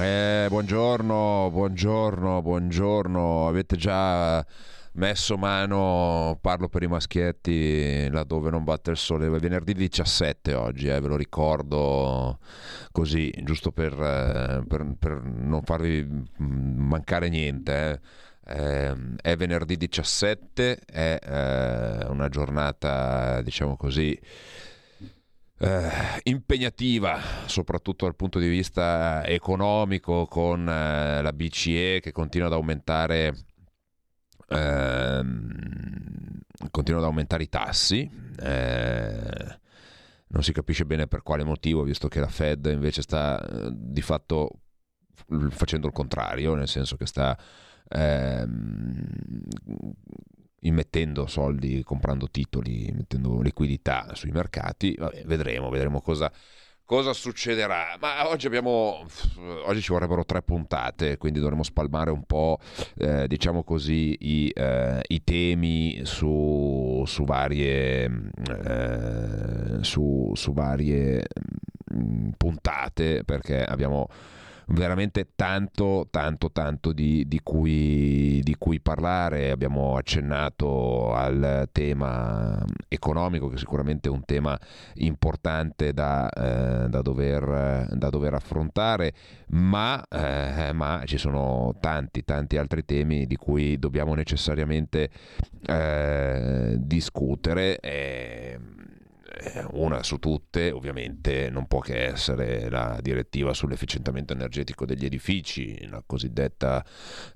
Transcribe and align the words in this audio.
Eh, 0.00 0.46
buongiorno, 0.48 1.50
buongiorno, 1.50 2.40
buongiorno. 2.40 3.48
Avete 3.48 3.76
già 3.76 4.46
messo 4.92 5.36
mano, 5.36 6.38
parlo 6.40 6.68
per 6.68 6.84
i 6.84 6.86
maschietti, 6.86 8.08
laddove 8.08 8.50
non 8.50 8.62
batte 8.62 8.92
il 8.92 8.96
sole, 8.96 9.26
è 9.26 9.40
venerdì 9.40 9.74
17 9.74 10.54
oggi, 10.54 10.86
eh, 10.86 11.00
ve 11.00 11.08
lo 11.08 11.16
ricordo 11.16 12.38
così, 12.92 13.32
giusto 13.42 13.72
per, 13.72 13.92
eh, 13.92 14.62
per, 14.68 14.86
per 14.96 15.20
non 15.20 15.62
farvi 15.64 16.06
mancare 16.36 17.28
niente. 17.28 17.90
Eh. 17.90 18.00
Eh, 18.50 18.96
è 19.20 19.36
venerdì 19.36 19.76
17, 19.76 20.78
è 20.86 21.18
eh, 21.22 22.06
una 22.08 22.28
giornata, 22.28 23.42
diciamo 23.42 23.76
così, 23.76 24.18
eh, 25.60 26.20
impegnativa, 26.24 27.20
soprattutto 27.46 28.04
dal 28.04 28.14
punto 28.14 28.38
di 28.38 28.48
vista 28.48 29.24
economico, 29.26 30.26
con 30.26 30.68
eh, 30.68 31.20
la 31.20 31.32
BCE 31.32 32.00
che 32.00 32.12
continua 32.12 32.46
ad 32.46 32.52
aumentare. 32.52 33.34
Ehm, 34.48 36.40
continua 36.70 37.00
ad 37.00 37.06
aumentare 37.06 37.42
i 37.42 37.48
tassi. 37.48 38.08
Eh, 38.40 39.58
non 40.28 40.42
si 40.42 40.52
capisce 40.52 40.84
bene 40.84 41.06
per 41.06 41.22
quale 41.22 41.44
motivo, 41.44 41.82
visto 41.82 42.08
che 42.08 42.20
la 42.20 42.28
Fed 42.28 42.66
invece 42.66 43.02
sta 43.02 43.40
eh, 43.40 43.70
di 43.72 44.02
fatto 44.02 44.60
facendo 45.50 45.86
il 45.86 45.92
contrario, 45.92 46.54
nel 46.54 46.68
senso 46.68 46.96
che 46.96 47.06
sta 47.06 47.36
ehm, 47.88 49.42
immettendo 50.60 51.26
soldi, 51.26 51.82
comprando 51.82 52.28
titoli, 52.30 52.90
mettendo 52.92 53.40
liquidità 53.40 54.14
sui 54.14 54.30
mercati. 54.30 54.94
Vabbè, 54.98 55.24
vedremo, 55.24 55.68
vedremo 55.68 56.00
cosa, 56.00 56.32
cosa 56.84 57.12
succederà. 57.12 57.96
Ma 58.00 58.28
oggi 58.28 58.46
abbiamo. 58.46 59.06
Oggi 59.66 59.80
ci 59.80 59.92
vorrebbero 59.92 60.24
tre 60.24 60.42
puntate, 60.42 61.16
quindi 61.16 61.38
dovremo 61.38 61.62
spalmare 61.62 62.10
un 62.10 62.24
po', 62.24 62.58
eh, 62.96 63.28
diciamo 63.28 63.62
così, 63.62 64.16
i, 64.20 64.52
eh, 64.54 65.02
i 65.06 65.22
temi 65.22 66.00
su, 66.04 67.02
su 67.06 67.24
varie. 67.24 68.30
Eh, 68.64 69.82
su, 69.82 70.32
su 70.34 70.52
varie 70.52 71.24
mm, 71.94 72.30
puntate 72.36 73.22
perché 73.24 73.62
abbiamo 73.64 74.08
veramente 74.68 75.28
tanto, 75.34 76.08
tanto, 76.10 76.50
tanto 76.50 76.92
di, 76.92 77.26
di, 77.26 77.40
cui, 77.42 78.40
di, 78.42 78.56
cui, 78.58 78.80
parlare. 78.80 79.50
Abbiamo 79.50 79.96
accennato 79.96 81.14
al 81.14 81.68
tema 81.72 82.64
economico, 82.88 83.48
che 83.48 83.58
sicuramente 83.58 84.08
è 84.08 84.12
un 84.12 84.24
tema 84.24 84.58
importante 84.94 85.92
da, 85.92 86.28
eh, 86.28 86.88
da, 86.88 87.02
dover, 87.02 87.88
da 87.92 88.10
dover, 88.10 88.34
affrontare, 88.34 89.12
ma, 89.48 90.02
eh, 90.08 90.72
ma, 90.72 91.02
ci 91.04 91.18
sono 91.18 91.74
tanti, 91.80 92.24
tanti 92.24 92.56
altri 92.56 92.84
temi 92.84 93.26
di 93.26 93.36
cui 93.36 93.78
dobbiamo 93.78 94.14
necessariamente 94.14 95.10
eh, 95.66 96.76
discutere. 96.78 97.78
E, 97.80 97.90
eh, 97.90 98.87
una 99.72 100.02
su 100.02 100.18
tutte 100.18 100.70
ovviamente 100.70 101.50
non 101.50 101.66
può 101.66 101.80
che 101.80 102.04
essere 102.04 102.68
la 102.68 102.98
direttiva 103.00 103.54
sull'efficientamento 103.54 104.32
energetico 104.32 104.84
degli 104.84 105.04
edifici, 105.04 105.86
la 105.88 106.02
cosiddetta 106.04 106.84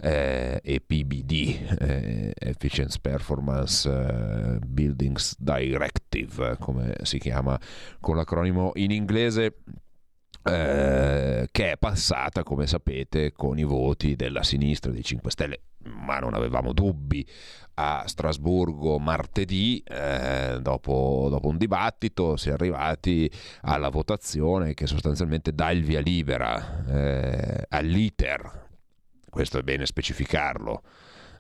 eh, 0.01 0.61
EPBD, 0.63 1.77
eh, 1.81 2.33
Efficiency 2.35 2.99
Performance 3.01 3.89
eh, 3.89 4.59
Buildings 4.65 5.37
Directive, 5.39 6.57
come 6.59 6.95
si 7.03 7.19
chiama 7.19 7.59
con 8.01 8.17
l'acronimo 8.17 8.73
in 8.75 8.91
inglese. 8.91 9.57
Eh, 10.45 11.47
che 11.53 11.71
è 11.71 11.77
passata, 11.77 12.43
come 12.43 12.67
sapete, 12.67 13.31
con 13.31 13.59
i 13.61 13.63
voti 13.63 14.17
della 14.17 14.43
sinistra 14.43 14.91
dei 14.91 15.05
5 15.05 15.31
Stelle, 15.31 15.61
ma 15.85 16.19
non 16.19 16.35
avevamo 16.35 16.73
dubbi 16.73 17.27
a 17.75 18.05
Strasburgo 18.07 18.99
martedì, 18.99 19.83
eh, 19.87 20.59
dopo, 20.61 21.29
dopo, 21.31 21.49
un 21.49 21.57
dibattito, 21.57 22.37
si 22.37 22.51
è 22.51 22.53
arrivati 22.53 23.31
alla 23.63 23.89
votazione 23.89 24.75
che 24.75 24.87
sostanzialmente 24.87 25.55
dà 25.55 25.71
il 25.71 25.83
via 25.83 26.01
libera 26.01 26.85
eh, 26.87 27.67
all'iter. 27.69 28.69
Questo 29.29 29.59
è 29.59 29.63
bene 29.63 29.87
specificarlo. 29.87 30.83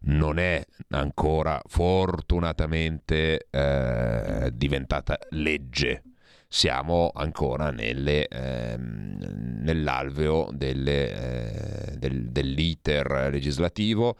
Non 0.04 0.38
è 0.38 0.64
ancora 0.90 1.60
fortunatamente 1.66 3.46
eh, 3.50 4.50
diventata 4.52 5.18
legge. 5.30 6.02
Siamo 6.48 7.10
ancora 7.14 7.70
nelle, 7.70 8.26
ehm, 8.26 9.60
nell'alveo 9.62 10.50
delle, 10.52 11.12
eh, 11.12 11.71
del, 12.08 12.30
dell'iter 12.30 13.28
legislativo 13.30 14.16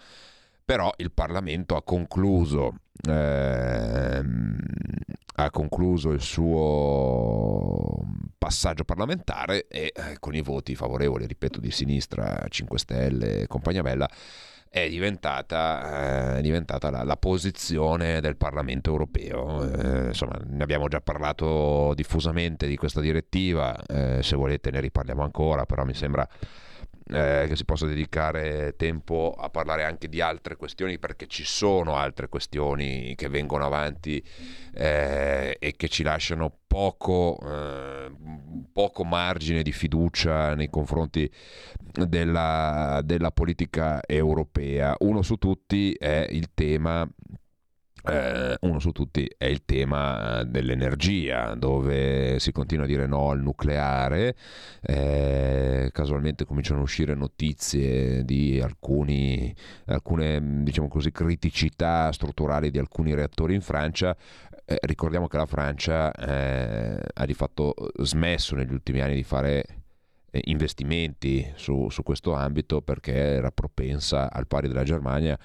però 0.65 0.93
il 0.97 1.11
Parlamento 1.13 1.77
ha 1.77 1.83
concluso, 1.83 2.77
ehm, 3.07 4.57
ha 5.35 5.51
concluso 5.51 6.11
il 6.11 6.21
suo 6.21 7.99
passaggio 8.39 8.85
parlamentare 8.85 9.67
e 9.69 9.93
eh, 9.95 10.17
con 10.19 10.35
i 10.35 10.41
voti 10.41 10.75
favorevoli, 10.75 11.27
ripeto, 11.27 11.61
di 11.61 11.71
sinistra, 11.71 12.47
5 12.49 12.79
Stelle 12.79 13.41
e 13.41 13.47
compagnia 13.49 13.83
bella, 13.83 14.09
è 14.69 14.89
diventata, 14.89 16.37
eh, 16.37 16.39
è 16.39 16.41
diventata 16.41 16.91
la, 16.91 17.03
la, 17.03 17.17
posizione 17.17 18.21
del 18.21 18.37
Parlamento 18.37 18.91
europeo. 18.91 19.63
Eh, 19.63 20.07
insomma, 20.07 20.41
ne 20.47 20.63
abbiamo 20.63 20.89
già 20.89 21.01
parlato 21.01 21.93
diffusamente 21.95 22.67
di 22.67 22.77
questa 22.77 23.01
direttiva, 23.01 23.77
eh, 23.87 24.23
se 24.23 24.37
volete 24.37 24.71
ne 24.71 24.81
riparliamo 24.81 25.23
ancora, 25.23 25.67
però 25.67 25.85
mi 25.85 25.93
sembra 25.93 26.27
eh, 27.07 27.47
che 27.49 27.57
si 27.57 27.65
possa 27.65 27.87
dedicare 27.87 28.75
tempo 28.77 29.35
a 29.37 29.49
parlare 29.51 29.85
anche 29.85 30.09
di 30.09 30.21
altre 30.21 30.57
questioni 30.57 30.99
perché 30.99 31.27
ci 31.27 31.45
sono 31.45 31.97
altre 31.97 32.29
questioni 32.29 33.15
che 33.17 33.29
vengono 33.29 33.65
avanti 33.65 34.23
eh, 34.75 35.57
e 35.59 35.77
che 35.77 35.89
ci 35.89 36.03
lasciano 36.03 36.59
poco, 36.67 37.39
eh, 37.45 38.11
poco, 38.73 39.05
margine 39.05 39.63
di 39.63 39.73
fiducia 39.73 40.55
nei 40.55 40.71
confronti 40.71 41.31
della, 42.09 43.01
della 43.05 43.31
politica 43.31 44.01
europea. 44.07 44.95
Uno 45.01 45.23
su 45.23 45.37
tutti 45.37 45.93
è 45.93 46.27
il 46.31 46.55
tema 46.55 47.07
eh, 48.05 48.57
uno 48.61 48.79
su 48.79 48.91
tutti 48.91 49.31
è 49.37 49.45
il 49.45 49.65
tema 49.65 50.41
eh, 50.41 50.45
dell'energia, 50.47 51.55
dove 51.55 52.39
si 52.41 52.51
continua 52.53 52.85
a 52.85 52.89
dire 52.89 53.07
no 53.07 53.31
al 53.31 53.41
nucleare. 53.41 54.35
Eh, 54.81 55.91
casualmente 55.93 56.45
cominciano 56.45 56.81
a 56.81 56.83
uscire 56.83 57.15
notizie 57.15 58.25
di 58.25 58.61
alcuni, 58.61 59.55
alcune 59.87 60.63
diciamo 60.63 60.89
così, 60.89 61.13
criticità 61.13 62.11
strutturali 62.13 62.71
di 62.71 62.79
alcuni 62.79 63.15
reattori 63.15 63.55
in 63.55 63.61
Francia. 63.61 64.17
Eh, 64.65 64.79
ricordiamo 64.83 65.29
che 65.29 65.37
la 65.37 65.47
Francia 65.47 66.13
eh, 66.13 67.01
ha 67.13 67.27
di 67.27 67.35
fatto 67.35 67.75
smesso 68.01 68.57
negli 68.57 68.73
ultimi 68.73 69.01
anni 69.01 69.15
di 69.15 69.25
fare 69.25 69.82
investimenti 70.45 71.53
su, 71.57 71.89
su, 71.91 72.03
questo 72.03 72.33
ambito 72.33 72.81
perché 72.81 73.13
era 73.13 73.51
propensa 73.51 74.31
al 74.33 74.47
pari 74.47 74.69
della 74.69 74.85
Germania 74.85 75.39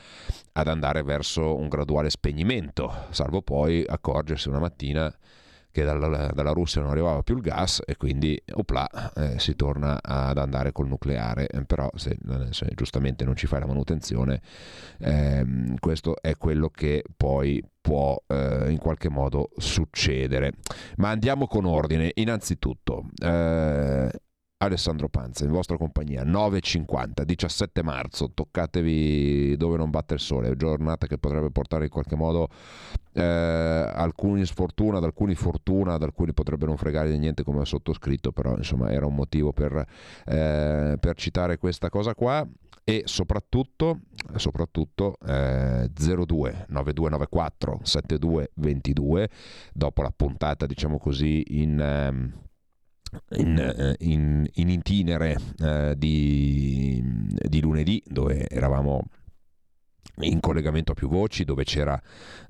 ad 0.54 0.68
andare 0.68 1.04
verso 1.04 1.56
un 1.56 1.68
graduale 1.68 2.10
spegnimento, 2.10 2.92
salvo 3.10 3.42
poi 3.42 3.84
accorgersi 3.86 4.48
una 4.48 4.60
mattina 4.60 5.14
che 5.78 5.84
dalla, 5.84 6.32
dalla 6.34 6.52
Russia 6.54 6.82
non 6.82 6.90
arrivava 6.90 7.22
più 7.22 7.36
il 7.36 7.42
gas 7.42 7.84
e 7.86 7.98
quindi 7.98 8.42
opla 8.54 8.88
eh, 9.14 9.38
si 9.38 9.56
torna 9.56 10.00
ad 10.02 10.40
andare 10.40 10.72
col 10.72 10.88
nucleare, 10.88 11.48
eh, 11.48 11.66
però 11.66 11.88
se, 11.94 12.18
se, 12.50 12.72
giustamente 12.74 13.24
non 13.24 13.36
ci 13.36 13.46
fai 13.46 13.60
la 13.60 13.68
manutenzione, 13.68 14.42
ehm, 15.00 15.78
questo 15.78 16.20
è 16.20 16.36
quello 16.36 16.70
che 16.70 17.04
poi 17.16 17.64
può 17.80 18.20
eh, 18.26 18.66
in 18.70 18.80
qualche 18.80 19.10
modo 19.10 19.52
succedere. 19.58 20.54
Ma 20.96 21.10
andiamo 21.10 21.46
con 21.46 21.66
ordine. 21.66 22.10
Innanzitutto, 22.16 23.06
eh, 23.24 24.10
Alessandro 24.60 25.08
Panza 25.08 25.46
in 25.46 25.52
vostra 25.52 25.78
compagnia 25.78 26.24
9.50 26.24 27.22
17 27.22 27.84
marzo 27.84 28.32
toccatevi 28.34 29.56
dove 29.56 29.78
non 29.78 29.92
batte 29.92 30.16
il 30.16 30.20
sole 30.20 30.56
giornata 30.56 31.06
che 31.06 31.20
potrebbe 31.20 31.52
portare 31.52 31.86
in 31.86 31.92
qualche 31.92 32.16
modo 32.16 32.50
eh, 33.14 33.22
alcuni 33.22 34.46
sfortuna 34.46 34.98
ad 34.98 35.04
alcuni 35.04 35.36
fortuna 35.36 35.94
ad 35.94 36.02
alcuni 36.02 36.34
potrebbe 36.34 36.66
non 36.66 36.76
fregare 36.76 37.12
di 37.12 37.20
niente 37.20 37.44
come 37.44 37.62
ha 37.62 37.66
sottoscritto 37.66 38.32
però 38.32 38.56
insomma 38.56 38.90
era 38.92 39.06
un 39.06 39.14
motivo 39.14 39.54
per, 39.54 39.86
eh, 40.26 40.98
per 41.00 41.16
citare 41.16 41.58
questa 41.58 41.90
cosa 41.90 42.16
qua. 42.16 42.48
E 42.90 43.02
soprattutto, 43.04 44.00
soprattutto 44.38 45.18
eh, 45.26 45.90
02 45.92 46.66
9294 46.70 47.80
7222 47.84 49.30
dopo 49.74 50.02
la 50.02 50.14
puntata 50.16 50.66
diciamo 50.66 50.98
così 50.98 51.44
in... 51.60 51.80
Ehm, 51.82 52.34
in, 53.36 53.58
eh, 53.58 53.96
in, 54.00 54.48
in, 54.54 54.70
itinere 54.70 55.38
eh, 55.60 55.94
di, 55.98 57.02
di 57.04 57.62
lunedì 57.62 58.02
dove 58.06 58.48
eravamo 58.48 59.04
in 60.20 60.40
collegamento 60.40 60.94
a 60.94 60.96
più 60.96 61.10
voci 61.10 61.44
dove 61.44 61.64
c'era 61.64 62.02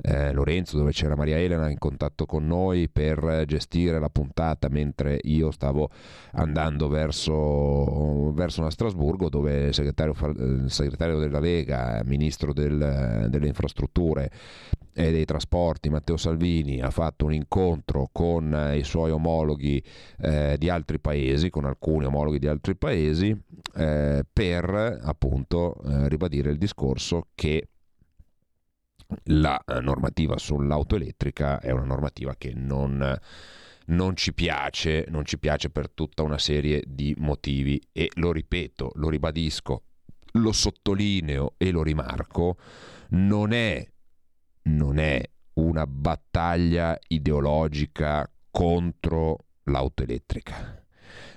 eh, 0.01 0.31
Lorenzo, 0.31 0.77
dove 0.77 0.91
c'era 0.91 1.15
Maria 1.15 1.37
Elena 1.37 1.69
in 1.69 1.77
contatto 1.77 2.25
con 2.25 2.47
noi 2.47 2.87
per 2.87 3.43
gestire 3.45 3.99
la 3.99 4.09
puntata 4.09 4.69
mentre 4.69 5.19
io 5.23 5.51
stavo 5.51 5.89
andando 6.31 6.87
verso, 6.87 8.31
verso 8.33 8.61
una 8.61 8.69
Strasburgo 8.69 9.29
dove 9.29 9.67
il 9.67 9.73
segretario, 9.73 10.13
il 10.37 10.71
segretario 10.71 11.17
della 11.17 11.39
Lega, 11.39 12.01
ministro 12.05 12.53
del, 12.53 13.27
delle 13.29 13.47
infrastrutture 13.47 14.31
e 14.97 15.11
dei 15.11 15.25
trasporti 15.25 15.89
Matteo 15.89 16.17
Salvini 16.17 16.81
ha 16.81 16.89
fatto 16.89 17.25
un 17.25 17.33
incontro 17.33 18.09
con 18.11 18.71
i 18.73 18.83
suoi 18.83 19.11
omologhi 19.11 19.83
eh, 20.21 20.55
di 20.57 20.69
altri 20.69 20.99
paesi, 20.99 21.51
con 21.51 21.65
alcuni 21.65 22.05
omologhi 22.05 22.39
di 22.39 22.47
altri 22.47 22.75
paesi, 22.75 23.29
eh, 23.75 24.25
per 24.33 24.99
appunto 25.03 25.79
eh, 25.85 26.09
ribadire 26.09 26.49
il 26.49 26.57
discorso 26.57 27.27
che 27.35 27.67
la 29.25 29.63
normativa 29.81 30.35
sull'auto 30.39 30.95
elettrica 30.95 31.59
è 31.59 31.69
una 31.69 31.85
normativa 31.85 32.33
che 32.35 32.53
non, 32.55 33.15
non, 33.85 34.15
ci 34.15 34.33
piace, 34.33 35.05
non 35.09 35.25
ci 35.25 35.37
piace 35.37 35.69
per 35.69 35.91
tutta 35.91 36.23
una 36.23 36.39
serie 36.39 36.81
di 36.87 37.13
motivi 37.19 37.79
e 37.91 38.09
lo 38.15 38.31
ripeto, 38.31 38.93
lo 38.95 39.09
ribadisco, 39.09 39.83
lo 40.31 40.51
sottolineo 40.51 41.53
e 41.57 41.69
lo 41.69 41.83
rimarco, 41.83 42.57
non 43.09 43.51
è 43.53 43.87
non 44.67 44.99
è 44.99 45.21
una 45.53 45.87
battaglia 45.87 46.97
ideologica 47.07 48.29
contro 48.51 49.45
l'auto 49.63 50.03
elettrica, 50.03 50.83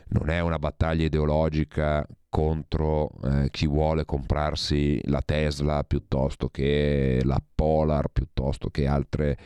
non 0.08 0.30
è 0.30 0.40
una 0.40 0.58
battaglia 0.58 1.04
ideologica 1.04 2.06
contro 2.28 3.10
eh, 3.24 3.48
chi 3.50 3.66
vuole 3.66 4.04
comprarsi 4.04 5.00
la 5.04 5.20
Tesla 5.20 5.82
piuttosto 5.84 6.48
che 6.48 7.20
la 7.24 7.40
Polar, 7.54 8.08
piuttosto 8.08 8.70
che 8.70 8.86
altre 8.86 9.36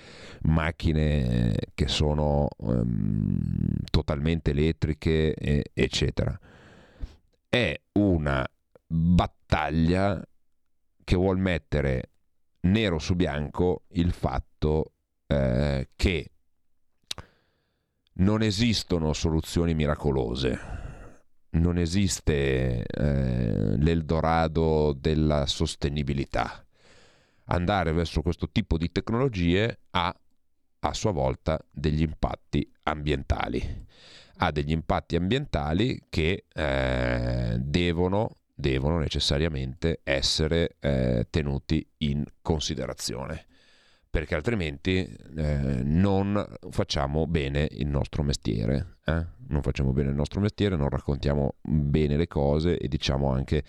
macchine 0.42 1.54
che 1.74 1.88
sono 1.88 2.48
um, 2.58 3.68
totalmente 3.90 4.50
elettriche, 4.50 5.34
eh, 5.34 5.64
eccetera. 5.72 6.38
È 7.48 7.80
una 7.92 8.46
battaglia 8.86 10.22
che 11.04 11.16
vuol 11.16 11.38
mettere 11.38 12.10
nero 12.64 12.98
su 12.98 13.14
bianco 13.14 13.82
il 13.92 14.12
fatto 14.12 14.92
eh, 15.26 15.88
che 15.96 16.30
non 18.16 18.42
esistono 18.42 19.12
soluzioni 19.12 19.74
miracolose, 19.74 20.58
non 21.50 21.78
esiste 21.78 22.84
eh, 22.84 23.76
l'Eldorado 23.76 24.92
della 24.92 25.46
sostenibilità. 25.46 26.64
Andare 27.46 27.92
verso 27.92 28.22
questo 28.22 28.48
tipo 28.50 28.78
di 28.78 28.90
tecnologie 28.90 29.80
ha 29.90 30.14
a 30.80 30.94
sua 30.94 31.12
volta 31.12 31.58
degli 31.70 32.02
impatti 32.02 32.70
ambientali. 32.84 33.86
Ha 34.36 34.50
degli 34.50 34.72
impatti 34.72 35.16
ambientali 35.16 36.04
che 36.08 36.44
eh, 36.52 37.56
devono 37.58 38.36
devono 38.54 38.98
necessariamente 38.98 40.00
essere 40.04 40.76
eh, 40.80 41.26
tenuti 41.28 41.86
in 41.98 42.24
considerazione 42.40 43.46
perché 44.14 44.36
altrimenti 44.36 45.04
eh, 45.36 45.80
non 45.82 46.46
facciamo 46.70 47.26
bene 47.26 47.66
il 47.72 47.88
nostro 47.88 48.22
mestiere. 48.22 48.98
Eh? 49.04 49.26
Non 49.48 49.60
facciamo 49.60 49.90
bene 49.90 50.10
il 50.10 50.14
nostro 50.14 50.38
mestiere, 50.40 50.76
non 50.76 50.88
raccontiamo 50.88 51.56
bene 51.62 52.16
le 52.16 52.28
cose 52.28 52.78
e 52.78 52.86
diciamo 52.86 53.32
anche 53.32 53.64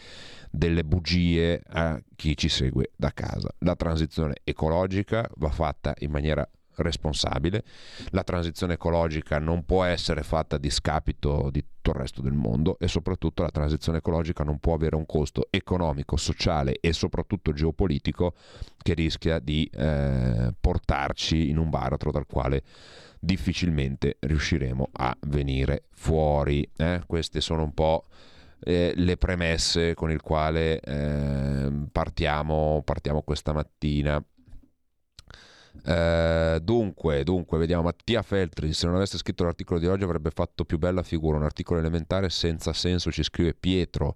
delle 0.52 0.84
bugie 0.84 1.64
a 1.68 2.00
chi 2.16 2.38
ci 2.38 2.48
segue 2.48 2.92
da 2.96 3.12
casa. 3.12 3.50
La 3.62 3.76
transizione 3.76 4.36
ecologica 4.44 5.28
va 5.38 5.50
fatta 5.50 5.96
in 6.02 6.12
maniera 6.12 6.48
responsabile. 6.84 7.64
La 8.10 8.24
transizione 8.24 8.74
ecologica 8.74 9.40
non 9.40 9.66
può 9.66 9.84
essere 9.84 10.24
fatta 10.24 10.56
a 10.56 10.60
discapito 10.60 11.50
di 11.52 11.62
tutto 11.62 11.92
il 11.92 11.96
resto 11.96 12.22
del 12.22 12.34
mondo 12.34 12.78
e 12.80 12.88
soprattutto 12.88 13.44
la 13.44 13.52
transizione 13.52 14.00
ecologica 14.00 14.44
non 14.44 14.60
può 14.60 14.74
avere 14.74 14.96
un 14.96 15.06
costo 15.06 15.48
economico, 15.52 16.18
sociale 16.18 16.78
e 16.80 16.94
soprattutto 16.94 17.54
geopolitico 17.54 18.34
che 18.82 18.94
rischia 18.94 19.40
di 19.40 19.70
eh, 19.72 20.54
portarci 20.60 21.50
in 21.50 21.58
un 21.58 21.70
baratro 21.70 22.12
dal 22.12 22.26
quale 22.26 22.64
difficilmente 23.20 24.18
riusciremo 24.20 24.90
a 24.94 25.16
venire 25.28 25.86
fuori. 25.92 26.68
Eh? 26.76 27.04
Queste 27.06 27.42
sono 27.42 27.64
un 27.64 27.74
po' 27.74 28.06
eh, 28.64 28.94
le 28.96 29.18
premesse 29.18 29.94
con 29.94 30.12
il 30.12 30.22
quale 30.22 30.80
eh, 30.80 31.72
partiamo, 31.92 32.82
partiamo 32.84 33.22
questa 33.22 33.54
mattina. 33.54 34.24
Eh, 35.84 36.60
dunque, 36.62 37.24
dunque, 37.24 37.58
vediamo 37.58 37.84
Mattia 37.84 38.22
Feltri. 38.22 38.74
Se 38.74 38.86
non 38.86 38.96
avesse 38.96 39.18
scritto 39.18 39.44
l'articolo 39.44 39.80
di 39.80 39.88
oggi 39.88 40.04
avrebbe 40.04 40.32
fatto 40.32 40.66
più 40.66 40.78
bella 40.78 41.04
figura. 41.04 41.38
Un 41.38 41.44
articolo 41.44 41.80
elementare 41.80 42.30
senza 42.30 42.74
senso, 42.74 43.12
ci 43.12 43.24
scrive 43.24 43.54
Pietro. 43.54 44.16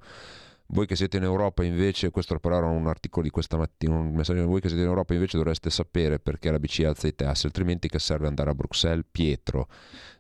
Voi 0.72 0.86
che 0.86 0.96
siete 0.96 1.18
in 1.18 1.24
Europa 1.24 1.64
invece, 1.64 2.12
questo 2.12 2.38
però 2.38 2.58
era 2.58 2.68
un 2.68 2.86
articolo 2.86 3.24
di 3.24 3.32
questa 3.32 3.58
mattina, 3.58 3.96
un 3.96 4.14
messaggio 4.14 4.46
voi 4.46 4.62
che 4.62 4.68
siete 4.68 4.84
in 4.84 4.90
Europa 4.90 5.16
invece 5.16 5.38
dovreste 5.38 5.72
sapere 5.72 6.20
perché 6.20 6.52
la 6.52 6.60
BCE 6.60 6.86
alza 6.86 7.08
i 7.08 7.16
tassi, 7.16 7.48
altrimenti 7.48 7.88
che 7.88 7.98
serve 7.98 8.28
andare 8.28 8.52
a 8.52 8.54
Bruxelles? 8.54 9.04
Pietro. 9.10 9.68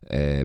Eh, 0.07 0.43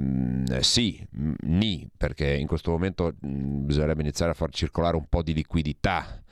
sì, 0.60 1.02
ni, 1.44 1.88
perché 1.96 2.34
in 2.34 2.46
questo 2.46 2.70
momento 2.70 3.14
bisognerebbe 3.18 4.02
iniziare 4.02 4.32
a 4.32 4.34
far 4.34 4.50
circolare 4.50 4.96
un 4.96 5.06
po' 5.08 5.22
di 5.22 5.32
liquidità 5.32 6.22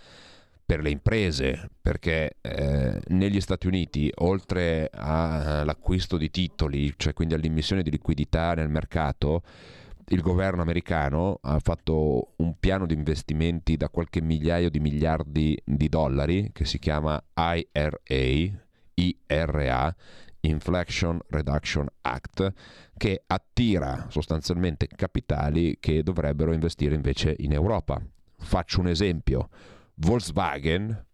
per 0.73 0.81
le 0.81 0.89
imprese, 0.89 1.69
perché 1.83 2.39
eh, 2.41 2.99
negli 3.09 3.43
Stati 3.43 3.67
Uniti, 3.67 4.11
oltre 4.21 4.89
all'acquisto 4.91 6.17
di 6.17 6.31
titoli, 6.31 6.95
cioè 6.97 7.13
quindi 7.13 7.35
all'immissione 7.35 7.83
di 7.83 7.91
liquidità 7.91 8.55
nel 8.55 8.71
mercato, 8.71 9.43
il 10.09 10.23
governo 10.23 10.63
americano 10.63 11.39
ha 11.43 11.59
fatto 11.59 12.33
un 12.37 12.55
piano 12.59 12.87
di 12.87 12.95
investimenti 12.95 13.77
da 13.77 13.91
qualche 13.91 14.23
migliaio 14.23 14.71
di 14.71 14.81
miliardi 14.81 15.61
di 15.63 15.91
dollari 15.91 16.49
che 16.55 16.65
si 16.65 16.79
chiama 16.79 17.23
IRA, 17.35 18.01
IRA, 18.95 19.97
Inflation 20.41 21.21
Reduction 21.29 21.87
Act, 22.01 22.53
che 22.97 23.25
attira 23.27 24.07
sostanzialmente 24.09 24.87
capitali 24.87 25.77
che 25.79 26.03
dovrebbero 26.03 26.55
investire 26.55 26.95
invece 26.95 27.37
in 27.41 27.53
Europa. 27.53 28.03
Faccio 28.39 28.81
un 28.81 28.89
esempio 28.89 29.51
Volkswagen, 29.95 31.07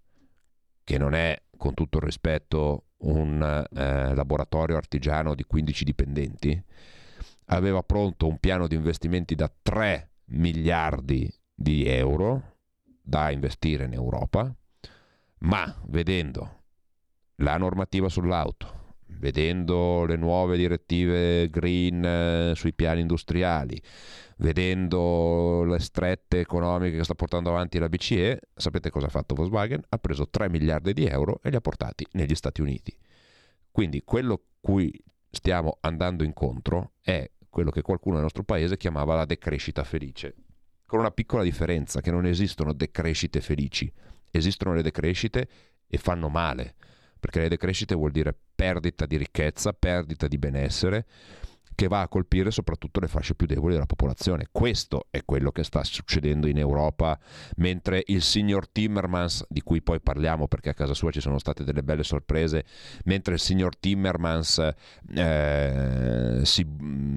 che 0.84 0.98
non 0.98 1.14
è 1.14 1.40
con 1.56 1.74
tutto 1.74 1.98
il 1.98 2.04
rispetto 2.04 2.84
un 2.98 3.42
eh, 3.42 4.14
laboratorio 4.14 4.76
artigiano 4.76 5.34
di 5.34 5.44
15 5.44 5.84
dipendenti, 5.84 6.64
aveva 7.46 7.82
pronto 7.82 8.26
un 8.26 8.38
piano 8.38 8.66
di 8.66 8.74
investimenti 8.74 9.34
da 9.34 9.50
3 9.62 10.10
miliardi 10.26 11.32
di 11.54 11.86
euro 11.86 12.56
da 13.02 13.30
investire 13.30 13.84
in 13.84 13.92
Europa, 13.92 14.54
ma 15.38 15.74
vedendo 15.86 16.64
la 17.36 17.56
normativa 17.56 18.08
sull'auto, 18.08 18.77
vedendo 19.18 20.04
le 20.04 20.16
nuove 20.16 20.56
direttive 20.56 21.48
green 21.50 22.04
eh, 22.04 22.52
sui 22.54 22.72
piani 22.72 23.00
industriali, 23.00 23.80
vedendo 24.38 25.64
le 25.64 25.78
strette 25.78 26.40
economiche 26.40 26.98
che 26.98 27.04
sta 27.04 27.14
portando 27.14 27.50
avanti 27.50 27.78
la 27.78 27.88
BCE, 27.88 28.40
sapete 28.54 28.90
cosa 28.90 29.06
ha 29.06 29.10
fatto 29.10 29.34
Volkswagen? 29.34 29.82
Ha 29.88 29.98
preso 29.98 30.28
3 30.28 30.48
miliardi 30.48 30.92
di 30.92 31.06
euro 31.06 31.40
e 31.42 31.50
li 31.50 31.56
ha 31.56 31.60
portati 31.60 32.06
negli 32.12 32.34
Stati 32.34 32.60
Uniti. 32.60 32.96
Quindi 33.70 34.02
quello 34.04 34.42
cui 34.60 34.92
stiamo 35.30 35.78
andando 35.80 36.24
incontro 36.24 36.92
è 37.00 37.30
quello 37.48 37.70
che 37.70 37.82
qualcuno 37.82 38.14
nel 38.14 38.24
nostro 38.24 38.44
paese 38.44 38.76
chiamava 38.76 39.14
la 39.14 39.24
decrescita 39.24 39.82
felice, 39.84 40.34
con 40.86 41.00
una 41.00 41.10
piccola 41.10 41.42
differenza, 41.42 42.00
che 42.00 42.10
non 42.10 42.26
esistono 42.26 42.72
decrescite 42.72 43.40
felici, 43.40 43.92
esistono 44.30 44.74
le 44.74 44.82
decrescite 44.82 45.48
e 45.86 45.98
fanno 45.98 46.28
male, 46.28 46.74
perché 47.18 47.40
le 47.40 47.48
decrescite 47.48 47.94
vuol 47.94 48.10
dire 48.10 48.36
perdita 48.58 49.06
di 49.06 49.16
ricchezza, 49.16 49.72
perdita 49.72 50.26
di 50.26 50.36
benessere, 50.36 51.06
che 51.76 51.86
va 51.86 52.00
a 52.00 52.08
colpire 52.08 52.50
soprattutto 52.50 52.98
le 52.98 53.06
fasce 53.06 53.36
più 53.36 53.46
deboli 53.46 53.74
della 53.74 53.86
popolazione. 53.86 54.48
Questo 54.50 55.06
è 55.10 55.22
quello 55.24 55.52
che 55.52 55.62
sta 55.62 55.84
succedendo 55.84 56.48
in 56.48 56.58
Europa, 56.58 57.16
mentre 57.58 58.02
il 58.06 58.20
signor 58.20 58.68
Timmermans, 58.68 59.46
di 59.48 59.60
cui 59.60 59.80
poi 59.80 60.00
parliamo 60.00 60.48
perché 60.48 60.70
a 60.70 60.74
casa 60.74 60.92
sua 60.92 61.12
ci 61.12 61.20
sono 61.20 61.38
state 61.38 61.62
delle 61.62 61.84
belle 61.84 62.02
sorprese, 62.02 62.64
mentre 63.04 63.34
il 63.34 63.38
signor 63.38 63.76
Timmermans 63.76 64.72
eh, 65.14 66.40
si, 66.42 66.66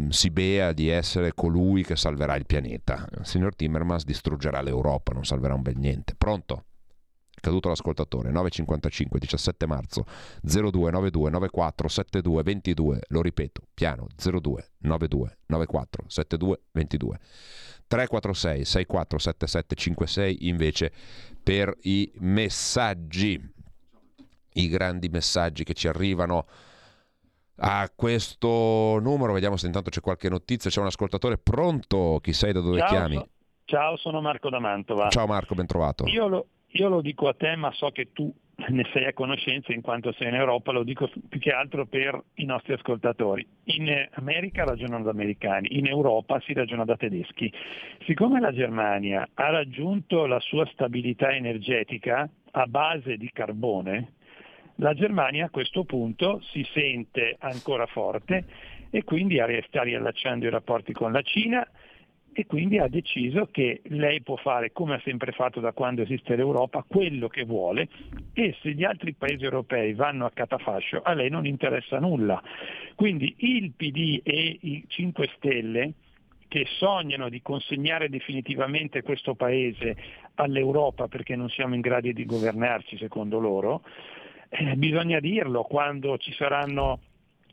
si 0.09 0.29
bea 0.29 0.73
di 0.73 0.89
essere 0.89 1.33
colui 1.33 1.83
che 1.83 1.95
salverà 1.95 2.35
il 2.35 2.45
pianeta. 2.45 3.07
Il 3.17 3.25
signor 3.25 3.55
Timmermans 3.55 4.05
distruggerà 4.05 4.61
l'Europa, 4.61 5.11
non 5.11 5.25
salverà 5.25 5.55
un 5.55 5.63
bel 5.63 5.77
niente. 5.77 6.13
Pronto? 6.15 6.65
Caduto 7.41 7.67
l'ascoltatore. 7.67 8.31
955 8.31 9.19
17 9.19 9.65
marzo 9.65 10.05
0292 10.41 11.29
94 11.29 11.87
72 11.89 12.43
22 12.43 12.99
lo 13.09 13.21
ripeto 13.21 13.61
piano 13.73 14.07
02 14.15 14.71
92 14.77 15.37
94 15.47 16.03
72 16.07 16.61
22 16.71 17.19
346 17.87 18.65
64 18.65 19.19
77 19.19 19.75
56 19.75 20.47
invece 20.47 20.91
per 21.43 21.75
i 21.81 22.09
messaggi. 22.19 23.59
I 24.53 24.67
grandi 24.67 25.07
messaggi 25.07 25.63
che 25.63 25.73
ci 25.73 25.87
arrivano 25.87 26.45
a 27.57 27.89
questo 27.95 28.99
numero. 29.01 29.33
Vediamo 29.33 29.57
se 29.57 29.65
intanto 29.65 29.89
c'è 29.89 30.01
qualche 30.01 30.29
notizia. 30.29 30.69
C'è 30.69 30.79
un 30.79 30.87
ascoltatore 30.87 31.37
pronto. 31.37 32.19
Chi 32.21 32.33
sei 32.33 32.53
da 32.53 32.59
dove 32.59 32.79
ciao, 32.79 32.89
chiami? 32.89 33.29
ciao 33.65 33.97
sono 33.97 34.21
Marco 34.21 34.49
da 34.49 34.59
Mantova. 34.59 35.09
Ciao 35.09 35.27
Marco 35.27 35.55
ben 35.55 35.67
trovato. 35.67 36.05
Io 36.07 36.27
lo, 36.27 36.47
io 36.71 36.89
lo 36.89 37.01
dico 37.01 37.27
a 37.27 37.33
te, 37.33 37.55
ma 37.55 37.71
so 37.71 37.89
che 37.91 38.11
tu 38.13 38.33
ne 38.69 38.85
sei 38.93 39.05
a 39.05 39.13
conoscenza 39.13 39.73
in 39.73 39.81
quanto 39.81 40.11
sei 40.13 40.27
in 40.27 40.35
Europa, 40.35 40.71
lo 40.71 40.83
dico 40.83 41.09
più 41.29 41.39
che 41.39 41.51
altro 41.51 41.85
per 41.85 42.21
i 42.35 42.45
nostri 42.45 42.73
ascoltatori. 42.73 43.45
In 43.65 44.07
America 44.13 44.63
ragionano 44.63 45.03
da 45.03 45.09
americani, 45.09 45.77
in 45.77 45.87
Europa 45.87 46.39
si 46.41 46.53
ragiona 46.53 46.85
da 46.85 46.95
tedeschi. 46.95 47.51
Siccome 48.05 48.39
la 48.39 48.53
Germania 48.53 49.27
ha 49.33 49.49
raggiunto 49.49 50.25
la 50.25 50.39
sua 50.39 50.65
stabilità 50.67 51.31
energetica 51.31 52.29
a 52.51 52.65
base 52.67 53.17
di 53.17 53.29
carbone, 53.33 54.13
la 54.75 54.93
Germania 54.93 55.45
a 55.45 55.49
questo 55.49 55.83
punto 55.83 56.41
si 56.51 56.65
sente 56.73 57.35
ancora 57.39 57.85
forte 57.85 58.45
e 58.89 59.03
quindi 59.03 59.39
sta 59.67 59.83
riallacciando 59.83 60.45
i 60.45 60.49
rapporti 60.49 60.91
con 60.91 61.11
la 61.11 61.21
Cina, 61.21 61.65
e 62.33 62.45
quindi 62.45 62.77
ha 62.77 62.87
deciso 62.87 63.49
che 63.51 63.81
lei 63.85 64.21
può 64.21 64.37
fare, 64.37 64.71
come 64.71 64.95
ha 64.95 65.01
sempre 65.03 65.31
fatto 65.31 65.59
da 65.59 65.73
quando 65.73 66.01
esiste 66.01 66.35
l'Europa, 66.35 66.85
quello 66.87 67.27
che 67.27 67.43
vuole 67.43 67.89
e 68.33 68.55
se 68.61 68.71
gli 68.71 68.83
altri 68.83 69.13
paesi 69.13 69.43
europei 69.43 69.93
vanno 69.93 70.25
a 70.25 70.31
catafascio 70.31 71.01
a 71.01 71.13
lei 71.13 71.29
non 71.29 71.45
interessa 71.45 71.99
nulla. 71.99 72.41
Quindi 72.95 73.35
il 73.39 73.73
PD 73.75 74.21
e 74.23 74.57
i 74.61 74.85
5 74.87 75.29
Stelle 75.35 75.93
che 76.47 76.65
sognano 76.77 77.29
di 77.29 77.41
consegnare 77.41 78.09
definitivamente 78.09 79.01
questo 79.01 79.35
paese 79.35 79.95
all'Europa 80.35 81.07
perché 81.07 81.35
non 81.35 81.49
siamo 81.49 81.75
in 81.75 81.81
grado 81.81 82.11
di 82.11 82.25
governarci 82.25 82.97
secondo 82.97 83.39
loro, 83.39 83.83
eh, 84.49 84.75
bisogna 84.75 85.19
dirlo 85.19 85.63
quando 85.63 86.17
ci 86.17 86.33
saranno 86.33 86.99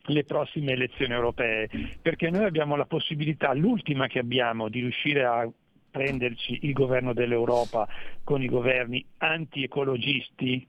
le 0.06 0.24
prossime 0.24 0.72
elezioni 0.72 1.12
europee, 1.12 1.68
perché 2.00 2.30
noi 2.30 2.44
abbiamo 2.44 2.76
la 2.76 2.86
possibilità, 2.86 3.52
l'ultima 3.52 4.06
che 4.06 4.18
abbiamo, 4.18 4.68
di 4.68 4.80
riuscire 4.80 5.24
a 5.24 5.48
prenderci 5.90 6.60
il 6.62 6.72
governo 6.72 7.12
dell'Europa 7.12 7.88
con 8.22 8.42
i 8.42 8.46
governi 8.46 9.04
anti-ecologisti 9.18 10.66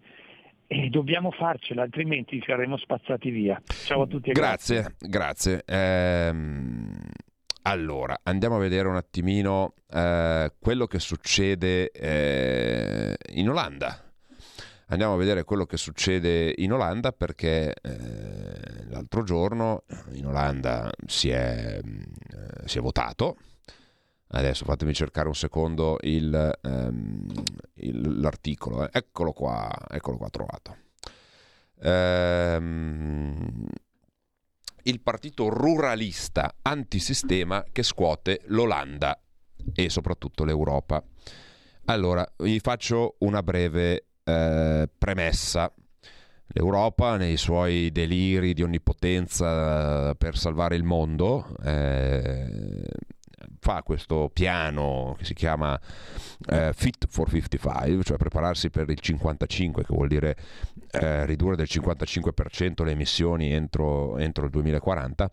e 0.68 0.90
dobbiamo 0.90 1.32
farcela, 1.32 1.82
altrimenti 1.82 2.42
saremo 2.46 2.78
spazzati 2.78 3.30
via. 3.30 3.62
Ciao 3.66 4.04
a 4.04 4.08
tutti. 4.08 4.30
E 4.30 4.34
grazie, 4.34 4.96
grazie. 5.00 5.64
grazie. 5.64 5.64
Ehm, 5.66 6.92
allora, 7.64 8.20
andiamo 8.24 8.56
a 8.56 8.60
vedere 8.60 8.88
un 8.88 8.96
attimino 8.96 9.74
eh, 9.92 10.52
quello 10.60 10.86
che 10.86 11.00
succede 11.00 11.92
eh, 11.92 13.16
in 13.34 13.50
Olanda 13.50 14.04
andiamo 14.90 15.14
a 15.14 15.18
vedere 15.18 15.44
quello 15.44 15.66
che 15.66 15.78
succede 15.78 16.54
in 16.58 16.74
Olanda 16.74 17.12
perché 17.12 17.74
eh, 17.74 18.29
l'altro 19.00 19.24
giorno 19.24 19.84
in 20.12 20.26
Olanda 20.26 20.92
si 21.06 21.30
è, 21.30 21.80
eh, 21.82 22.68
si 22.68 22.78
è, 22.78 22.82
votato. 22.82 23.38
Adesso 24.32 24.66
fatemi 24.66 24.94
cercare 24.94 25.28
un 25.28 25.36
secondo 25.36 25.98
il, 26.02 26.60
ehm, 26.62 27.26
il, 27.76 28.20
l'articolo. 28.20 28.84
Eh. 28.86 28.90
Eccolo 28.92 29.32
qua, 29.32 29.72
eccolo 29.90 30.18
qua 30.18 30.30
trovato. 30.30 30.78
Ehm, 31.82 33.68
il 34.84 35.02
partito 35.02 35.50
ruralista 35.50 36.56
antisistema 36.62 37.64
che 37.72 37.84
scuote 37.84 38.42
l'Olanda 38.48 39.20
e 39.74 39.90
soprattutto 39.90 40.44
l'Europa. 40.44 41.04
Allora, 41.86 42.30
vi 42.38 42.60
faccio 42.60 43.16
una 43.20 43.42
breve 43.42 44.08
eh, 44.24 44.90
premessa. 44.96 45.74
L'Europa, 46.52 47.18
nei 47.18 47.38
suoi 47.38 47.92
deliri 47.92 48.54
di 48.54 48.64
onnipotenza 48.64 50.16
per 50.16 50.36
salvare 50.36 50.76
il 50.76 50.84
mondo, 50.84 51.56
eh, 51.64 52.84
fa 53.60 53.84
questo 53.84 54.30
piano 54.34 55.16
che 55.18 55.26
si 55.26 55.34
chiama 55.34 55.80
eh, 56.48 56.72
Fit 56.74 57.06
for 57.08 57.30
55, 57.30 58.04
cioè 58.04 58.18
prepararsi 58.18 58.70
per 58.70 58.90
il 58.90 59.00
55, 59.00 59.84
che 59.84 59.94
vuol 59.94 60.08
dire 60.08 60.36
eh, 60.92 61.26
ridurre 61.26 61.56
del 61.56 61.68
55% 61.70 62.84
le 62.84 62.92
emissioni 62.92 63.52
entro, 63.52 64.18
entro 64.18 64.46
il 64.46 64.52
2040 64.52 65.30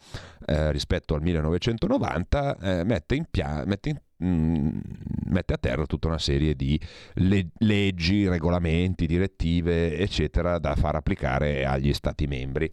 eh, 0.46 0.72
rispetto 0.72 1.14
al 1.14 1.22
1990, 1.22 2.58
eh, 2.58 2.84
mette 2.84 3.14
in, 3.14 3.24
pia- 3.30 3.64
mette 3.64 3.88
in 3.88 4.00
Mm, 4.24 4.78
mette 5.26 5.52
a 5.52 5.58
terra 5.58 5.84
tutta 5.84 6.08
una 6.08 6.18
serie 6.18 6.54
di 6.54 6.80
le- 7.14 7.50
leggi, 7.58 8.26
regolamenti, 8.26 9.06
direttive, 9.06 9.98
eccetera, 9.98 10.58
da 10.58 10.74
far 10.74 10.96
applicare 10.96 11.66
agli 11.66 11.92
Stati 11.92 12.26
membri. 12.26 12.70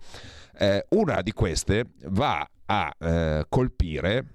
Eh, 0.57 0.85
una 0.91 1.21
di 1.21 1.33
queste 1.33 1.87
va 2.05 2.49
a 2.65 2.95
eh, 2.97 3.45
colpire 3.49 4.25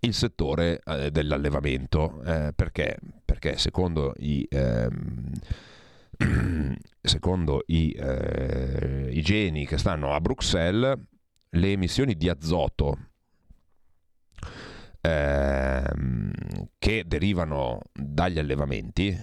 il 0.00 0.14
settore 0.14 0.80
eh, 0.84 1.10
dell'allevamento 1.10 2.22
eh, 2.22 2.52
perché? 2.54 2.98
perché 3.24 3.56
secondo 3.56 4.14
i 4.18 4.46
ehm, 4.48 5.30
secondo 7.00 7.62
i, 7.66 7.90
eh, 7.92 9.08
i 9.10 9.20
geni 9.22 9.66
che 9.66 9.78
stanno 9.78 10.12
a 10.12 10.20
Bruxelles 10.20 10.98
le 11.50 11.72
emissioni 11.72 12.16
di 12.16 12.28
azoto 12.28 13.11
ehm, 15.02 16.30
che 16.78 17.04
derivano 17.06 17.80
dagli 17.92 18.38
allevamenti, 18.38 19.16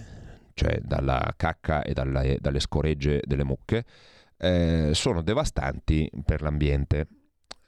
cioè 0.54 0.78
dalla 0.82 1.34
cacca 1.36 1.82
e 1.82 1.92
dalla, 1.92 2.22
dalle 2.38 2.60
scoregge 2.60 3.22
delle 3.24 3.44
mucche, 3.44 3.84
eh, 4.36 4.90
sono 4.92 5.22
devastanti 5.22 6.10
per 6.24 6.42
l'ambiente. 6.42 7.08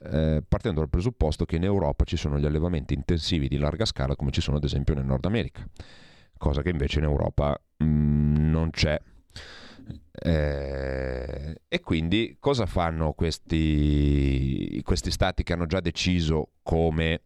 Eh, 0.05 0.43
partendo 0.45 0.81
dal 0.81 0.89
presupposto 0.89 1.45
che 1.45 1.55
in 1.55 1.63
Europa 1.63 2.03
ci 2.03 2.17
sono 2.17 2.37
gli 2.37 2.45
allevamenti 2.45 2.93
intensivi 2.93 3.47
di 3.47 3.57
larga 3.57 3.85
scala 3.85 4.17
come 4.17 4.31
ci 4.31 4.41
sono 4.41 4.57
ad 4.57 4.63
esempio 4.65 4.93
nel 4.93 5.05
Nord 5.05 5.23
America, 5.25 5.65
cosa 6.37 6.61
che 6.61 6.69
invece 6.69 6.99
in 6.99 7.05
Europa 7.05 7.57
mh, 7.77 7.85
mm, 7.85 8.49
non 8.51 8.69
c'è. 8.69 8.99
Eh, 10.25 11.61
e 11.67 11.79
quindi 11.81 12.37
cosa 12.39 12.65
fanno 12.65 13.13
questi, 13.13 14.81
questi 14.83 15.11
stati 15.11 15.43
che 15.43 15.53
hanno 15.53 15.65
già 15.65 15.79
deciso 15.79 16.51
come 16.61 17.21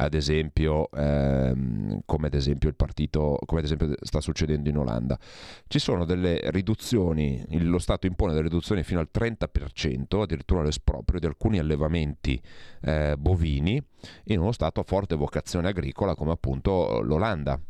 ad 0.00 0.14
esempio, 0.14 0.90
ehm, 0.92 2.00
come 2.06 2.28
ad 2.28 2.34
esempio 2.34 2.68
il 2.70 2.74
partito, 2.74 3.38
come 3.44 3.60
ad 3.60 3.66
esempio 3.66 3.94
sta 4.00 4.20
succedendo 4.20 4.68
in 4.70 4.78
Olanda. 4.78 5.18
Ci 5.66 5.78
sono 5.78 6.06
delle 6.06 6.40
riduzioni, 6.44 7.44
lo 7.60 7.78
Stato 7.78 8.06
impone 8.06 8.32
delle 8.32 8.44
riduzioni 8.44 8.82
fino 8.82 9.00
al 9.00 9.08
30%, 9.12 10.22
addirittura 10.22 10.62
l'esproprio 10.62 11.20
di 11.20 11.26
alcuni 11.26 11.58
allevamenti 11.58 12.40
eh, 12.82 13.14
bovini 13.18 13.82
in 14.24 14.40
uno 14.40 14.52
Stato 14.52 14.80
a 14.80 14.84
forte 14.84 15.16
vocazione 15.16 15.68
agricola 15.68 16.14
come 16.14 16.32
appunto 16.32 17.00
l'Olanda 17.02 17.60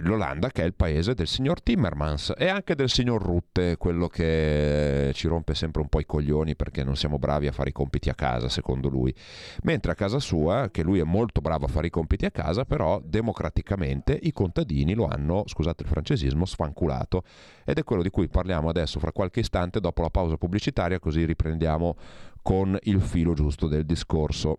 l'Olanda 0.00 0.50
che 0.50 0.62
è 0.62 0.66
il 0.66 0.74
paese 0.74 1.14
del 1.14 1.26
signor 1.26 1.62
Timmermans 1.62 2.34
e 2.36 2.48
anche 2.48 2.74
del 2.74 2.90
signor 2.90 3.22
Rutte, 3.22 3.78
quello 3.78 4.06
che 4.06 5.10
ci 5.14 5.28
rompe 5.28 5.54
sempre 5.54 5.80
un 5.80 5.88
po' 5.88 5.98
i 5.98 6.04
coglioni 6.04 6.54
perché 6.54 6.84
non 6.84 6.94
siamo 6.94 7.18
bravi 7.18 7.46
a 7.46 7.52
fare 7.52 7.70
i 7.70 7.72
compiti 7.72 8.10
a 8.10 8.14
casa, 8.14 8.50
secondo 8.50 8.88
lui. 8.88 9.14
Mentre 9.62 9.92
a 9.92 9.94
casa 9.94 10.18
sua, 10.18 10.68
che 10.70 10.82
lui 10.82 10.98
è 10.98 11.04
molto 11.04 11.40
bravo 11.40 11.64
a 11.64 11.68
fare 11.68 11.86
i 11.86 11.90
compiti 11.90 12.26
a 12.26 12.30
casa, 12.30 12.64
però 12.64 13.00
democraticamente 13.02 14.18
i 14.22 14.32
contadini 14.32 14.92
lo 14.92 15.06
hanno, 15.06 15.44
scusate 15.46 15.84
il 15.84 15.88
francesismo, 15.88 16.44
sfanculato. 16.44 17.24
Ed 17.64 17.78
è 17.78 17.84
quello 17.84 18.02
di 18.02 18.10
cui 18.10 18.28
parliamo 18.28 18.68
adesso 18.68 18.98
fra 18.98 19.12
qualche 19.12 19.40
istante 19.40 19.80
dopo 19.80 20.02
la 20.02 20.10
pausa 20.10 20.36
pubblicitaria, 20.36 20.98
così 20.98 21.24
riprendiamo 21.24 21.96
con 22.42 22.76
il 22.82 23.00
filo 23.00 23.32
giusto 23.32 23.68
del 23.68 23.86
discorso. 23.86 24.58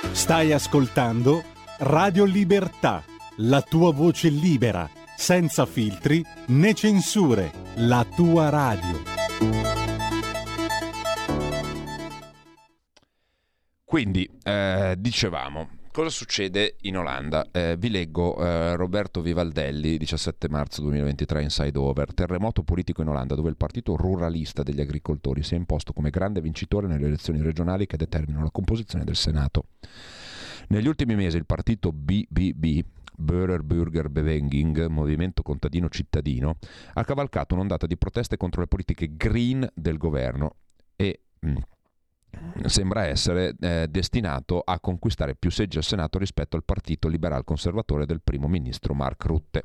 Stai 0.00 0.52
ascoltando 0.52 1.42
Radio 1.78 2.24
Libertà, 2.24 3.02
la 3.36 3.62
tua 3.62 3.92
voce 3.92 4.28
libera, 4.28 4.88
senza 5.16 5.66
filtri 5.66 6.24
né 6.48 6.74
censure, 6.74 7.52
la 7.76 8.04
tua 8.04 8.48
radio. 8.48 9.02
Quindi, 13.84 14.28
eh, 14.42 14.94
dicevamo, 14.98 15.77
cosa 15.98 16.10
succede 16.10 16.76
in 16.82 16.96
Olanda? 16.96 17.48
Eh, 17.50 17.74
vi 17.76 17.90
leggo 17.90 18.38
eh, 18.38 18.76
Roberto 18.76 19.20
Vivaldelli, 19.20 19.98
17 19.98 20.48
marzo 20.48 20.80
2023, 20.82 21.42
Inside 21.42 21.76
Over. 21.76 22.14
Terremoto 22.14 22.62
politico 22.62 23.02
in 23.02 23.08
Olanda, 23.08 23.34
dove 23.34 23.48
il 23.48 23.56
partito 23.56 23.96
ruralista 23.96 24.62
degli 24.62 24.80
agricoltori 24.80 25.42
si 25.42 25.54
è 25.54 25.56
imposto 25.56 25.92
come 25.92 26.10
grande 26.10 26.40
vincitore 26.40 26.86
nelle 26.86 27.06
elezioni 27.06 27.42
regionali 27.42 27.86
che 27.86 27.96
determinano 27.96 28.44
la 28.44 28.52
composizione 28.52 29.02
del 29.02 29.16
Senato. 29.16 29.64
Negli 30.68 30.86
ultimi 30.86 31.16
mesi 31.16 31.36
il 31.36 31.46
partito 31.46 31.90
BBB, 31.90 32.84
Börer 33.16 33.64
Bürger 33.64 34.08
Beweging, 34.08 34.86
Movimento 34.86 35.42
Contadino 35.42 35.88
Cittadino, 35.88 36.58
ha 36.94 37.02
cavalcato 37.02 37.54
un'ondata 37.54 37.88
di 37.88 37.96
proteste 37.96 38.36
contro 38.36 38.60
le 38.60 38.68
politiche 38.68 39.16
green 39.16 39.68
del 39.74 39.96
governo 39.96 40.58
e 40.94 41.22
mm, 41.44 41.56
sembra 42.66 43.06
essere 43.06 43.54
eh, 43.60 43.86
destinato 43.88 44.60
a 44.64 44.78
conquistare 44.80 45.34
più 45.34 45.50
seggi 45.50 45.78
al 45.78 45.84
Senato 45.84 46.18
rispetto 46.18 46.56
al 46.56 46.64
partito 46.64 47.08
liberal 47.08 47.44
conservatore 47.44 48.06
del 48.06 48.20
primo 48.22 48.48
ministro 48.48 48.94
Mark 48.94 49.24
Rutte. 49.24 49.62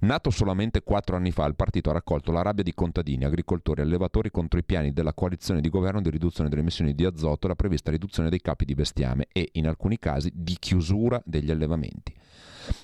Nato 0.00 0.30
solamente 0.30 0.82
quattro 0.82 1.16
anni 1.16 1.30
fa, 1.30 1.46
il 1.46 1.54
partito 1.54 1.90
ha 1.90 1.94
raccolto 1.94 2.30
la 2.30 2.42
rabbia 2.42 2.62
di 2.62 2.74
contadini, 2.74 3.24
agricoltori 3.24 3.80
e 3.80 3.84
allevatori 3.84 4.30
contro 4.30 4.58
i 4.58 4.64
piani 4.64 4.92
della 4.92 5.14
coalizione 5.14 5.60
di 5.60 5.70
governo 5.70 6.02
di 6.02 6.10
riduzione 6.10 6.48
delle 6.50 6.60
emissioni 6.60 6.94
di 6.94 7.04
azoto 7.04 7.46
e 7.46 7.48
la 7.48 7.54
prevista 7.54 7.90
riduzione 7.90 8.28
dei 8.28 8.40
capi 8.40 8.64
di 8.64 8.74
bestiame 8.74 9.26
e, 9.32 9.48
in 9.52 9.66
alcuni 9.66 9.98
casi, 9.98 10.30
di 10.34 10.56
chiusura 10.58 11.20
degli 11.24 11.50
allevamenti. 11.50 12.14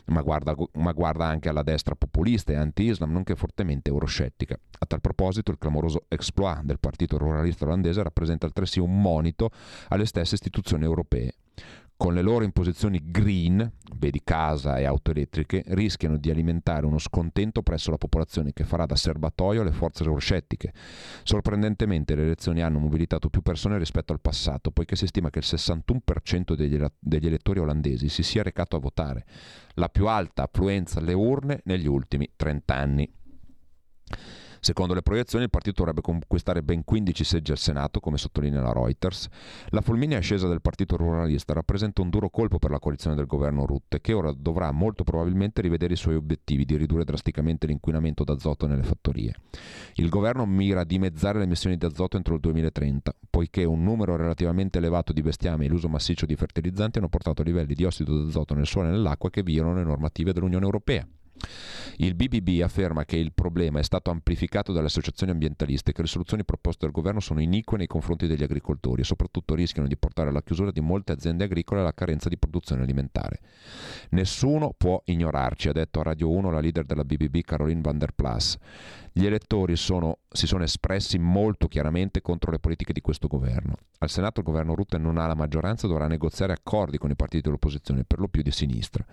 Ma 0.06 0.22
guarda, 0.22 0.54
ma 0.74 0.92
guarda, 0.92 1.26
anche 1.26 1.48
alla 1.48 1.62
destra 1.62 1.94
populista 1.94 2.52
e 2.52 2.56
anti-Islam, 2.56 3.12
nonché 3.12 3.34
fortemente 3.34 3.90
euroscettica. 3.90 4.56
A 4.78 4.86
tal 4.86 5.00
proposito, 5.00 5.50
il 5.50 5.58
clamoroso 5.58 6.04
exploit 6.08 6.62
del 6.62 6.78
partito 6.78 7.18
ruralista 7.18 7.64
olandese 7.64 8.02
rappresenta 8.02 8.46
altresì 8.46 8.80
un 8.80 9.00
monito 9.00 9.50
alle 9.88 10.06
stesse 10.06 10.34
istituzioni 10.34 10.84
europee 10.84 11.34
con 12.02 12.14
le 12.14 12.22
loro 12.22 12.42
imposizioni 12.42 13.00
green, 13.00 13.74
vedi 13.94 14.22
casa 14.24 14.76
e 14.78 14.86
auto 14.86 15.12
elettriche, 15.12 15.62
rischiano 15.68 16.16
di 16.16 16.30
alimentare 16.30 16.84
uno 16.84 16.98
scontento 16.98 17.62
presso 17.62 17.92
la 17.92 17.96
popolazione 17.96 18.52
che 18.52 18.64
farà 18.64 18.86
da 18.86 18.96
serbatoio 18.96 19.60
alle 19.60 19.70
forze 19.70 20.02
euroscettiche. 20.02 20.72
Sorprendentemente 21.22 22.16
le 22.16 22.22
elezioni 22.22 22.60
hanno 22.60 22.80
mobilitato 22.80 23.28
più 23.28 23.40
persone 23.40 23.78
rispetto 23.78 24.12
al 24.12 24.20
passato, 24.20 24.72
poiché 24.72 24.96
si 24.96 25.06
stima 25.06 25.30
che 25.30 25.38
il 25.38 25.44
61% 25.46 26.54
degli, 26.56 26.84
degli 26.98 27.26
elettori 27.28 27.60
olandesi 27.60 28.08
si 28.08 28.24
sia 28.24 28.42
recato 28.42 28.74
a 28.74 28.80
votare, 28.80 29.24
la 29.74 29.88
più 29.88 30.08
alta 30.08 30.42
affluenza 30.42 30.98
alle 30.98 31.12
urne 31.12 31.60
negli 31.66 31.86
ultimi 31.86 32.28
30 32.34 32.74
anni. 32.74 33.12
Secondo 34.64 34.94
le 34.94 35.02
proiezioni 35.02 35.42
il 35.42 35.50
partito 35.50 35.78
dovrebbe 35.78 36.02
conquistare 36.02 36.62
ben 36.62 36.84
15 36.84 37.24
seggi 37.24 37.50
al 37.50 37.58
Senato, 37.58 37.98
come 37.98 38.16
sottolinea 38.16 38.62
la 38.62 38.72
Reuters. 38.72 39.26
La 39.70 39.80
fulminea 39.80 40.18
ascesa 40.18 40.46
del 40.46 40.60
partito 40.60 40.96
ruralista 40.96 41.52
rappresenta 41.52 42.00
un 42.00 42.10
duro 42.10 42.30
colpo 42.30 42.60
per 42.60 42.70
la 42.70 42.78
coalizione 42.78 43.16
del 43.16 43.26
governo 43.26 43.66
Rutte, 43.66 44.00
che 44.00 44.12
ora 44.12 44.32
dovrà 44.32 44.70
molto 44.70 45.02
probabilmente 45.02 45.62
rivedere 45.62 45.94
i 45.94 45.96
suoi 45.96 46.14
obiettivi 46.14 46.64
di 46.64 46.76
ridurre 46.76 47.02
drasticamente 47.02 47.66
l'inquinamento 47.66 48.22
d'azoto 48.22 48.68
nelle 48.68 48.84
fattorie. 48.84 49.34
Il 49.94 50.08
governo 50.08 50.46
mira 50.46 50.82
a 50.82 50.84
dimezzare 50.84 51.38
le 51.38 51.44
emissioni 51.44 51.76
di 51.76 51.84
azoto 51.84 52.16
entro 52.16 52.34
il 52.34 52.40
2030, 52.40 53.16
poiché 53.30 53.64
un 53.64 53.82
numero 53.82 54.14
relativamente 54.14 54.78
elevato 54.78 55.12
di 55.12 55.22
bestiame 55.22 55.64
e 55.64 55.68
l'uso 55.68 55.88
massiccio 55.88 56.24
di 56.24 56.36
fertilizzanti 56.36 56.98
hanno 56.98 57.08
portato 57.08 57.42
a 57.42 57.44
livelli 57.44 57.74
di 57.74 57.84
ossido 57.84 58.22
d'azoto 58.22 58.54
nel 58.54 58.66
suolo 58.66 58.90
e 58.90 58.92
nell'acqua 58.92 59.28
che 59.28 59.42
violano 59.42 59.74
le 59.74 59.82
normative 59.82 60.32
dell'Unione 60.32 60.66
Europea. 60.66 61.04
Il 61.96 62.14
BBB 62.14 62.62
afferma 62.62 63.04
che 63.04 63.16
il 63.16 63.32
problema 63.32 63.78
è 63.78 63.82
stato 63.82 64.10
amplificato 64.10 64.72
dalle 64.72 64.86
associazioni 64.86 65.32
ambientaliste 65.32 65.90
e 65.90 65.92
che 65.92 66.02
le 66.02 66.08
soluzioni 66.08 66.44
proposte 66.44 66.86
dal 66.86 66.94
governo 66.94 67.20
sono 67.20 67.40
inique 67.40 67.76
nei 67.76 67.86
confronti 67.86 68.26
degli 68.26 68.42
agricoltori 68.42 69.02
e 69.02 69.04
soprattutto 69.04 69.54
rischiano 69.54 69.88
di 69.88 69.96
portare 69.96 70.30
alla 70.30 70.42
chiusura 70.42 70.70
di 70.70 70.80
molte 70.80 71.12
aziende 71.12 71.44
agricole 71.44 71.80
e 71.80 71.82
alla 71.82 71.94
carenza 71.94 72.28
di 72.28 72.38
produzione 72.38 72.82
alimentare. 72.82 73.40
Nessuno 74.10 74.74
può 74.76 75.02
ignorarci, 75.04 75.68
ha 75.68 75.72
detto 75.72 76.00
a 76.00 76.04
Radio 76.04 76.30
1 76.30 76.50
la 76.50 76.60
leader 76.60 76.84
della 76.84 77.04
BBB 77.04 77.40
Caroline 77.42 77.80
van 77.80 77.98
der 77.98 78.12
Plas. 78.12 78.56
Gli 79.14 79.26
elettori 79.26 79.76
sono, 79.76 80.20
si 80.30 80.46
sono 80.46 80.64
espressi 80.64 81.18
molto 81.18 81.68
chiaramente 81.68 82.22
contro 82.22 82.50
le 82.50 82.58
politiche 82.58 82.94
di 82.94 83.02
questo 83.02 83.28
governo. 83.28 83.76
Al 83.98 84.08
Senato 84.08 84.40
il 84.40 84.46
governo 84.46 84.74
Rutte 84.74 84.96
non 84.96 85.18
ha 85.18 85.26
la 85.26 85.34
maggioranza 85.34 85.84
e 85.84 85.90
dovrà 85.90 86.06
negoziare 86.06 86.54
accordi 86.54 86.96
con 86.96 87.10
i 87.10 87.14
partiti 87.14 87.42
dell'opposizione, 87.42 88.04
per 88.04 88.20
lo 88.20 88.28
più 88.28 88.40
di 88.40 88.50
sinistra. 88.50 89.04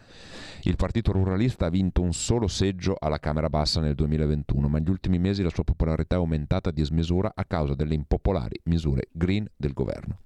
Il 0.61 0.77
partito 0.77 1.11
ruralista 1.11 1.65
ha 1.65 1.69
vinto 1.69 2.01
un 2.01 2.13
solo 2.13 2.47
seggio 2.47 2.95
alla 2.97 3.19
Camera 3.19 3.49
Bassa 3.49 3.81
nel 3.81 3.93
2021, 3.93 4.69
ma 4.69 4.77
negli 4.77 4.89
ultimi 4.89 5.19
mesi 5.19 5.43
la 5.43 5.49
sua 5.49 5.65
popolarità 5.65 6.15
è 6.15 6.19
aumentata 6.19 6.69
a 6.69 6.73
dismisura 6.73 7.33
a 7.35 7.43
causa 7.43 7.75
delle 7.75 7.93
impopolari 7.93 8.57
misure 8.63 9.09
green 9.11 9.49
del 9.57 9.73
governo. 9.73 10.19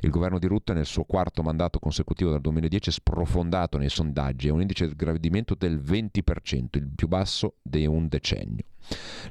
Il 0.00 0.10
governo 0.10 0.38
di 0.38 0.46
Rutte 0.46 0.74
nel 0.74 0.84
suo 0.84 1.04
quarto 1.04 1.42
mandato 1.42 1.78
consecutivo 1.78 2.30
dal 2.30 2.42
2010 2.42 2.90
è 2.90 2.92
sprofondato 2.92 3.78
nei 3.78 3.88
sondaggi 3.88 4.48
e 4.48 4.50
un 4.50 4.60
indice 4.60 4.88
di 4.88 4.94
gradimento 4.94 5.54
del 5.54 5.80
20%, 5.80 6.66
il 6.72 6.90
più 6.94 7.08
basso 7.08 7.54
di 7.62 7.86
un 7.86 8.08
decennio. 8.08 8.64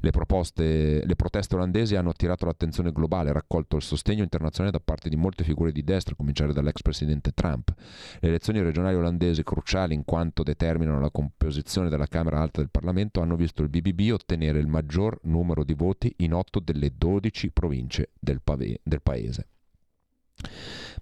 Le, 0.02 0.12
proposte, 0.12 1.06
le, 1.06 1.15
proteste 1.15 1.56
olandesi 1.56 1.96
hanno 1.96 2.10
attirato 2.10 2.46
l'attenzione 2.46 2.91
globale 2.91 3.32
raccolto 3.32 3.76
il 3.76 3.82
sostegno 3.82 4.24
internazionale 4.24 4.76
da 4.76 4.82
parte 4.84 5.10
di 5.10 5.15
molte 5.15 5.44
figure 5.44 5.72
di 5.72 5.84
destra, 5.84 6.13
a 6.13 6.18
cominciare 6.18 6.54
dall'ex 6.54 6.82
presidente 6.82 7.32
Trump. 7.32 7.74
Le 8.20 8.28
elezioni 8.28 8.62
regionali 8.62 8.96
olandesi, 8.96 9.44
cruciali 9.44 9.94
in 9.94 10.04
quanto 10.06 10.44
determinano 10.44 11.00
la 11.00 11.10
composizione 11.10 11.89
della 11.89 12.08
Camera 12.08 12.41
Alta 12.41 12.60
del 12.60 12.70
Parlamento, 12.70 13.22
hanno 13.22 13.36
visto 13.36 13.62
il 13.62 13.70
BBB 13.70 14.12
ottenere 14.12 14.60
il 14.60 14.68
maggior 14.68 15.20
numero 15.24 15.63
di 15.63 15.74
voti 15.74 16.13
in 16.18 16.34
otto 16.34 16.60
delle 16.60 16.91
12 16.96 17.52
province 17.52 18.12
del, 18.20 18.41
pave, 18.44 18.80
del 18.84 19.02
paese. 19.02 19.48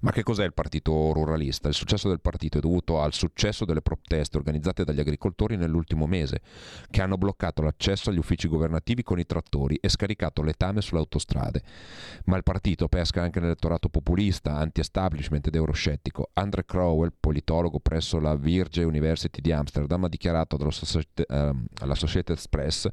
Ma 0.04 0.12
che 0.12 0.22
cos'è 0.22 0.44
il 0.44 0.54
partito 0.54 1.14
ruralista? 1.14 1.70
Il 1.70 1.74
successo 1.74 2.10
del 2.10 2.20
partito 2.20 2.58
è 2.58 2.62
dovuto 2.62 3.02
al 3.02 3.14
successo 3.14 3.64
delle 3.64 3.82
proteste 3.82 4.36
organizzate 4.36 4.84
dagli 4.84 5.00
agricoltori 5.00 5.56
nell'ultimo 5.56 6.08
mese, 6.08 6.42
che 6.90 7.02
hanno 7.02 7.18
bloccato 7.18 7.62
l'accesso 7.62 8.10
agli 8.10 8.18
uffici 8.18 8.50
governativi 8.50 9.02
con 9.02 9.18
i 9.18 9.26
trattori 9.26 9.78
e 9.80 9.88
scaricato 9.88 10.42
letame 10.42 10.82
sulle 10.82 11.00
autostrade. 11.00 11.64
Ma 12.26 12.36
il 12.36 12.44
partito 12.44 12.90
pesca 12.90 13.22
anche 13.22 13.40
nell'elettorato 13.40 13.88
populista, 13.88 14.58
anti-establishment 14.58 15.48
ed 15.48 15.56
euroscettico. 15.56 16.32
Andre 16.34 16.66
Crowell, 16.66 17.14
politologo 17.18 17.80
presso 17.80 18.20
la 18.20 18.36
Virgin 18.36 18.84
University 18.84 19.40
di 19.40 19.54
Amsterdam, 19.54 20.04
ha 20.04 20.10
dichiarato 20.10 20.58
alla 20.58 21.94
Associated 21.94 22.42
Press 22.50 22.90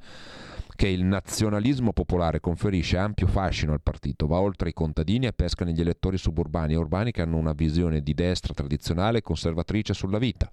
che 0.77 0.88
il 0.88 1.05
nazionalismo 1.05 1.92
popolare 1.92 2.40
conferisce 2.40 2.96
ampio 2.96 3.27
fascino 3.27 3.73
al 3.73 3.83
partito, 3.83 4.27
va 4.27 4.40
oltre 4.40 4.70
i 4.70 4.73
contadini 4.73 5.27
e 5.27 5.35
pesca 5.35 5.66
negli 5.66 5.83
elettori 5.83 6.16
suburbani 6.16 6.73
e 6.73 6.77
urbani 6.77 6.99
che 7.10 7.22
hanno 7.22 7.38
una 7.38 7.52
visione 7.52 8.02
di 8.02 8.12
destra 8.12 8.52
tradizionale 8.52 9.18
e 9.18 9.22
conservatrice 9.22 9.94
sulla 9.94 10.18
vita. 10.18 10.48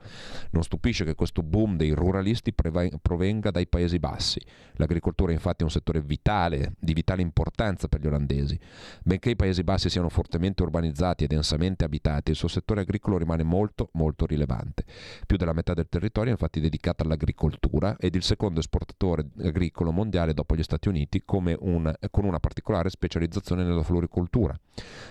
Non 0.52 0.64
stupisce 0.64 1.04
che 1.04 1.16
questo 1.16 1.44
boom 1.44 1.76
dei 1.76 1.92
ruralisti 1.92 2.54
provenga 2.54 3.52
dai 3.52 3.68
Paesi 3.68 4.00
Bassi. 4.00 4.40
L'agricoltura 4.76 5.34
infatti 5.34 5.62
è 5.62 5.66
un 5.66 5.72
settore 5.72 6.02
vitale, 6.02 6.76
di 6.80 6.94
vitale 6.94 7.22
importanza 7.22 7.90
per 7.90 8.00
gli 8.00 8.08
olandesi. 8.08 8.58
Benché 9.04 9.32
i 9.32 9.36
Paesi 9.36 9.64
Bassi 9.64 9.90
siano 9.90 10.08
fortemente 10.08 10.64
urbanizzati 10.64 11.26
e 11.26 11.28
densamente 11.28 11.84
abitati, 11.84 12.32
il 12.32 12.38
suo 12.38 12.48
settore 12.48 12.82
agricolo 12.82 13.18
rimane 13.18 13.44
molto 13.44 13.90
molto 13.94 14.26
rilevante. 14.26 14.86
Più 15.26 15.36
della 15.38 15.54
metà 15.54 15.74
del 15.74 15.90
territorio 15.90 16.30
è 16.30 16.32
infatti 16.32 16.60
dedicata 16.60 17.04
all'agricoltura 17.04 17.98
ed 18.00 18.16
il 18.16 18.24
secondo 18.24 18.60
esportatore 18.60 19.28
agricolo 19.42 19.92
mondiale 19.92 20.34
dopo 20.34 20.56
gli 20.56 20.64
Stati 20.64 20.88
Uniti 20.88 21.24
un, 21.28 21.94
con 22.12 22.26
una 22.26 22.40
particolare 22.40 22.90
specializzazione 22.90 23.64
nella 23.64 23.84
floricoltura. 23.84 24.58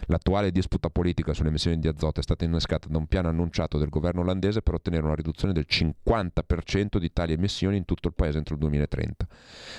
L'attuale 0.07 0.53
disputa 0.53 0.90
politica 0.90 1.26
sulle 1.35 1.49
emissioni 1.49 1.79
di 1.79 1.89
azoto 1.89 2.21
è 2.21 2.23
stata 2.23 2.45
innescata 2.45 2.89
da 2.89 2.99
un 2.99 3.07
piano 3.07 3.29
annunciato 3.29 3.79
del 3.79 3.89
governo 3.89 4.21
olandese 4.21 4.62
per 4.62 4.75
ottenere 4.75 5.05
una 5.05 5.15
riduzione 5.15 5.53
del 5.53 5.67
50% 5.69 6.99
di 6.99 7.12
tali 7.12 7.33
emissioni 7.33 7.77
in 7.77 7.85
tutto 7.85 8.09
il 8.09 8.15
paese 8.15 8.39
entro 8.39 8.55
il 8.55 8.61
2030. 8.61 9.27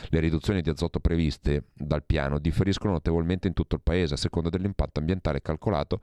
Le 0.09 0.19
riduzioni 0.19 0.61
di 0.61 0.69
azoto 0.69 0.99
previste 0.99 1.65
dal 1.73 2.03
piano 2.03 2.39
differiscono 2.39 2.93
notevolmente 2.93 3.47
in 3.47 3.53
tutto 3.53 3.75
il 3.75 3.81
paese 3.81 4.13
a 4.13 4.17
seconda 4.17 4.49
dell'impatto 4.49 4.99
ambientale 4.99 5.41
calcolato 5.41 5.99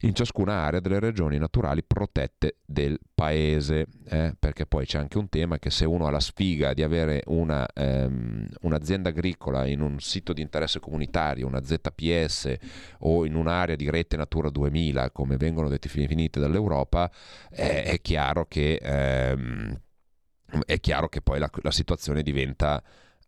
in 0.00 0.14
ciascuna 0.14 0.52
area 0.64 0.80
delle 0.80 1.00
regioni 1.00 1.38
naturali 1.38 1.82
protette 1.82 2.56
del 2.64 2.98
paese, 3.14 3.86
eh? 4.04 4.34
perché 4.38 4.66
poi 4.66 4.84
c'è 4.84 4.98
anche 4.98 5.18
un 5.18 5.28
tema 5.28 5.58
che 5.58 5.70
se 5.70 5.84
uno 5.84 6.06
ha 6.06 6.10
la 6.10 6.20
sfiga 6.20 6.74
di 6.74 6.82
avere 6.82 7.22
una, 7.26 7.66
ehm, 7.72 8.46
un'azienda 8.62 9.08
agricola 9.08 9.66
in 9.66 9.80
un 9.80 9.98
sito 10.00 10.32
di 10.32 10.42
interesse 10.42 10.80
comunitario, 10.80 11.46
una 11.46 11.62
ZPS 11.64 12.54
o 13.00 13.24
in 13.24 13.34
un'area 13.34 13.76
di 13.76 13.88
rete 13.88 14.16
Natura 14.16 14.50
2000, 14.50 15.10
come 15.10 15.36
vengono 15.36 15.68
definite 15.68 16.40
dall'Europa, 16.40 17.10
eh, 17.50 17.84
è, 17.84 18.00
chiaro 18.00 18.46
che, 18.46 18.78
ehm, 18.82 19.80
è 20.64 20.78
chiaro 20.80 21.08
che 21.08 21.22
poi 21.22 21.38
la, 21.38 21.50
la 21.62 21.70
situazione 21.70 22.22
diventa 22.22 22.82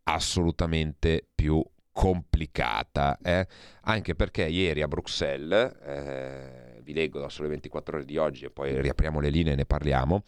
assolutamente 0.05 1.27
più 1.35 1.63
complicata, 1.99 3.19
eh? 3.21 3.45
anche 3.83 4.15
perché 4.15 4.47
ieri 4.47 4.83
a 4.83 4.87
Bruxelles, 4.87 5.75
eh, 5.83 6.81
vi 6.85 6.93
leggo 6.93 7.19
da 7.19 7.29
sole 7.29 7.49
24 7.49 7.97
ore 7.97 8.05
di 8.05 8.17
oggi 8.17 8.45
e 8.45 8.51
poi 8.51 8.81
riapriamo 8.81 9.19
le 9.19 9.31
linee 9.31 9.55
e 9.55 9.57
ne 9.57 9.65
parliamo, 9.65 10.23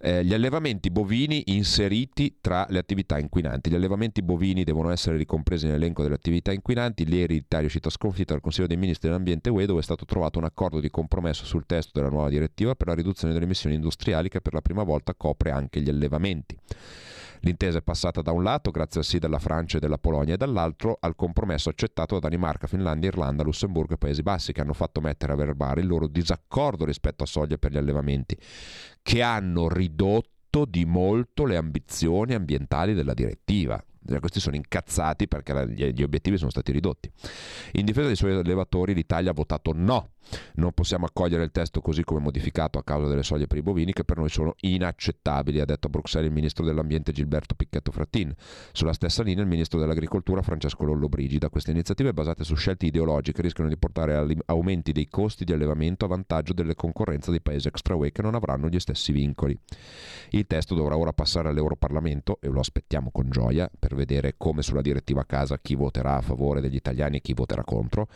eh, 0.00 0.24
gli 0.24 0.32
allevamenti 0.32 0.90
bovini 0.90 1.42
inseriti 1.46 2.36
tra 2.40 2.66
le 2.68 2.78
attività 2.78 3.18
inquinanti. 3.18 3.68
Gli 3.68 3.74
allevamenti 3.74 4.22
bovini 4.22 4.62
devono 4.62 4.90
essere 4.90 5.16
ricompresi 5.16 5.66
nell'elenco 5.66 6.02
delle 6.02 6.14
attività 6.14 6.52
inquinanti. 6.52 7.02
Ieri 7.02 7.34
l'Italia 7.34 7.64
è 7.64 7.66
uscita 7.66 7.90
sconfitta 7.90 8.34
dal 8.34 8.40
Consiglio 8.40 8.68
dei 8.68 8.76
Ministri 8.76 9.08
dell'Ambiente 9.08 9.50
UE 9.50 9.66
dove 9.66 9.80
è 9.80 9.82
stato 9.82 10.04
trovato 10.04 10.38
un 10.38 10.44
accordo 10.44 10.78
di 10.78 10.88
compromesso 10.88 11.44
sul 11.44 11.66
testo 11.66 11.90
della 11.94 12.12
nuova 12.12 12.28
direttiva 12.28 12.76
per 12.76 12.86
la 12.86 12.94
riduzione 12.94 13.32
delle 13.32 13.44
emissioni 13.44 13.74
industriali 13.74 14.28
che 14.28 14.40
per 14.40 14.52
la 14.52 14.60
prima 14.60 14.84
volta 14.84 15.14
copre 15.16 15.50
anche 15.50 15.80
gli 15.80 15.88
allevamenti. 15.88 16.56
L'intesa 17.40 17.78
è 17.78 17.82
passata 17.82 18.22
da 18.22 18.32
un 18.32 18.42
lato 18.42 18.70
grazie 18.70 19.00
al 19.00 19.06
sì 19.06 19.18
della 19.18 19.38
Francia 19.38 19.76
e 19.76 19.80
della 19.80 19.98
Polonia 19.98 20.34
e 20.34 20.36
dall'altro 20.36 20.96
al 21.00 21.14
compromesso 21.14 21.68
accettato 21.68 22.14
da 22.14 22.28
Danimarca, 22.28 22.66
Finlandia, 22.66 23.08
Irlanda, 23.08 23.42
Lussemburgo 23.42 23.94
e 23.94 23.98
Paesi 23.98 24.22
Bassi 24.22 24.52
che 24.52 24.60
hanno 24.60 24.72
fatto 24.72 25.00
mettere 25.00 25.32
a 25.32 25.36
verbale 25.36 25.80
il 25.80 25.86
loro 25.86 26.06
disaccordo 26.06 26.84
rispetto 26.84 27.22
a 27.22 27.26
soglie 27.26 27.58
per 27.58 27.72
gli 27.72 27.76
allevamenti 27.76 28.36
che 29.02 29.22
hanno 29.22 29.68
ridotto 29.68 30.64
di 30.64 30.84
molto 30.84 31.44
le 31.44 31.56
ambizioni 31.56 32.34
ambientali 32.34 32.94
della 32.94 33.14
direttiva. 33.14 33.82
Cioè, 34.08 34.20
questi 34.20 34.40
sono 34.40 34.56
incazzati 34.56 35.28
perché 35.28 35.68
gli 35.68 36.02
obiettivi 36.02 36.38
sono 36.38 36.50
stati 36.50 36.72
ridotti. 36.72 37.10
In 37.72 37.84
difesa 37.84 38.06
dei 38.06 38.16
suoi 38.16 38.32
allevatori 38.32 38.94
l'Italia 38.94 39.30
ha 39.30 39.34
votato 39.34 39.72
no 39.74 40.10
non 40.54 40.72
possiamo 40.72 41.06
accogliere 41.06 41.44
il 41.44 41.50
testo 41.50 41.80
così 41.80 42.04
come 42.04 42.20
modificato 42.20 42.78
a 42.78 42.84
causa 42.84 43.08
delle 43.08 43.22
soglie 43.22 43.46
per 43.46 43.58
i 43.58 43.62
bovini 43.62 43.92
che 43.92 44.04
per 44.04 44.18
noi 44.18 44.28
sono 44.28 44.54
inaccettabili, 44.60 45.60
ha 45.60 45.64
detto 45.64 45.86
a 45.86 45.90
Bruxelles 45.90 46.28
il 46.28 46.34
ministro 46.34 46.64
dell'Ambiente 46.64 47.12
Gilberto 47.12 47.54
Picchetto 47.54 47.90
Frattin. 47.90 48.34
Sulla 48.72 48.92
stessa 48.92 49.22
linea 49.22 49.42
il 49.42 49.48
ministro 49.48 49.78
dell'Agricoltura 49.78 50.42
Francesco 50.42 50.84
Lollobrigida. 50.84 51.48
Queste 51.48 51.70
iniziative 51.70 52.12
basate 52.12 52.44
su 52.44 52.54
scelte 52.54 52.86
ideologiche 52.86 53.42
rischiano 53.42 53.68
di 53.68 53.76
portare 53.76 54.14
a 54.14 54.26
aumenti 54.46 54.92
dei 54.92 55.08
costi 55.08 55.44
di 55.44 55.52
allevamento 55.52 56.04
a 56.04 56.08
vantaggio 56.08 56.52
delle 56.52 56.74
concorrenze 56.74 57.30
dei 57.30 57.40
paesi 57.40 57.68
extraway 57.68 58.12
che 58.12 58.22
non 58.22 58.34
avranno 58.34 58.68
gli 58.68 58.78
stessi 58.78 59.12
vincoli. 59.12 59.58
Il 60.30 60.46
testo 60.46 60.74
dovrà 60.74 60.96
ora 60.96 61.12
passare 61.12 61.48
all'Europarlamento 61.48 62.38
e 62.40 62.48
lo 62.48 62.60
aspettiamo 62.60 63.10
con 63.10 63.30
gioia 63.30 63.70
per 63.78 63.94
vedere 63.98 64.34
come 64.38 64.62
sulla 64.62 64.80
direttiva 64.80 65.20
a 65.20 65.24
casa 65.24 65.58
chi 65.58 65.74
voterà 65.74 66.16
a 66.16 66.20
favore 66.20 66.60
degli 66.60 66.76
italiani 66.76 67.18
e 67.18 67.20
chi 67.20 67.34
voterà 67.34 67.64
contro. 67.64 68.08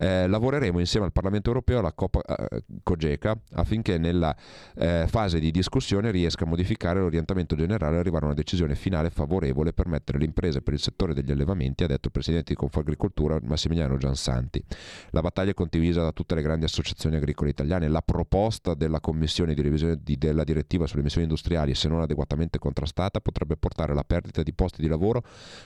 Eh, 0.00 0.28
lavoreremo 0.28 0.78
insieme 0.78 1.06
al 1.06 1.12
Parlamento 1.12 1.48
europeo 1.48 1.80
la 1.80 1.92
Coppa 1.92 2.22
eh, 2.22 2.62
Cogeca 2.84 3.36
affinché 3.54 3.98
nella 3.98 4.34
eh, 4.76 5.06
fase 5.08 5.40
di 5.40 5.50
discussione 5.50 6.12
riesca 6.12 6.44
a 6.44 6.46
modificare 6.46 7.00
l'orientamento 7.00 7.56
generale 7.56 7.96
e 7.96 7.98
arrivare 7.98 8.24
a 8.24 8.26
una 8.26 8.36
decisione 8.36 8.76
finale 8.76 9.10
favorevole 9.10 9.72
per 9.72 9.88
mettere 9.88 10.18
le 10.18 10.24
imprese 10.24 10.62
per 10.62 10.74
il 10.74 10.80
settore 10.80 11.14
degli 11.14 11.32
allevamenti, 11.32 11.82
ha 11.82 11.88
detto 11.88 12.06
il 12.06 12.12
presidente 12.12 12.52
di 12.52 12.58
Confagricoltura 12.58 13.38
Massimiliano 13.42 13.96
Giansanti. 13.96 14.62
La 15.10 15.20
battaglia 15.20 15.50
è 15.50 15.54
condivisa 15.54 16.02
da 16.02 16.12
tutte 16.12 16.34
le 16.34 16.42
grandi 16.42 16.64
associazioni 16.64 17.16
agricole 17.16 17.50
italiane. 17.50 17.88
La 17.88 18.02
proposta 18.02 18.74
della 18.74 19.00
Commissione 19.00 19.54
di 19.54 19.62
revisione 19.62 19.98
di, 20.02 20.16
della 20.16 20.44
direttiva 20.44 20.86
sulle 20.86 21.00
emissioni 21.00 21.26
industriali, 21.26 21.74
se 21.74 21.88
non 21.88 22.00
adeguatamente 22.00 22.58
contrastata, 22.58 23.20
potrebbe 23.20 23.56
portare 23.56 23.92
alla 23.92 24.04
perdita 24.04 24.42
di 24.42 24.52
posti 24.52 24.80
di 24.80 24.88
lavoro 24.88 25.17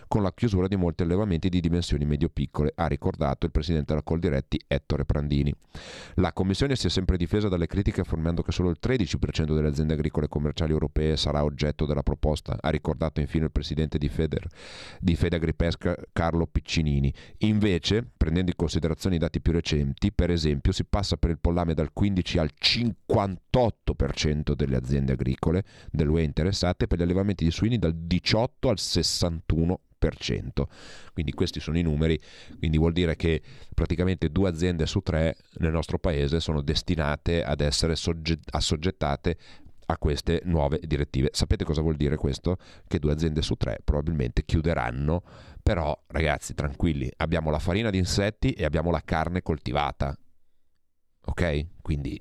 con 0.09 0.23
la 0.23 0.33
chiusura 0.33 0.69
di 0.69 0.77
molti 0.77 1.03
allevamenti 1.03 1.49
di 1.49 1.61
dimensioni 1.61 2.05
medio-piccole, 2.05 2.73
ha 2.75 2.87
ricordato 2.87 3.47
il 3.47 3.53
presidente 3.53 3.87
della 3.88 4.03
Coldiretti 4.03 4.61
Ettore 4.67 5.05
Prandini. 5.05 5.55
La 6.15 6.33
Commissione 6.33 6.77
si 6.77 6.87
è 6.87 6.91
sempre 6.91 7.17
difesa 7.17 7.49
dalle 7.49 7.67
critiche 7.67 8.01
affermando 8.03 8.43
che 8.43 8.53
solo 8.53 8.71
il 8.71 8.79
13% 8.83 9.55
delle 9.55 9.69
aziende 9.69 9.95
agricole 9.95 10.29
commerciali 10.29 10.73
europee 10.73 11.17
sarà 11.17 11.45
oggetto 11.45 11.87
della 11.87 12.03
proposta, 12.03 12.57
ha 12.61 12.69
ricordato 12.71 13.21
infine 13.21 13.45
il 13.45 13.51
presidente 13.51 13.99
di, 13.99 14.09
Feder, 14.09 14.47
di 15.01 15.17
Fedagripesca 15.17 15.97
Carlo 16.12 16.47
Piccinini. 16.47 17.12
Invece, 17.38 18.07
prendendo 18.17 18.51
in 18.51 18.57
considerazione 18.57 19.17
i 19.17 19.19
dati 19.19 19.41
più 19.41 19.53
recenti, 19.53 20.12
per 20.12 20.31
esempio 20.31 20.73
si 20.73 20.85
passa 20.85 21.17
per 21.17 21.31
il 21.31 21.38
pollame 21.38 21.75
dal 21.75 21.93
15 21.93 22.38
al 22.38 22.51
58% 22.61 24.55
delle 24.55 24.77
aziende 24.77 25.12
agricole 25.12 25.65
dell'UE 25.91 26.23
interessate 26.23 26.87
per 26.87 26.99
gli 26.99 27.03
allevamenti 27.03 27.45
di 27.45 27.51
suini 27.51 27.79
dal 27.79 27.95
18 27.95 28.69
al 28.69 28.79
61%. 29.49 30.64
Quindi 31.12 31.33
questi 31.33 31.61
sono 31.61 31.79
i 31.79 31.83
numeri, 31.83 32.21
quindi 32.59 32.79
vuol 32.79 32.92
dire 32.92 33.16
che 33.16 33.42
praticamente 33.75 34.31
due 34.31 34.49
aziende 34.49 34.87
su 34.87 35.01
tre 35.01 35.37
nel 35.59 35.73
nostro 35.73 35.99
paese 35.99 36.40
sono 36.40 36.61
destinate 36.61 37.45
ad 37.45 37.61
essere 37.61 37.95
sogget- 37.95 38.49
assoggettate 38.51 39.37
a 39.87 39.99
queste 39.99 40.42
nuove 40.45 40.81
direttive. 40.83 41.31
Sapete 41.33 41.64
cosa 41.64 41.83
vuol 41.83 41.97
dire 41.97 42.16
questo? 42.16 42.57
Che 42.87 42.99
due 42.99 43.12
aziende 43.12 43.42
su 43.42 43.55
tre 43.55 43.79
probabilmente 43.85 44.45
chiuderanno, 44.45 45.23
però 45.62 45.97
ragazzi 46.09 46.55
tranquilli, 46.55 47.11
abbiamo 47.16 47.51
la 47.51 47.59
farina 47.59 47.90
di 47.90 47.99
insetti 47.99 48.53
e 48.53 48.64
abbiamo 48.64 48.90
la 48.90 49.03
carne 49.05 49.42
coltivata. 49.42 50.16
Ok? 51.25 51.66
Quindi 51.81 52.18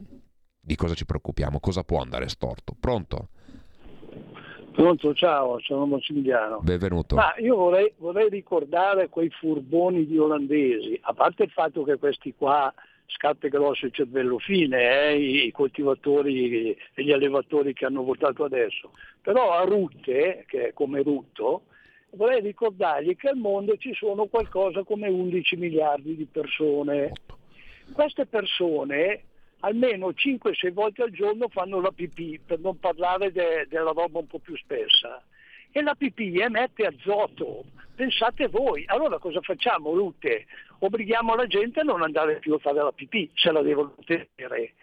di 0.59 0.75
cosa 0.75 0.93
ci 0.93 1.05
preoccupiamo? 1.05 1.59
Cosa 1.59 1.83
può 1.83 2.01
andare 2.01 2.29
storto? 2.29 2.75
Pronto? 2.79 3.29
Pronto, 4.81 5.13
ciao, 5.13 5.59
sono 5.59 5.85
Massimiliano. 5.85 6.59
Benvenuto. 6.63 7.13
Ma 7.13 7.35
io 7.37 7.55
vorrei, 7.55 7.93
vorrei, 7.97 8.29
ricordare 8.29 9.09
quei 9.09 9.29
furboni 9.29 10.07
di 10.07 10.17
olandesi, 10.17 10.99
a 11.03 11.13
parte 11.13 11.43
il 11.43 11.51
fatto 11.51 11.83
che 11.83 11.97
questi 11.97 12.33
qua, 12.35 12.73
scarpe 13.05 13.49
grosse 13.49 13.85
e 13.85 13.91
cervello 13.91 14.39
fine, 14.39 15.09
eh, 15.09 15.45
i 15.45 15.51
coltivatori 15.51 16.71
e 16.71 17.03
gli 17.03 17.11
allevatori 17.11 17.73
che 17.73 17.85
hanno 17.85 18.01
votato 18.01 18.43
adesso, 18.43 18.93
però 19.21 19.51
a 19.51 19.61
Rutte, 19.65 20.45
che 20.47 20.69
è 20.69 20.73
come 20.73 21.03
Rutto, 21.03 21.65
vorrei 22.13 22.41
ricordargli 22.41 23.15
che 23.15 23.29
al 23.29 23.37
mondo 23.37 23.77
ci 23.77 23.93
sono 23.93 24.25
qualcosa 24.25 24.83
come 24.83 25.07
11 25.07 25.57
miliardi 25.57 26.15
di 26.15 26.25
persone. 26.25 27.11
Queste 27.93 28.25
persone 28.25 29.25
almeno 29.61 30.09
5-6 30.09 30.71
volte 30.71 31.03
al 31.03 31.11
giorno 31.11 31.47
fanno 31.49 31.81
la 31.81 31.91
pipì, 31.91 32.39
per 32.45 32.59
non 32.59 32.79
parlare 32.79 33.31
de- 33.31 33.65
della 33.69 33.91
roba 33.91 34.19
un 34.19 34.27
po' 34.27 34.39
più 34.39 34.55
spessa. 34.57 35.23
E 35.71 35.81
la 35.81 35.95
pipì 35.95 36.39
emette 36.39 36.85
azoto, 36.85 37.63
pensate 37.95 38.47
voi. 38.47 38.83
Allora 38.87 39.17
cosa 39.19 39.39
facciamo, 39.41 39.93
Rutte? 39.93 40.45
Obblighiamo 40.79 41.35
la 41.35 41.47
gente 41.47 41.79
a 41.79 41.83
non 41.83 42.01
andare 42.01 42.39
più 42.39 42.53
a 42.53 42.59
fare 42.59 42.83
la 42.83 42.91
pipì, 42.91 43.29
se 43.33 43.51
la 43.51 43.61
devono 43.61 43.95
tenere. 44.05 44.73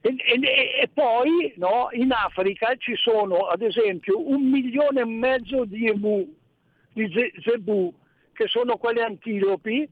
E, 0.00 0.16
e, 0.16 0.80
e 0.80 0.88
poi 0.92 1.52
no, 1.56 1.88
in 1.92 2.10
Africa 2.10 2.74
ci 2.76 2.96
sono 2.96 3.46
ad 3.46 3.62
esempio 3.62 4.28
un 4.28 4.50
milione 4.50 5.02
e 5.02 5.06
mezzo 5.06 5.64
di 5.64 5.86
emu, 5.86 6.26
di 6.92 7.08
zebù, 7.40 7.94
che 8.32 8.48
sono 8.48 8.76
quelle 8.78 9.02
antilopi, 9.02 9.88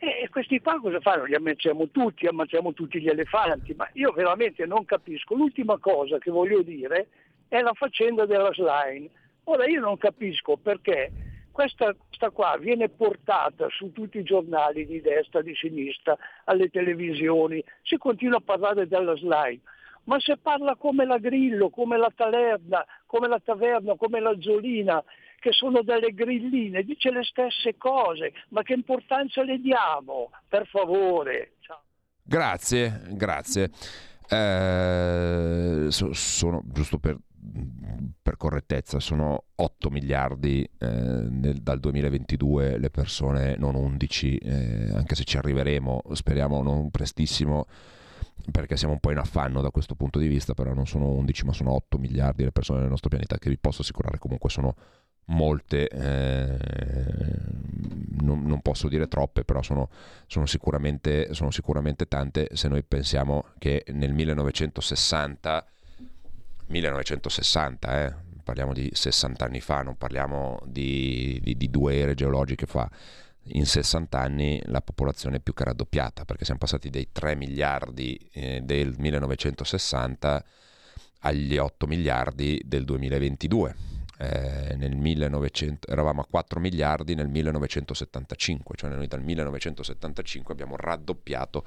e 0.00 0.28
questi 0.30 0.60
qua 0.60 0.80
cosa 0.80 0.98
fanno? 1.00 1.24
Li 1.24 1.34
ammazziamo 1.34 1.88
tutti, 1.90 2.26
ammazziamo 2.26 2.72
tutti 2.72 3.00
gli 3.00 3.08
elefanti, 3.08 3.74
ma 3.74 3.88
io 3.92 4.12
veramente 4.12 4.64
non 4.64 4.84
capisco. 4.86 5.34
L'ultima 5.34 5.78
cosa 5.78 6.18
che 6.18 6.30
voglio 6.30 6.62
dire 6.62 7.08
è 7.48 7.60
la 7.60 7.74
faccenda 7.74 8.24
della 8.24 8.52
slime. 8.52 9.10
Ora 9.44 9.66
io 9.66 9.80
non 9.80 9.98
capisco 9.98 10.56
perché 10.56 11.12
Questa, 11.52 11.92
questa, 12.06 12.30
qua 12.30 12.56
viene 12.58 12.88
portata 12.88 13.68
su 13.70 13.92
tutti 13.92 14.18
i 14.18 14.22
giornali 14.22 14.86
di 14.86 15.00
destra, 15.00 15.42
di 15.42 15.54
sinistra, 15.54 16.16
alle 16.44 16.70
televisioni, 16.70 17.62
si 17.82 17.98
continua 17.98 18.38
a 18.38 18.42
parlare 18.42 18.86
della 18.86 19.16
slime, 19.16 19.60
ma 20.04 20.18
se 20.20 20.38
parla 20.38 20.76
come 20.76 21.04
la 21.04 21.18
Grillo, 21.18 21.68
come 21.68 21.98
la 21.98 22.10
Taverna, 22.14 22.86
come 23.04 23.26
la 23.26 23.40
Taverna, 23.40 23.96
come 23.96 24.20
la 24.20 24.34
Zolina, 24.38 25.02
che 25.40 25.52
sono 25.52 25.82
delle 25.82 26.12
grilline, 26.12 26.84
dice 26.84 27.10
le 27.10 27.24
stesse 27.24 27.76
cose, 27.76 28.32
ma 28.50 28.62
che 28.62 28.74
importanza 28.74 29.42
le 29.42 29.58
diamo? 29.58 30.30
Per 30.46 30.66
favore. 30.68 31.54
Ciao. 31.60 31.82
Grazie, 32.22 33.02
grazie. 33.08 33.70
Eh, 34.28 35.86
sono, 35.90 36.62
giusto 36.64 36.98
per, 36.98 37.18
per, 38.22 38.36
correttezza, 38.36 39.00
sono 39.00 39.46
8 39.56 39.90
miliardi 39.90 40.62
eh, 40.78 40.86
nel, 40.86 41.60
dal 41.60 41.80
2022 41.80 42.78
le 42.78 42.90
persone, 42.90 43.56
non 43.56 43.74
11, 43.74 44.36
eh, 44.36 44.90
anche 44.94 45.16
se 45.16 45.24
ci 45.24 45.38
arriveremo, 45.38 46.02
speriamo 46.12 46.62
non 46.62 46.90
prestissimo 46.90 47.66
perché 48.50 48.76
siamo 48.76 48.94
un 48.94 49.00
po' 49.00 49.10
in 49.10 49.18
affanno 49.18 49.60
da 49.60 49.70
questo 49.70 49.94
punto 49.94 50.18
di 50.18 50.28
vista, 50.28 50.54
però 50.54 50.72
non 50.72 50.86
sono 50.86 51.10
11 51.10 51.44
ma 51.46 51.52
sono 51.52 51.72
8 51.74 51.98
miliardi 51.98 52.44
le 52.44 52.52
persone 52.52 52.80
nel 52.80 52.88
nostro 52.88 53.08
pianeta 53.08 53.38
che 53.38 53.50
vi 53.50 53.58
posso 53.58 53.82
assicurare 53.82 54.18
comunque 54.18 54.48
sono 54.48 54.74
molte, 55.26 55.88
eh, 55.88 56.58
non, 58.20 58.44
non, 58.44 58.60
posso 58.60 58.88
dire 58.88 59.08
troppe, 59.08 59.44
però 59.44 59.62
sono, 59.62 59.88
sono, 60.26 60.46
sicuramente, 60.46 61.32
sono, 61.34 61.50
sicuramente, 61.50 62.06
tante. 62.06 62.48
Se 62.52 62.68
noi 62.68 62.82
pensiamo 62.82 63.46
che 63.58 63.84
nel 63.88 64.12
1960, 64.12 65.66
1960 66.66 68.06
eh, 68.06 68.14
parliamo 68.42 68.72
di 68.72 68.90
60 68.92 69.44
anni 69.44 69.60
fa, 69.60 69.82
non 69.82 69.96
parliamo 69.96 70.60
di, 70.64 71.38
di, 71.42 71.56
di 71.56 71.70
due 71.70 71.96
ere 71.96 72.14
geologiche 72.14 72.66
fa, 72.66 72.90
in 73.52 73.66
60 73.66 74.18
anni 74.18 74.60
la 74.66 74.82
popolazione 74.82 75.36
è 75.36 75.40
più 75.40 75.54
che 75.54 75.64
raddoppiata, 75.64 76.24
perché 76.24 76.44
siamo 76.44 76.60
passati 76.60 76.90
dai 76.90 77.08
3 77.10 77.36
miliardi 77.36 78.18
eh, 78.32 78.60
del 78.62 78.94
1960 78.98 80.44
agli 81.20 81.56
8 81.56 81.86
miliardi 81.86 82.60
del 82.64 82.84
2022 82.84 83.89
eh, 84.20 84.74
nel 84.76 84.96
1900, 84.96 85.88
eravamo 85.90 86.20
a 86.20 86.26
4 86.28 86.60
miliardi 86.60 87.14
nel 87.14 87.28
1975, 87.28 88.76
cioè 88.76 88.90
noi 88.90 89.06
dal 89.06 89.22
1975 89.22 90.52
abbiamo 90.52 90.76
raddoppiato 90.76 91.64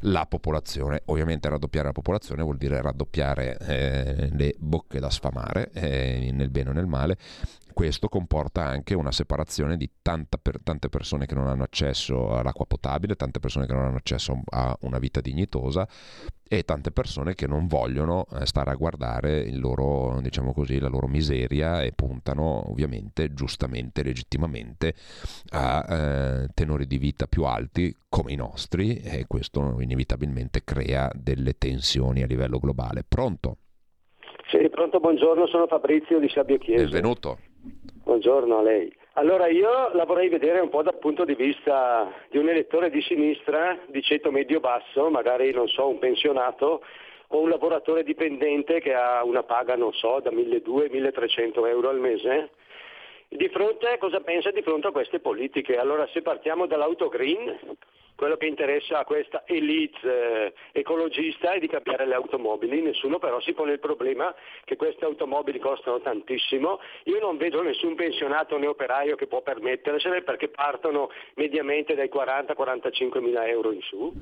la 0.00 0.24
popolazione. 0.26 1.02
Ovviamente 1.06 1.48
raddoppiare 1.48 1.88
la 1.88 1.92
popolazione 1.92 2.42
vuol 2.42 2.58
dire 2.58 2.80
raddoppiare 2.80 3.58
eh, 3.58 4.28
le 4.32 4.54
bocche 4.58 5.00
da 5.00 5.10
sfamare, 5.10 5.70
eh, 5.72 6.30
nel 6.32 6.50
bene 6.50 6.70
o 6.70 6.72
nel 6.72 6.86
male, 6.86 7.18
questo 7.80 8.10
comporta 8.10 8.62
anche 8.62 8.92
una 8.92 9.10
separazione 9.10 9.78
di 9.78 9.88
per, 10.02 10.60
tante 10.62 10.90
persone 10.90 11.24
che 11.24 11.34
non 11.34 11.46
hanno 11.46 11.62
accesso 11.62 12.36
all'acqua 12.36 12.66
potabile, 12.66 13.16
tante 13.16 13.40
persone 13.40 13.64
che 13.64 13.72
non 13.72 13.84
hanno 13.84 13.96
accesso 13.96 14.38
a 14.50 14.76
una 14.82 14.98
vita 14.98 15.22
dignitosa 15.22 15.88
e 16.46 16.62
tante 16.64 16.90
persone 16.90 17.34
che 17.34 17.46
non 17.46 17.68
vogliono 17.68 18.26
eh, 18.34 18.44
stare 18.44 18.70
a 18.70 18.74
guardare 18.74 19.50
loro, 19.56 20.20
diciamo 20.20 20.52
così, 20.52 20.78
la 20.78 20.88
loro 20.88 21.06
miseria 21.06 21.82
e 21.82 21.92
puntano 21.92 22.68
ovviamente 22.68 23.32
giustamente, 23.32 24.02
legittimamente 24.02 24.94
a 25.52 25.86
eh, 25.88 26.48
tenori 26.52 26.86
di 26.86 26.98
vita 26.98 27.26
più 27.28 27.44
alti 27.44 27.96
come 28.10 28.32
i 28.32 28.36
nostri 28.36 29.00
e 29.00 29.24
questo 29.26 29.80
inevitabilmente 29.80 30.64
crea 30.64 31.10
delle 31.14 31.56
tensioni 31.56 32.22
a 32.22 32.26
livello 32.26 32.58
globale. 32.58 33.04
Pronto? 33.08 33.56
Sì, 34.50 34.68
pronto, 34.68 35.00
buongiorno, 35.00 35.46
sono 35.46 35.66
Fabrizio 35.66 36.18
di 36.18 36.28
Sabbio 36.28 36.58
Chiesa. 36.58 36.82
Benvenuto. 36.82 37.38
Buongiorno 38.10 38.58
a 38.58 38.62
lei. 38.62 38.92
Allora 39.12 39.46
io 39.46 39.90
la 39.92 40.04
vorrei 40.04 40.28
vedere 40.28 40.58
un 40.58 40.68
po' 40.68 40.82
dal 40.82 40.98
punto 40.98 41.24
di 41.24 41.36
vista 41.36 42.12
di 42.28 42.38
un 42.38 42.48
elettore 42.48 42.90
di 42.90 43.00
sinistra 43.02 43.78
di 43.86 44.02
ceto 44.02 44.32
medio-basso, 44.32 45.08
magari 45.10 45.52
non 45.52 45.68
so, 45.68 45.86
un 45.86 46.00
pensionato 46.00 46.82
o 47.28 47.38
un 47.38 47.48
lavoratore 47.48 48.02
dipendente 48.02 48.80
che 48.80 48.94
ha 48.94 49.22
una 49.22 49.44
paga, 49.44 49.76
non 49.76 49.92
so, 49.92 50.18
da 50.18 50.32
1.200-1.300 50.32 51.68
euro 51.68 51.88
al 51.88 52.00
mese. 52.00 52.50
Di 53.28 53.48
fronte, 53.48 53.96
cosa 54.00 54.18
pensa 54.18 54.50
di 54.50 54.62
fronte 54.62 54.88
a 54.88 54.90
queste 54.90 55.20
politiche? 55.20 55.78
Allora 55.78 56.04
se 56.08 56.20
partiamo 56.20 56.66
dall'autogreen, 56.66 57.60
quello 58.14 58.36
che 58.36 58.46
interessa 58.46 58.98
a 58.98 59.04
questa 59.04 59.44
elite 59.46 59.98
eh, 60.02 60.52
ecologista 60.72 61.52
è 61.52 61.58
di 61.58 61.68
cambiare 61.68 62.06
le 62.06 62.14
automobili, 62.14 62.82
nessuno 62.82 63.18
però 63.18 63.40
si 63.40 63.52
pone 63.52 63.72
il 63.72 63.78
problema 63.78 64.34
che 64.64 64.76
queste 64.76 65.04
automobili 65.04 65.58
costano 65.58 66.00
tantissimo, 66.00 66.80
io 67.04 67.18
non 67.18 67.36
vedo 67.36 67.62
nessun 67.62 67.94
pensionato 67.94 68.58
né 68.58 68.66
operaio 68.66 69.16
che 69.16 69.26
può 69.26 69.40
permettersene 69.40 70.22
perché 70.22 70.48
partono 70.48 71.10
mediamente 71.34 71.94
dai 71.94 72.10
40-45 72.12 73.20
mila 73.20 73.46
euro 73.46 73.72
in 73.72 73.80
su. 73.80 74.12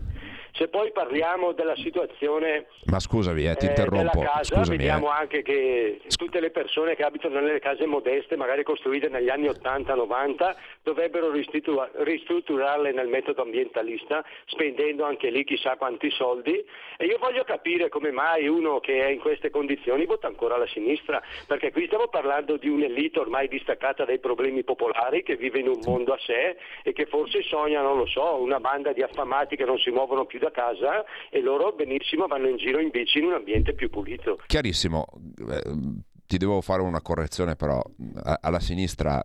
Se 0.53 0.69
poi 0.69 0.91
parliamo 0.93 1.53
della 1.53 1.77
situazione 1.77 2.67
Ma 2.87 2.99
scusami, 2.99 3.47
eh, 3.47 3.55
ti 3.55 3.67
eh, 3.67 3.69
interrompo. 3.69 4.19
della 4.19 4.27
casa, 4.27 4.57
scusami, 4.57 4.77
vediamo 4.77 5.09
eh. 5.09 5.17
anche 5.17 5.43
che 5.43 6.01
tutte 6.17 6.41
le 6.41 6.51
persone 6.51 6.97
che 6.97 7.05
abitano 7.05 7.41
nelle 7.41 7.61
case 7.61 7.87
modeste, 7.87 8.37
magari 8.37 8.63
costruite 8.63 9.09
negli 9.09 9.29
anni 9.29 9.47
80-90, 9.49 10.55
dovrebbero 10.83 11.31
ristrutturarle 11.31 12.93
nel 12.93 13.09
metodo 13.09 13.43
ambientalista 13.43 13.87
socialista, 13.89 14.25
spendendo 14.47 15.05
anche 15.05 15.31
lì 15.31 15.45
chissà 15.45 15.77
quanti 15.77 16.11
soldi. 16.11 16.65
E 16.97 17.07
io 17.07 17.19
voglio 17.19 17.45
capire 17.45 17.89
come 17.89 18.11
mai 18.11 18.47
uno 18.47 18.81
che 18.81 19.07
è 19.07 19.11
in 19.11 19.21
queste 19.21 19.51
condizioni 19.51 20.05
vota 20.05 20.27
ancora 20.27 20.57
la 20.57 20.67
sinistra, 20.67 21.23
perché 21.47 21.73
qui 21.73 21.87
stiamo 21.87 22.09
parlando 22.09 22.57
di 22.57 22.69
un'elite 22.69 23.19
ormai 23.19 23.49
distaccata 23.49 24.05
dai 24.05 24.19
problemi 24.19 24.63
popolari 24.65 25.23
che 25.23 25.37
vive 25.37 25.61
in 25.61 25.69
un 25.69 25.81
mondo 25.85 26.13
a 26.13 26.19
sé 26.19 26.57
e 26.83 26.93
che 26.93 27.07
forse 27.07 27.43
sogna, 27.43 27.81
non 27.81 27.97
lo 27.97 28.07
so, 28.07 28.41
una 28.41 28.61
banda 28.61 28.93
di 28.93 29.03
affamati 29.03 29.57
che 29.57 29.65
non 29.65 29.79
si 29.79 29.91
muovono 29.91 30.27
più 30.27 30.39
da 30.39 30.51
casa 30.51 31.05
e 31.31 31.41
loro 31.41 31.73
benissimo 31.73 32.27
vanno 32.27 32.49
in 32.49 32.57
giro 32.57 32.81
in 32.81 32.91
bici 32.91 33.19
in 33.19 33.27
un 33.27 33.35
ambiente 33.35 33.75
più 33.75 33.89
pulito. 33.89 34.39
Chiarissimo. 34.47 35.07
Eh, 35.39 36.07
ti 36.27 36.37
devo 36.37 36.61
fare 36.61 36.83
una 36.83 37.01
correzione 37.01 37.57
però 37.57 37.83
alla 38.43 38.61
sinistra 38.61 39.25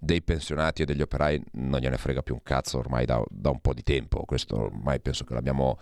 dei 0.00 0.22
pensionati 0.22 0.82
e 0.82 0.84
degli 0.84 1.00
operai 1.00 1.42
non 1.52 1.80
gliene 1.80 1.96
frega 1.96 2.22
più 2.22 2.34
un 2.34 2.42
cazzo 2.42 2.78
ormai 2.78 3.06
da, 3.06 3.22
da 3.28 3.50
un 3.50 3.60
po' 3.60 3.72
di 3.72 3.82
tempo, 3.82 4.24
questo 4.24 4.64
ormai 4.64 5.00
penso 5.00 5.24
che 5.24 5.32
lo 5.32 5.38
abbiamo, 5.38 5.78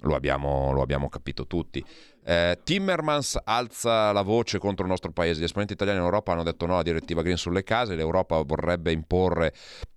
lo 0.00 0.82
abbiamo 0.82 1.08
capito 1.08 1.46
tutti. 1.46 1.84
Eh, 2.24 2.58
Timmermans 2.62 3.40
alza 3.44 4.12
la 4.12 4.22
voce 4.22 4.58
contro 4.58 4.84
il 4.84 4.90
nostro 4.90 5.12
paese, 5.12 5.40
gli 5.40 5.44
esponenti 5.44 5.72
italiani 5.72 5.98
in 5.98 6.04
Europa 6.04 6.32
hanno 6.32 6.42
detto 6.42 6.66
no 6.66 6.74
alla 6.74 6.82
direttiva 6.82 7.22
Green 7.22 7.36
sulle 7.36 7.62
case, 7.62 7.94
l'Europa 7.94 8.40
vorrebbe 8.42 8.92
imporre 8.92 9.52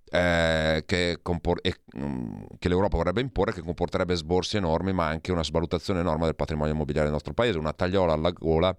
eh, 0.08 0.84
che, 0.86 1.18
compor- 1.20 1.60
eh, 1.66 1.80
che, 2.58 2.68
l'Europa 2.68 2.96
vorrebbe 2.96 3.20
imporre, 3.20 3.52
che 3.52 3.60
comporterebbe 3.60 4.14
sborsi 4.14 4.56
enormi, 4.56 4.92
ma 4.92 5.06
anche 5.06 5.32
una 5.32 5.42
svalutazione 5.42 6.00
enorme 6.00 6.26
del 6.26 6.36
patrimonio 6.36 6.72
immobiliare 6.72 7.06
del 7.06 7.14
nostro 7.14 7.34
paese, 7.34 7.58
una 7.58 7.72
tagliola 7.72 8.12
alla 8.12 8.30
gola 8.30 8.76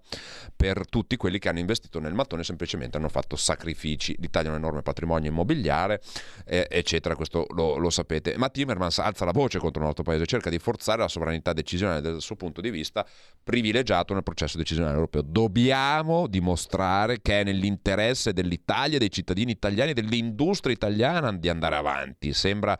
per 0.56 0.88
tutti 0.88 1.16
quelli 1.16 1.38
che 1.38 1.48
hanno 1.50 1.58
investito 1.58 2.00
nel 2.00 2.14
mattone 2.14 2.42
e 2.42 2.44
semplicemente 2.44 2.96
hanno 2.96 3.10
fatto 3.10 3.36
sacrifici. 3.36 4.16
L'Italia 4.18 4.50
ha 4.50 4.52
un 4.52 4.58
enorme 4.58 4.82
patrimonio 4.82 5.30
immobiliare, 5.30 6.00
eh, 6.46 6.66
eccetera, 6.70 7.14
questo 7.14 7.46
lo, 7.50 7.76
lo, 7.76 7.90
sapete. 7.90 8.36
Ma 8.38 8.48
Timmermans 8.48 8.98
alza 8.98 9.24
la 9.26 9.32
voce 9.32 9.58
contro 9.58 9.80
il 9.80 9.86
nostro 9.86 10.04
paese, 10.04 10.24
cerca 10.24 10.48
di 10.48 10.58
forzare 10.58 11.02
la 11.02 11.08
sovranità 11.08 11.52
decisionale 11.52 12.00
dal 12.00 12.22
suo 12.22 12.36
punto 12.36 12.62
di 12.62 12.70
vista 12.70 13.06
privilegiato 13.44 14.14
nel 14.14 14.22
processo 14.22 14.56
decisionale 14.56 14.94
europeo. 14.94 15.22
Dobbiamo 15.22 16.26
dimostrare 16.26 17.20
che 17.20 17.40
è 17.40 17.44
nell'interesse 17.44 18.32
dell'Italia, 18.32 18.98
dei 18.98 19.10
cittadini 19.10 19.52
italiani, 19.52 19.92
dell'industria 19.92 20.72
italiana 20.72 21.17
di 21.38 21.48
andare 21.48 21.76
avanti. 21.76 22.32
Sembra 22.32 22.78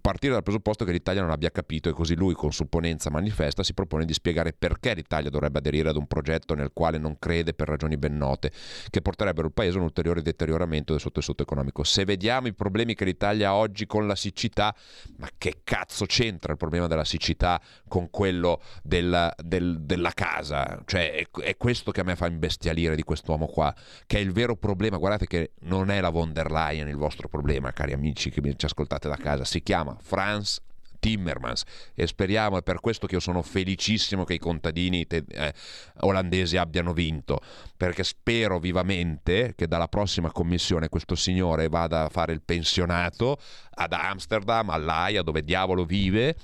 partire 0.00 0.32
dal 0.32 0.42
presupposto 0.42 0.84
che 0.84 0.92
l'Italia 0.92 1.22
non 1.22 1.30
abbia 1.30 1.50
capito 1.50 1.88
e 1.88 1.92
così 1.92 2.14
lui 2.14 2.34
con 2.34 2.52
supponenza 2.52 3.10
manifesta 3.10 3.62
si 3.62 3.74
propone 3.74 4.04
di 4.04 4.12
spiegare 4.12 4.52
perché 4.52 4.94
l'Italia 4.94 5.30
dovrebbe 5.30 5.58
aderire 5.58 5.90
ad 5.90 5.96
un 5.96 6.06
progetto 6.06 6.54
nel 6.54 6.70
quale 6.72 6.98
non 6.98 7.18
crede 7.18 7.54
per 7.54 7.68
ragioni 7.68 7.96
ben 7.96 8.16
note, 8.16 8.50
che 8.90 9.00
porterebbero 9.00 9.46
il 9.46 9.52
paese 9.52 9.76
a 9.76 9.78
un 9.78 9.84
ulteriore 9.84 10.22
deterioramento 10.22 10.92
del 10.92 11.00
suo 11.00 11.10
tessuto 11.10 11.42
economico. 11.42 11.84
Se 11.84 12.04
vediamo 12.04 12.48
i 12.48 12.54
problemi 12.54 12.94
che 12.94 13.04
l'Italia 13.04 13.50
ha 13.50 13.54
oggi 13.54 13.86
con 13.86 14.06
la 14.06 14.16
siccità, 14.16 14.74
ma 15.18 15.28
che 15.38 15.60
cazzo 15.64 16.06
c'entra 16.06 16.52
il 16.52 16.58
problema 16.58 16.86
della 16.86 17.04
siccità 17.04 17.60
con 17.88 18.10
quello 18.10 18.60
del, 18.82 19.32
del, 19.42 19.80
della 19.82 20.12
casa? 20.12 20.82
Cioè 20.84 21.12
è, 21.12 21.40
è 21.40 21.56
questo 21.56 21.90
che 21.90 22.00
a 22.00 22.04
me 22.04 22.16
fa 22.16 22.26
imbestialire 22.26 22.96
di 22.96 23.02
quest'uomo 23.02 23.46
qua, 23.46 23.74
che 24.06 24.18
è 24.18 24.20
il 24.20 24.32
vero 24.32 24.56
problema. 24.56 24.96
Guardate 24.96 25.26
che 25.26 25.52
non 25.62 25.90
è 25.90 26.00
la 26.00 26.10
von 26.10 26.32
der 26.32 26.50
Leyen 26.50 26.88
il 26.88 26.96
vostro 26.96 27.28
problema, 27.28 27.72
cari 27.72 27.92
amici 27.92 28.30
che 28.30 28.40
ci 28.56 28.66
ascoltate 28.66 29.08
da 29.08 29.16
casa, 29.16 29.44
si 29.44 29.62
chiama 29.62 29.83
chiama 29.84 29.96
Franz 30.00 30.60
Timmermans. 30.98 31.64
E 31.94 32.06
speriamo, 32.06 32.56
è 32.56 32.62
per 32.62 32.80
questo 32.80 33.06
che 33.06 33.14
io 33.14 33.20
sono 33.20 33.42
felicissimo 33.42 34.24
che 34.24 34.34
i 34.34 34.38
contadini 34.38 35.06
te- 35.06 35.24
eh, 35.28 35.52
olandesi 36.00 36.56
abbiano 36.56 36.94
vinto, 36.94 37.40
perché 37.76 38.02
spero 38.02 38.58
vivamente 38.58 39.52
che 39.54 39.68
dalla 39.68 39.88
prossima 39.88 40.32
commissione 40.32 40.88
questo 40.88 41.14
signore 41.14 41.68
vada 41.68 42.04
a 42.04 42.08
fare 42.08 42.32
il 42.32 42.40
pensionato 42.42 43.38
ad 43.74 43.92
Amsterdam, 43.92 44.70
all'Aia, 44.70 45.22
dove 45.22 45.44
diavolo 45.44 45.84
vive, 45.84 46.36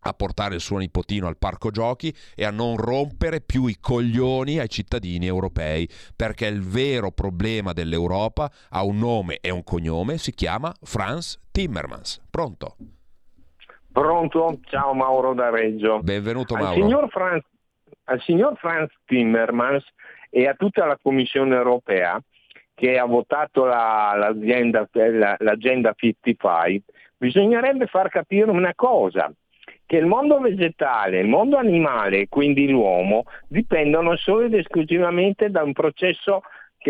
a 0.00 0.12
portare 0.12 0.54
il 0.54 0.60
suo 0.60 0.78
nipotino 0.78 1.26
al 1.26 1.36
parco 1.36 1.70
giochi 1.70 2.14
e 2.34 2.44
a 2.44 2.50
non 2.50 2.76
rompere 2.76 3.40
più 3.40 3.66
i 3.66 3.76
coglioni 3.80 4.58
ai 4.58 4.68
cittadini 4.68 5.26
europei, 5.26 5.88
perché 6.14 6.46
il 6.46 6.62
vero 6.62 7.10
problema 7.10 7.72
dell'Europa 7.72 8.50
ha 8.70 8.84
un 8.84 8.98
nome 8.98 9.38
e 9.40 9.50
un 9.50 9.64
cognome, 9.64 10.18
si 10.18 10.32
chiama 10.32 10.72
Franz 10.82 11.38
Timmermans. 11.50 12.20
Pronto? 12.30 12.76
Pronto? 13.92 14.60
Ciao 14.64 14.94
Mauro 14.94 15.34
da 15.34 15.50
Reggio. 15.50 16.00
Benvenuto 16.00 16.54
Mauro. 16.54 16.70
Al 16.70 16.74
signor 16.76 17.08
Franz, 17.10 17.44
al 18.04 18.20
signor 18.22 18.56
Franz 18.56 18.92
Timmermans 19.04 19.84
e 20.30 20.46
a 20.46 20.54
tutta 20.54 20.86
la 20.86 20.98
Commissione 21.00 21.56
europea 21.56 22.20
che 22.74 22.98
ha 22.98 23.04
votato 23.04 23.64
la, 23.64 24.14
l'agenda, 24.16 24.88
l'agenda 25.38 25.92
55, 25.94 26.94
bisognerebbe 27.18 27.86
far 27.86 28.08
capire 28.08 28.50
una 28.50 28.72
cosa, 28.74 29.30
che 29.90 29.96
il 29.96 30.06
mondo 30.06 30.38
vegetale, 30.38 31.18
il 31.18 31.26
mondo 31.26 31.56
animale, 31.56 32.28
quindi 32.28 32.68
l'uomo, 32.68 33.24
dipendono 33.48 34.14
solo 34.14 34.44
ed 34.44 34.54
esclusivamente 34.54 35.50
da 35.50 35.64
un 35.64 35.72
processo 35.72 36.42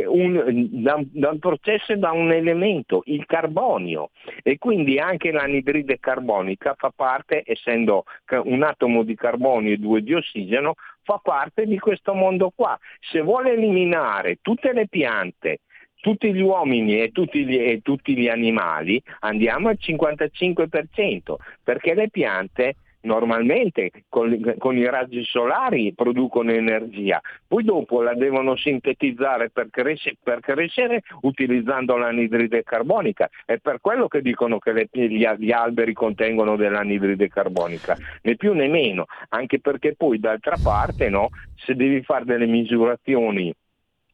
un, 0.05 0.69
da, 0.83 1.01
da, 1.11 1.31
un 1.31 1.39
processo 1.39 1.93
e 1.93 1.97
da 1.97 2.11
un 2.11 2.31
elemento, 2.31 3.01
il 3.07 3.25
carbonio. 3.25 4.11
E 4.43 4.59
quindi 4.59 4.99
anche 4.99 5.33
l'anidride 5.33 5.99
carbonica 5.99 6.75
fa 6.77 6.93
parte, 6.95 7.43
essendo 7.47 8.05
un 8.45 8.63
atomo 8.63 9.03
di 9.03 9.15
carbonio 9.15 9.73
e 9.73 9.79
due 9.79 10.03
di 10.03 10.13
ossigeno, 10.13 10.75
fa 11.03 11.19
parte 11.23 11.65
di 11.65 11.79
questo 11.79 12.13
mondo 12.13 12.53
qua. 12.55 12.79
Se 13.01 13.23
vuole 13.23 13.53
eliminare 13.53 14.41
tutte 14.43 14.75
le 14.75 14.89
piante, 14.89 15.61
tutti 16.03 16.35
gli 16.35 16.43
uomini 16.43 17.01
e 17.01 17.13
tutti 17.13 17.47
gli, 17.47 17.57
e 17.57 17.81
tutti 17.81 18.15
gli 18.15 18.29
animali, 18.29 19.03
andiamo 19.21 19.69
al 19.71 19.79
55%, 19.81 21.37
perché 21.65 21.95
le 21.95 22.11
piante 22.11 22.75
normalmente 23.03 23.91
con, 24.09 24.55
con, 24.59 24.77
i 24.77 24.85
raggi 24.85 25.25
solari 25.25 25.93
producono 25.95 26.53
energia, 26.53 27.21
poi 27.47 27.65
dopo 27.65 28.03
la 28.03 28.15
devono 28.15 28.57
sintetizzare 28.57 29.51
per, 29.51 29.69
cresce, 29.71 30.17
per 30.23 30.41
crescere 30.41 31.03
utilizzando 31.23 31.97
l'anidride 31.97 32.63
carbonica. 32.63 33.29
È 33.45 33.59
per 33.59 33.81
quello 33.81 34.09
che 34.09 34.21
dicono 34.23 34.59
che 34.59 34.73
le, 34.73 34.89
gli, 34.91 35.27
gli, 35.39 35.53
alberi 35.53 35.93
contengono 35.93 36.57
dell'anidride 36.57 37.29
carbonica, 37.29 37.97
né 38.23 38.37
più 38.37 38.53
né 38.53 38.69
meno, 38.69 39.07
anche 39.31 39.61
perché 39.61 39.95
poi 39.95 40.19
d'altra 40.19 40.57
parte 40.63 41.09
no, 41.09 41.29
se 41.55 41.75
devi 41.75 42.03
fare 42.03 42.25
delle 42.25 42.47
misurazioni 42.47 43.53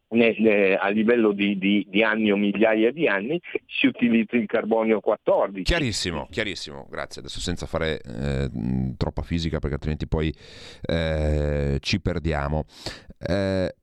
a 0.09 0.89
livello 0.89 1.33
di, 1.33 1.59
di, 1.59 1.87
di, 1.89 2.03
anni 2.03 2.31
o 2.31 2.37
migliaia 2.37 2.93
di 2.93 3.09
anni 3.09 3.41
si 3.67 3.87
utilizza 3.87 4.37
il 4.37 4.47
carbonio 4.47 5.01
14. 5.01 5.63
Chiarissimo, 5.63 6.29
chiarissimo, 6.31 6.87
grazie. 6.89 7.23
Adesso 7.23 7.41
senza 7.41 7.67
fare 7.67 8.01
eh, 8.01 8.51
troppa 8.97 9.23
fisica 9.23 9.59
perché 9.59 9.75
altrimenti 9.75 10.07
poi 10.07 10.33
eh, 10.83 11.79
ci 11.81 12.01
perdiamo. 12.01 12.65
Eh, 13.19 13.75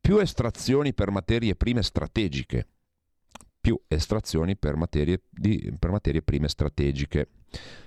più 0.00 0.18
estrazioni 0.18 0.92
per 0.94 1.10
materie 1.10 1.54
prime 1.54 1.82
strategiche, 1.82 2.66
più 3.60 3.80
estrazioni 3.86 4.56
per 4.56 4.74
materie, 4.74 5.22
di, 5.28 5.72
per 5.78 5.90
materie 5.90 6.22
prime 6.22 6.48
strategiche. 6.48 7.28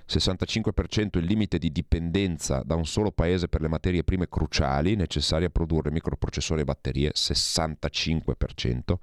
65% 0.07 1.17
il 1.17 1.25
limite 1.25 1.57
di 1.57 1.71
dipendenza 1.71 2.61
da 2.63 2.75
un 2.75 2.85
solo 2.85 3.11
paese 3.11 3.47
per 3.47 3.61
le 3.61 3.67
materie 3.67 4.03
prime 4.03 4.27
cruciali 4.27 4.95
necessarie 4.95 5.47
a 5.47 5.49
produrre 5.49 5.91
microprocessori 5.91 6.61
e 6.61 6.65
batterie, 6.65 7.11
65%. 7.11 8.95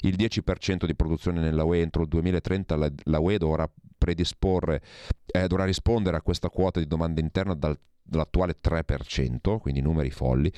Il 0.00 0.16
10% 0.16 0.86
di 0.86 0.94
produzione 0.94 1.40
nella 1.40 1.64
UE 1.64 1.80
entro 1.80 2.02
il 2.02 2.08
2030 2.08 2.76
la, 2.76 3.18
UE 3.18 3.38
dovrà 3.38 3.70
predisporre, 3.96 4.82
eh, 5.26 5.46
dovrà 5.46 5.64
rispondere 5.64 6.16
a 6.16 6.22
questa 6.22 6.48
quota 6.48 6.78
di 6.80 6.86
domanda 6.86 7.20
interna 7.20 7.54
dal 7.54 7.78
dall'attuale 8.08 8.54
3%, 8.60 9.58
quindi 9.58 9.82
numeri 9.82 10.10
folli, 10.10 10.50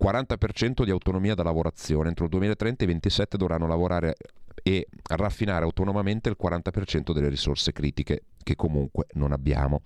40% 0.00 0.84
di 0.84 0.90
autonomia 0.90 1.34
da 1.34 1.42
lavorazione, 1.42 2.08
entro 2.08 2.24
il 2.24 2.30
2030 2.30 2.84
i 2.84 2.86
27 2.86 3.36
dovranno 3.36 3.66
lavorare 3.66 4.14
e 4.62 4.86
raffinare 5.08 5.64
autonomamente 5.64 6.28
il 6.28 6.36
40% 6.40 7.12
delle 7.12 7.28
risorse 7.28 7.72
critiche 7.72 8.22
che 8.42 8.56
comunque 8.56 9.06
non 9.12 9.32
abbiamo. 9.32 9.82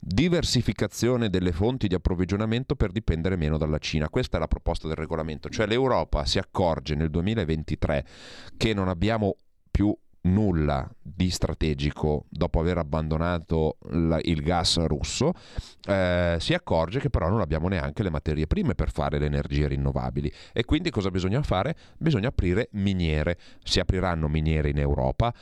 Diversificazione 0.00 1.28
delle 1.28 1.52
fonti 1.52 1.88
di 1.88 1.94
approvvigionamento 1.94 2.76
per 2.76 2.92
dipendere 2.92 3.36
meno 3.36 3.58
dalla 3.58 3.78
Cina. 3.78 4.08
Questa 4.08 4.36
è 4.36 4.40
la 4.40 4.46
proposta 4.46 4.86
del 4.86 4.96
regolamento, 4.96 5.48
cioè 5.48 5.66
l'Europa 5.66 6.24
si 6.24 6.38
accorge 6.38 6.94
nel 6.94 7.10
2023 7.10 8.06
che 8.56 8.74
non 8.74 8.88
abbiamo 8.88 9.36
più 9.70 9.96
nulla 10.22 10.88
di 11.00 11.30
strategico 11.30 12.26
dopo 12.28 12.60
aver 12.60 12.78
abbandonato 12.78 13.78
il 13.90 14.42
gas 14.42 14.84
russo, 14.86 15.32
eh, 15.86 16.36
si 16.38 16.54
accorge 16.54 17.00
che 17.00 17.10
però 17.10 17.28
non 17.28 17.40
abbiamo 17.40 17.68
neanche 17.68 18.02
le 18.02 18.10
materie 18.10 18.46
prime 18.46 18.74
per 18.74 18.90
fare 18.90 19.18
le 19.18 19.26
energie 19.26 19.68
rinnovabili. 19.68 20.32
E 20.52 20.64
quindi 20.64 20.90
cosa 20.90 21.10
bisogna 21.10 21.42
fare? 21.42 21.76
Bisogna 21.98 22.28
aprire 22.28 22.68
miniere. 22.72 23.38
Si 23.62 23.80
apriranno 23.80 24.28
miniere 24.28 24.70
in 24.70 24.78
Europa 24.78 25.32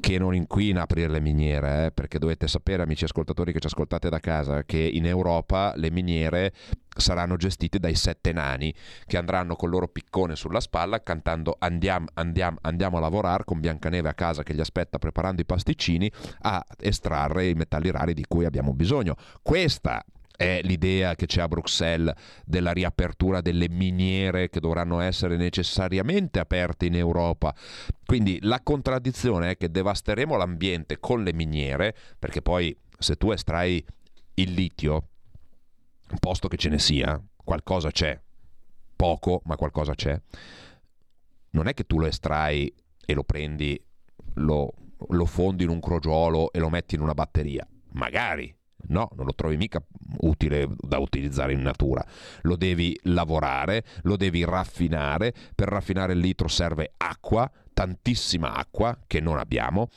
che 0.00 0.18
non 0.18 0.34
inquina 0.34 0.82
aprire 0.82 1.08
le 1.08 1.20
miniere, 1.20 1.86
eh, 1.86 1.90
perché 1.90 2.18
dovete 2.18 2.46
sapere, 2.46 2.82
amici 2.82 3.04
ascoltatori 3.04 3.52
che 3.52 3.60
ci 3.60 3.66
ascoltate 3.66 4.08
da 4.08 4.20
casa, 4.20 4.64
che 4.64 4.78
in 4.78 5.06
Europa 5.06 5.72
le 5.76 5.90
miniere 5.90 6.52
saranno 6.96 7.36
gestite 7.36 7.78
dai 7.78 7.94
sette 7.94 8.32
nani 8.32 8.72
che 9.06 9.16
andranno 9.16 9.56
col 9.56 9.70
loro 9.70 9.88
piccone 9.88 10.36
sulla 10.36 10.60
spalla 10.60 11.02
cantando 11.02 11.56
andiamo, 11.58 12.06
andiamo, 12.14 12.58
andiamo 12.60 12.98
a 12.98 13.00
lavorare 13.00 13.44
con 13.44 13.60
Biancaneve 13.60 14.08
a 14.08 14.14
casa 14.14 14.42
che 14.42 14.54
gli 14.54 14.60
aspetta 14.60 14.98
preparando 14.98 15.42
i 15.42 15.44
pasticcini 15.44 16.10
a 16.42 16.64
estrarre 16.78 17.46
i 17.46 17.54
metalli 17.54 17.90
rari 17.90 18.14
di 18.14 18.24
cui 18.28 18.44
abbiamo 18.44 18.72
bisogno. 18.74 19.16
Questa 19.42 20.04
è 20.36 20.60
l'idea 20.62 21.14
che 21.14 21.26
c'è 21.26 21.42
a 21.42 21.48
Bruxelles 21.48 22.14
della 22.44 22.72
riapertura 22.72 23.40
delle 23.40 23.68
miniere 23.68 24.48
che 24.48 24.60
dovranno 24.60 25.00
essere 25.00 25.36
necessariamente 25.36 26.40
aperte 26.40 26.86
in 26.86 26.96
Europa. 26.96 27.54
Quindi 28.04 28.38
la 28.42 28.60
contraddizione 28.62 29.50
è 29.50 29.56
che 29.56 29.70
devasteremo 29.70 30.36
l'ambiente 30.36 30.98
con 30.98 31.22
le 31.22 31.32
miniere, 31.32 31.94
perché 32.18 32.42
poi 32.42 32.76
se 32.98 33.16
tu 33.16 33.30
estrai 33.30 33.84
il 34.34 34.52
litio, 34.52 35.08
posto 36.18 36.48
che 36.48 36.56
ce 36.56 36.68
ne 36.68 36.78
sia, 36.78 37.20
qualcosa 37.36 37.90
c'è, 37.90 38.20
poco, 38.96 39.42
ma 39.44 39.56
qualcosa 39.56 39.94
c'è, 39.94 40.20
non 41.50 41.68
è 41.68 41.74
che 41.74 41.84
tu 41.84 41.98
lo 42.00 42.06
estrai 42.06 42.72
e 43.06 43.14
lo 43.14 43.22
prendi, 43.22 43.80
lo, 44.34 44.72
lo 45.10 45.26
fondi 45.26 45.62
in 45.62 45.70
un 45.70 45.78
crogiolo 45.78 46.52
e 46.52 46.58
lo 46.58 46.68
metti 46.68 46.96
in 46.96 47.02
una 47.02 47.14
batteria. 47.14 47.66
Magari, 47.92 48.52
No, 48.88 49.10
non 49.14 49.26
lo 49.26 49.34
trovi 49.34 49.56
mica 49.56 49.82
utile 50.18 50.68
da 50.78 50.98
utilizzare 50.98 51.52
in 51.52 51.62
natura. 51.62 52.04
Lo 52.42 52.56
devi 52.56 52.98
lavorare, 53.04 53.84
lo 54.02 54.16
devi 54.16 54.44
raffinare. 54.44 55.32
Per 55.54 55.68
raffinare 55.68 56.12
il 56.12 56.18
litro 56.18 56.48
serve 56.48 56.92
acqua, 56.96 57.50
tantissima 57.72 58.54
acqua 58.54 58.98
che 59.06 59.20
non 59.20 59.38
abbiamo. 59.38 59.88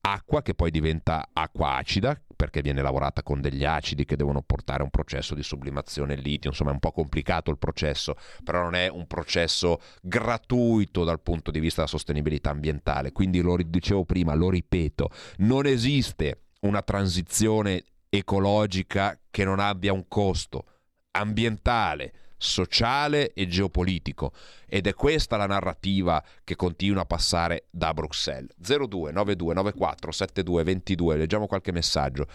Acqua 0.00 0.42
che 0.42 0.54
poi 0.54 0.70
diventa 0.70 1.30
acqua 1.32 1.76
acida 1.76 2.20
perché 2.34 2.60
viene 2.60 2.82
lavorata 2.82 3.22
con 3.22 3.40
degli 3.40 3.64
acidi 3.64 4.04
che 4.04 4.16
devono 4.16 4.42
portare 4.42 4.80
a 4.80 4.84
un 4.84 4.90
processo 4.90 5.34
di 5.34 5.42
sublimazione 5.42 6.16
litio, 6.16 6.50
insomma 6.50 6.70
è 6.70 6.74
un 6.74 6.80
po' 6.80 6.92
complicato 6.92 7.50
il 7.50 7.58
processo, 7.58 8.16
però 8.42 8.62
non 8.62 8.74
è 8.74 8.88
un 8.88 9.06
processo 9.06 9.80
gratuito 10.02 11.04
dal 11.04 11.20
punto 11.20 11.50
di 11.50 11.60
vista 11.60 11.76
della 11.76 11.88
sostenibilità 11.88 12.50
ambientale, 12.50 13.12
quindi 13.12 13.40
lo 13.40 13.56
dicevo 13.56 14.04
prima, 14.04 14.34
lo 14.34 14.50
ripeto, 14.50 15.10
non 15.38 15.66
esiste 15.66 16.42
una 16.60 16.82
transizione 16.82 17.84
ecologica 18.16 19.18
che 19.30 19.44
non 19.44 19.58
abbia 19.58 19.92
un 19.92 20.06
costo 20.06 20.66
ambientale, 21.12 22.12
sociale 22.36 23.32
e 23.32 23.46
geopolitico 23.46 24.32
ed 24.68 24.86
è 24.86 24.94
questa 24.94 25.36
la 25.36 25.46
narrativa 25.46 26.22
che 26.42 26.56
continua 26.56 27.02
a 27.02 27.06
passare 27.06 27.66
da 27.70 27.94
Bruxelles. 27.94 28.50
02 28.56 29.12
92 29.12 29.54
94 29.54 30.12
72 30.12 30.62
22, 30.62 31.16
leggiamo 31.16 31.46
qualche 31.46 31.72
messaggio. 31.72 32.26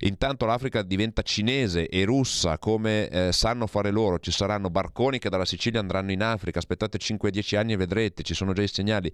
Intanto 0.00 0.46
l'Africa 0.46 0.82
diventa 0.82 1.22
cinese 1.22 1.88
e 1.88 2.04
russa 2.04 2.58
come 2.58 3.08
eh, 3.08 3.32
sanno 3.32 3.66
fare 3.66 3.90
loro, 3.90 4.18
ci 4.18 4.30
saranno 4.30 4.70
barconi 4.70 5.18
che 5.18 5.28
dalla 5.28 5.44
Sicilia 5.44 5.80
andranno 5.80 6.12
in 6.12 6.22
Africa, 6.22 6.58
aspettate 6.58 6.98
5-10 6.98 7.56
anni 7.56 7.72
e 7.74 7.76
vedrete, 7.76 8.22
ci 8.22 8.34
sono 8.34 8.52
già 8.52 8.62
i 8.62 8.68
segnali. 8.68 9.12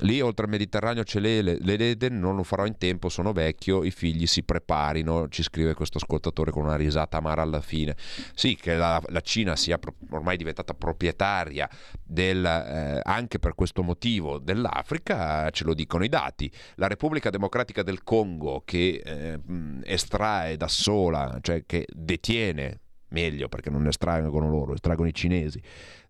Lì 0.00 0.20
oltre 0.20 0.44
al 0.44 0.50
Mediterraneo 0.50 1.02
c'è 1.02 1.20
l'Eden, 1.20 2.18
non 2.18 2.36
lo 2.36 2.42
farò 2.42 2.66
in 2.66 2.78
tempo, 2.78 3.08
sono 3.08 3.32
vecchio, 3.32 3.84
i 3.84 3.90
figli 3.90 4.26
si 4.26 4.42
preparino, 4.42 5.28
ci 5.28 5.42
scrive 5.42 5.74
questo 5.74 5.98
ascoltatore 5.98 6.50
con 6.50 6.64
una 6.64 6.76
risata 6.76 7.18
amara 7.18 7.42
alla 7.42 7.60
fine. 7.60 7.96
Sì, 8.34 8.56
che 8.56 8.74
la, 8.74 9.00
la 9.08 9.20
Cina 9.20 9.56
sia 9.56 9.78
ormai 10.10 10.36
diventata 10.36 10.74
proprietaria 10.74 11.68
del, 12.02 12.44
eh, 12.44 13.00
anche 13.02 13.38
per 13.38 13.54
questo 13.54 13.82
motivo 13.82 14.38
dell'Africa, 14.38 15.50
ce 15.50 15.64
lo 15.64 15.74
dicono 15.74 16.04
i 16.04 16.08
dati. 16.08 16.50
La 16.76 16.86
Repubblica 16.86 17.30
Democratica 17.30 17.82
del 17.82 18.02
Congo 18.02 18.62
che 18.64 19.02
eh, 19.04 19.38
estrae 19.84 20.56
da 20.56 20.68
sola, 20.68 21.38
cioè 21.42 21.64
che 21.66 21.86
detiene, 21.92 22.80
meglio 23.10 23.48
perché 23.48 23.70
non 23.70 23.86
estraggono 23.86 24.48
loro, 24.48 24.74
estraggono 24.74 25.08
i 25.08 25.14
cinesi, 25.14 25.60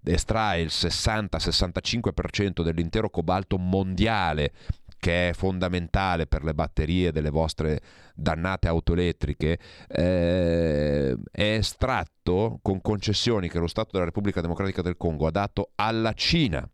estrae 0.03 0.61
il 0.61 0.71
60-65% 0.71 2.63
dell'intero 2.63 3.11
cobalto 3.11 3.59
mondiale 3.59 4.53
che 5.01 5.31
è 5.31 5.33
fondamentale 5.33 6.27
per 6.27 6.45
le 6.45 6.53
batterie 6.53 7.11
delle 7.11 7.31
vostre 7.31 7.81
dannate 8.15 8.69
auto 8.69 8.93
elettriche, 8.93 9.59
eh, 9.89 11.17
è 11.33 11.43
estratto 11.43 12.59
con 12.61 12.83
concessioni 12.83 13.49
che 13.49 13.59
lo 13.59 13.67
Stato 13.67 13.89
della 13.93 14.05
Repubblica 14.05 14.43
Democratica 14.43 14.83
del 14.83 14.99
Congo 14.99 15.27
ha 15.27 15.31
dato 15.31 15.71
alla 15.77 16.13
Cina. 16.13 16.69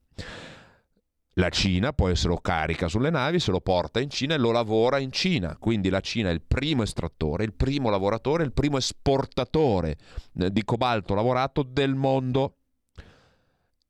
La 1.38 1.50
Cina 1.50 1.92
poi 1.92 2.16
se 2.16 2.28
lo 2.28 2.38
carica 2.38 2.88
sulle 2.88 3.10
navi, 3.10 3.38
se 3.38 3.50
lo 3.50 3.60
porta 3.60 4.00
in 4.00 4.08
Cina 4.08 4.34
e 4.34 4.38
lo 4.38 4.52
lavora 4.52 4.98
in 4.98 5.12
Cina. 5.12 5.56
Quindi 5.58 5.90
la 5.90 6.00
Cina 6.00 6.30
è 6.30 6.32
il 6.32 6.40
primo 6.40 6.82
estrattore, 6.82 7.44
il 7.44 7.52
primo 7.52 7.90
lavoratore, 7.90 8.42
il 8.42 8.54
primo 8.54 8.78
esportatore 8.78 9.98
eh, 10.38 10.50
di 10.50 10.64
cobalto 10.64 11.14
lavorato 11.14 11.62
del 11.62 11.94
mondo 11.94 12.56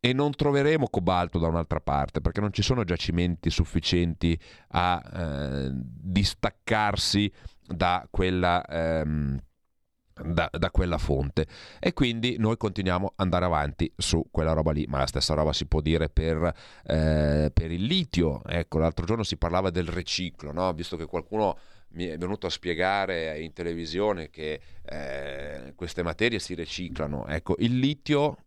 e 0.01 0.13
non 0.13 0.33
troveremo 0.33 0.89
cobalto 0.89 1.39
da 1.39 1.47
un'altra 1.47 1.81
parte 1.81 2.21
perché 2.21 2.41
non 2.41 2.53
ci 2.53 2.63
sono 2.63 2.83
giacimenti 2.83 3.49
sufficienti 3.49 4.37
a 4.71 5.01
eh, 5.15 5.71
distaccarsi 5.73 7.33
da 7.65 8.09
quella, 8.11 8.65
ehm, 8.65 9.39
da, 10.25 10.49
da 10.51 10.71
quella, 10.71 10.99
fonte. 10.99 11.47
E 11.79 11.93
quindi 11.93 12.37
noi 12.39 12.57
continuiamo 12.57 13.07
ad 13.07 13.13
andare 13.17 13.45
avanti 13.45 13.93
su 13.97 14.27
quella 14.31 14.53
roba 14.53 14.73
lì 14.73 14.87
ma 14.89 14.99
la 14.99 15.07
stessa 15.07 15.35
roba 15.35 15.53
si 15.53 15.67
può 15.67 15.81
dire 15.81 16.09
per, 16.09 16.53
eh, 16.85 17.51
per 17.53 17.71
il 17.71 17.85
litio. 17.85 18.43
Ecco 18.45 18.79
l'altro 18.79 19.05
giorno 19.05 19.23
si 19.23 19.37
parlava 19.37 19.71
del 19.71 19.89
riciclo 19.89 20.53
no? 20.53 20.73
visto 20.73 20.97
che 20.97 21.07
qualcuno 21.07 21.59
mi 21.91 22.07
è 22.07 22.19
venuto 22.19 22.47
a 22.47 22.51
spiegare 22.51 23.41
in 23.41 23.53
televisione 23.53 24.29
che 24.31 24.61
eh, 24.85 25.73
queste 25.75 26.03
materie 26.03 26.39
si 26.39 26.55
riciclano. 26.55 27.27
Ecco 27.27 27.57
il 27.59 27.79
litio 27.79 28.39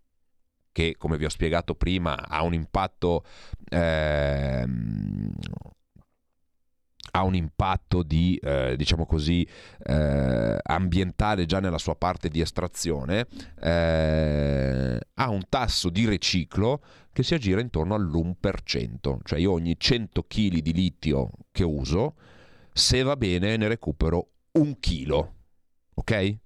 che 0.71 0.95
come 0.97 1.17
vi 1.17 1.25
ho 1.25 1.29
spiegato 1.29 1.75
prima 1.75 2.27
ha 2.27 2.43
un 2.43 2.53
impatto 2.53 3.23
ehm, 3.69 5.33
ha 7.11 7.23
un 7.23 7.35
impatto 7.35 8.03
di, 8.03 8.39
eh, 8.41 8.75
diciamo 8.77 9.05
così, 9.05 9.47
eh, 9.83 10.57
ambientale 10.61 11.45
già 11.45 11.59
nella 11.59 11.77
sua 11.77 11.95
parte 11.95 12.29
di 12.29 12.41
estrazione, 12.41 13.27
eh, 13.61 14.99
ha 15.13 15.29
un 15.29 15.41
tasso 15.49 15.89
di 15.89 16.07
riciclo 16.07 16.81
che 17.11 17.23
si 17.23 17.33
aggira 17.33 17.61
intorno 17.61 17.95
all'1%, 17.95 19.17
cioè 19.23 19.39
io 19.39 19.51
ogni 19.51 19.75
100 19.77 20.23
kg 20.23 20.59
di 20.59 20.73
litio 20.73 21.31
che 21.51 21.63
uso, 21.63 22.15
se 22.71 23.01
va 23.03 23.15
bene 23.15 23.57
ne 23.57 23.67
recupero 23.67 24.29
un 24.53 24.79
chilo, 24.79 25.33
ok? 25.95 26.37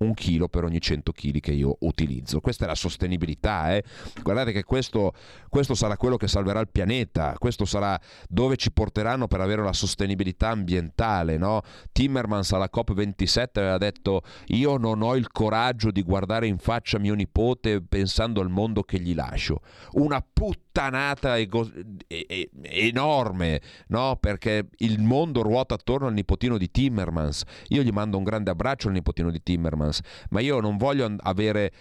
Un 0.00 0.14
chilo 0.14 0.48
per 0.48 0.64
ogni 0.64 0.80
100 0.80 1.12
kg 1.12 1.40
che 1.40 1.52
io 1.52 1.76
utilizzo. 1.80 2.40
Questa 2.40 2.64
è 2.64 2.66
la 2.66 2.74
sostenibilità. 2.74 3.74
Eh? 3.74 3.84
Guardate 4.22 4.52
che 4.52 4.64
questo, 4.64 5.12
questo, 5.48 5.74
sarà 5.74 5.96
quello 5.96 6.16
che 6.16 6.26
salverà 6.26 6.60
il 6.60 6.68
pianeta, 6.70 7.34
questo 7.38 7.64
sarà 7.66 8.00
dove 8.28 8.56
ci 8.56 8.72
porteranno 8.72 9.26
per 9.26 9.40
avere 9.40 9.62
la 9.62 9.74
sostenibilità 9.74 10.48
ambientale. 10.48 11.36
No? 11.36 11.60
Timmermans 11.92 12.52
alla 12.52 12.70
COP27 12.72 13.48
aveva 13.54 13.78
detto 13.78 14.22
io 14.46 14.78
non 14.78 15.02
ho 15.02 15.16
il 15.16 15.30
coraggio 15.30 15.90
di 15.90 16.02
guardare 16.02 16.46
in 16.46 16.58
faccia 16.58 16.98
mio 16.98 17.14
nipote 17.14 17.82
pensando 17.82 18.40
al 18.40 18.48
mondo 18.48 18.82
che 18.82 18.98
gli 18.98 19.14
lascio. 19.14 19.60
Una 19.92 20.24
puttanata 20.70 21.36
ego- 21.36 21.70
enorme, 22.62 23.60
no? 23.88 24.16
perché 24.20 24.68
il 24.78 25.00
mondo 25.00 25.42
ruota 25.42 25.74
attorno 25.74 26.06
al 26.06 26.12
nipotino 26.12 26.56
di 26.56 26.70
Timmermans. 26.70 27.42
Io 27.68 27.82
gli 27.82 27.90
mando 27.90 28.16
un 28.16 28.24
grande 28.24 28.50
abbraccio 28.50 28.86
al 28.86 28.94
nipotino 28.94 29.30
di 29.30 29.42
Timmermans 29.42 30.00
ma 30.30 30.40
io 30.40 30.60
non 30.60 30.76
voglio 30.76 31.12
avere 31.18 31.72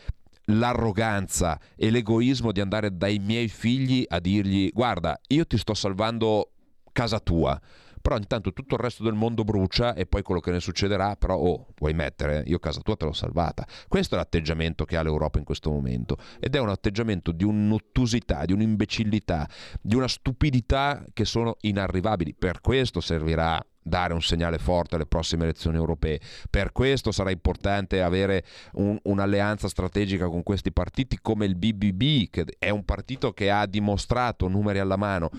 l'arroganza 0.46 1.60
e 1.76 1.92
l'egoismo 1.92 2.52
di 2.52 2.60
andare 2.60 2.98
dai 2.98 3.20
miei 3.20 3.48
figli 3.48 4.04
a 4.08 4.20
dirgli 4.20 4.72
guarda, 4.74 5.20
io 5.28 5.46
ti 5.46 5.58
sto 5.58 5.76
salvando 5.76 6.52
casa 6.92 7.20
tua 7.20 7.60
però 8.02 8.18
intanto 8.18 8.54
tutto 8.54 8.76
il 8.76 8.82
resto 8.82 9.04
del 9.04 9.14
mondo 9.14 9.44
brucia 9.44 9.94
e 9.94 10.06
poi 10.06 10.22
quello 10.22 10.40
che 10.40 10.52
ne 10.52 10.60
succederà, 10.60 11.16
però 11.16 11.36
oh, 11.36 11.68
vuoi 11.78 11.94
mettere, 11.94 12.44
io 12.46 12.60
casa 12.60 12.82
tua 12.82 12.96
te 12.96 13.06
l'ho 13.06 13.14
salvata. 13.14 13.66
Questo 13.88 14.16
è 14.16 14.18
l'atteggiamento 14.18 14.86
che 14.86 14.98
ha 14.98 15.04
l'Europa 15.04 15.40
in 15.40 15.46
questo 15.46 15.70
momento 15.72 16.18
ed 16.40 16.56
è 16.56 16.60
un 16.60 16.70
atteggiamento 16.70 17.32
di 17.32 17.44
un'ottusità, 17.44 18.46
di 18.46 18.54
un'imbecillità, 18.54 19.48
di 19.82 19.96
una 19.96 20.08
stupidità 20.08 21.04
che 21.14 21.26
sono 21.26 21.58
inarrivabili. 21.62 22.34
Per 22.34 22.62
questo 22.62 23.02
servirà 23.02 23.64
dare 23.82 24.14
un 24.14 24.22
segnale 24.22 24.58
forte 24.60 24.96
alle 24.96 25.06
prossime 25.06 25.44
elezioni 25.44 25.78
europee. 25.78 26.20
Per 26.50 26.72
questo 26.72 27.12
sarà 27.12 27.32
importante 27.32 28.02
avere 28.02 28.46
un, 28.74 28.98
un'alleanza 29.04 29.68
strategica 29.68 30.28
con 30.28 30.44
questi 30.44 30.72
partiti 30.72 31.18
come 31.22 31.46
il 31.46 31.56
BBB, 31.56 32.30
che 32.30 32.46
è 32.58 32.70
un 32.70 32.86
partito 32.86 33.34
che 33.34 33.50
ha 33.50 33.66
dimostrato, 33.66 34.48
numeri 34.48 34.80
alla 34.80 34.98
mano, 34.98 35.30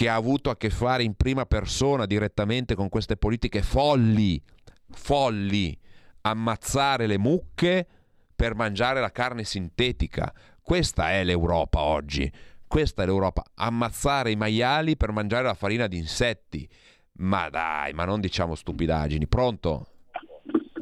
che 0.00 0.08
ha 0.08 0.14
avuto 0.14 0.48
a 0.48 0.56
che 0.56 0.70
fare 0.70 1.02
in 1.02 1.12
prima 1.14 1.44
persona 1.44 2.06
direttamente 2.06 2.74
con 2.74 2.88
queste 2.88 3.18
politiche 3.18 3.60
folli, 3.60 4.42
folli, 4.88 5.78
ammazzare 6.22 7.06
le 7.06 7.18
mucche 7.18 7.86
per 8.34 8.54
mangiare 8.54 9.02
la 9.02 9.12
carne 9.12 9.44
sintetica. 9.44 10.32
Questa 10.62 11.10
è 11.10 11.22
l'Europa 11.22 11.80
oggi. 11.80 12.32
Questa 12.66 13.02
è 13.02 13.04
l'Europa, 13.04 13.44
ammazzare 13.56 14.30
i 14.30 14.36
maiali 14.36 14.96
per 14.96 15.12
mangiare 15.12 15.44
la 15.44 15.52
farina 15.52 15.86
di 15.86 15.98
insetti. 15.98 16.66
Ma 17.18 17.50
dai, 17.50 17.92
ma 17.92 18.06
non 18.06 18.20
diciamo 18.20 18.54
stupidaggini. 18.54 19.26
Pronto? 19.26 19.86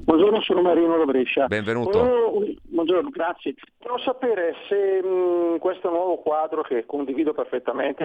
Buongiorno, 0.08 0.40
sono 0.40 0.62
Marino 0.62 0.96
da 0.96 1.04
Brescia. 1.04 1.48
Benvenuto. 1.48 1.98
Volevo, 1.98 2.42
buongiorno, 2.62 3.10
grazie. 3.10 3.54
Volevo 3.80 3.98
sapere 3.98 4.54
se 4.66 5.02
mh, 5.02 5.58
questo 5.58 5.90
nuovo 5.90 6.16
quadro, 6.16 6.62
che 6.62 6.86
condivido 6.86 7.34
perfettamente, 7.34 8.04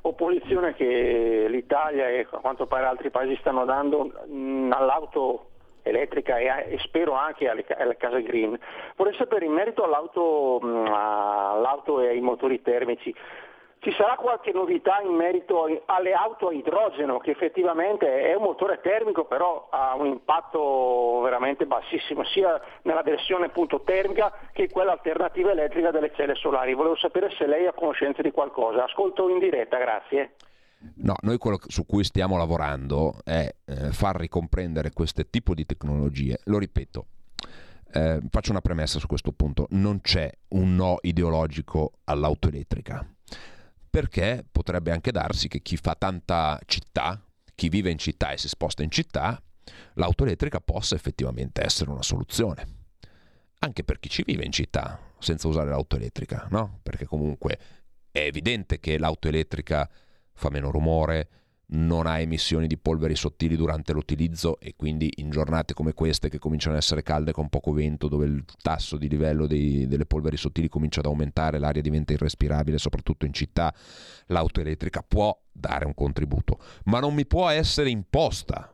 opposizione 0.00 0.74
che 0.74 1.46
l'Italia 1.48 2.08
e 2.08 2.26
a 2.28 2.38
quanto 2.38 2.66
pare 2.66 2.86
altri 2.86 3.10
paesi 3.10 3.36
stanno 3.38 3.64
dando 3.64 4.10
mh, 4.26 4.72
all'auto 4.72 5.50
elettrica 5.82 6.38
e, 6.38 6.72
e, 6.72 6.78
spero 6.80 7.12
anche 7.12 7.48
alle, 7.48 7.64
alle, 7.78 7.96
case 7.96 8.24
green. 8.24 8.58
Vorrei 8.96 9.14
sapere 9.14 9.44
in 9.44 9.52
merito 9.52 9.84
all'auto, 9.84 10.58
mh, 10.60 10.86
all'auto 10.92 12.00
e 12.00 12.08
ai 12.08 12.20
motori 12.22 12.60
termici, 12.60 13.14
ci 13.86 13.92
sarà 13.92 14.16
qualche 14.16 14.50
novità 14.50 15.00
in 15.00 15.14
merito 15.14 15.64
alle 15.84 16.12
auto 16.12 16.48
a 16.48 16.52
idrogeno, 16.52 17.18
che 17.18 17.30
effettivamente 17.30 18.18
è 18.18 18.34
un 18.34 18.42
motore 18.42 18.80
termico, 18.80 19.26
però 19.26 19.68
ha 19.70 19.94
un 19.94 20.06
impatto 20.06 21.20
veramente 21.22 21.66
bassissimo, 21.66 22.24
sia 22.24 22.60
nella 22.82 23.02
versione 23.02 23.46
appunto 23.46 23.82
termica 23.82 24.32
che 24.52 24.68
quella 24.68 24.90
alternativa 24.90 25.52
elettrica 25.52 25.92
delle 25.92 26.10
celle 26.16 26.34
solari. 26.34 26.74
Volevo 26.74 26.96
sapere 26.96 27.30
se 27.38 27.46
lei 27.46 27.68
ha 27.68 27.72
conoscenza 27.72 28.22
di 28.22 28.32
qualcosa. 28.32 28.82
Ascolto 28.82 29.28
in 29.28 29.38
diretta, 29.38 29.78
grazie. 29.78 30.34
No, 30.96 31.14
noi 31.20 31.38
quello 31.38 31.58
su 31.64 31.86
cui 31.86 32.02
stiamo 32.02 32.36
lavorando 32.36 33.20
è 33.24 33.48
eh, 33.66 33.92
far 33.92 34.16
ricomprendere 34.16 34.90
questo 34.90 35.22
tipo 35.30 35.54
di 35.54 35.64
tecnologie. 35.64 36.40
Lo 36.46 36.58
ripeto, 36.58 37.06
eh, 37.92 38.18
faccio 38.30 38.50
una 38.50 38.60
premessa 38.60 38.98
su 38.98 39.06
questo 39.06 39.30
punto, 39.30 39.68
non 39.70 40.00
c'è 40.00 40.28
un 40.48 40.74
no 40.74 40.98
ideologico 41.02 41.92
all'auto 42.02 42.48
elettrica 42.48 43.10
perché 43.96 44.44
potrebbe 44.52 44.90
anche 44.90 45.10
darsi 45.10 45.48
che 45.48 45.62
chi 45.62 45.78
fa 45.78 45.94
tanta 45.94 46.60
città, 46.66 47.18
chi 47.54 47.70
vive 47.70 47.90
in 47.90 47.96
città 47.96 48.30
e 48.30 48.36
si 48.36 48.46
sposta 48.46 48.82
in 48.82 48.90
città, 48.90 49.42
l'auto 49.94 50.24
elettrica 50.24 50.60
possa 50.60 50.94
effettivamente 50.94 51.64
essere 51.64 51.90
una 51.90 52.02
soluzione. 52.02 52.66
Anche 53.60 53.84
per 53.84 53.98
chi 53.98 54.10
ci 54.10 54.22
vive 54.22 54.44
in 54.44 54.52
città 54.52 55.00
senza 55.18 55.48
usare 55.48 55.70
l'auto 55.70 55.96
elettrica, 55.96 56.46
no? 56.50 56.80
Perché 56.82 57.06
comunque 57.06 57.58
è 58.10 58.18
evidente 58.18 58.80
che 58.80 58.98
l'auto 58.98 59.28
elettrica 59.28 59.88
fa 60.34 60.50
meno 60.50 60.70
rumore, 60.70 61.28
non 61.68 62.06
ha 62.06 62.20
emissioni 62.20 62.66
di 62.66 62.76
polveri 62.76 63.16
sottili 63.16 63.56
durante 63.56 63.92
l'utilizzo 63.92 64.60
e 64.60 64.74
quindi 64.76 65.12
in 65.16 65.30
giornate 65.30 65.74
come 65.74 65.94
queste 65.94 66.28
che 66.28 66.38
cominciano 66.38 66.74
ad 66.74 66.80
essere 66.80 67.02
calde 67.02 67.32
con 67.32 67.48
poco 67.48 67.72
vento, 67.72 68.08
dove 68.08 68.26
il 68.26 68.44
tasso 68.62 68.96
di 68.96 69.08
livello 69.08 69.46
dei, 69.46 69.86
delle 69.88 70.06
polveri 70.06 70.36
sottili 70.36 70.68
comincia 70.68 71.00
ad 71.00 71.06
aumentare, 71.06 71.58
l'aria 71.58 71.82
diventa 71.82 72.12
irrespirabile, 72.12 72.78
soprattutto 72.78 73.26
in 73.26 73.32
città, 73.32 73.74
l'auto 74.26 74.60
elettrica 74.60 75.02
può 75.06 75.36
dare 75.50 75.86
un 75.86 75.94
contributo, 75.94 76.58
ma 76.84 77.00
non 77.00 77.14
mi 77.14 77.26
può 77.26 77.48
essere 77.48 77.90
imposta. 77.90 78.70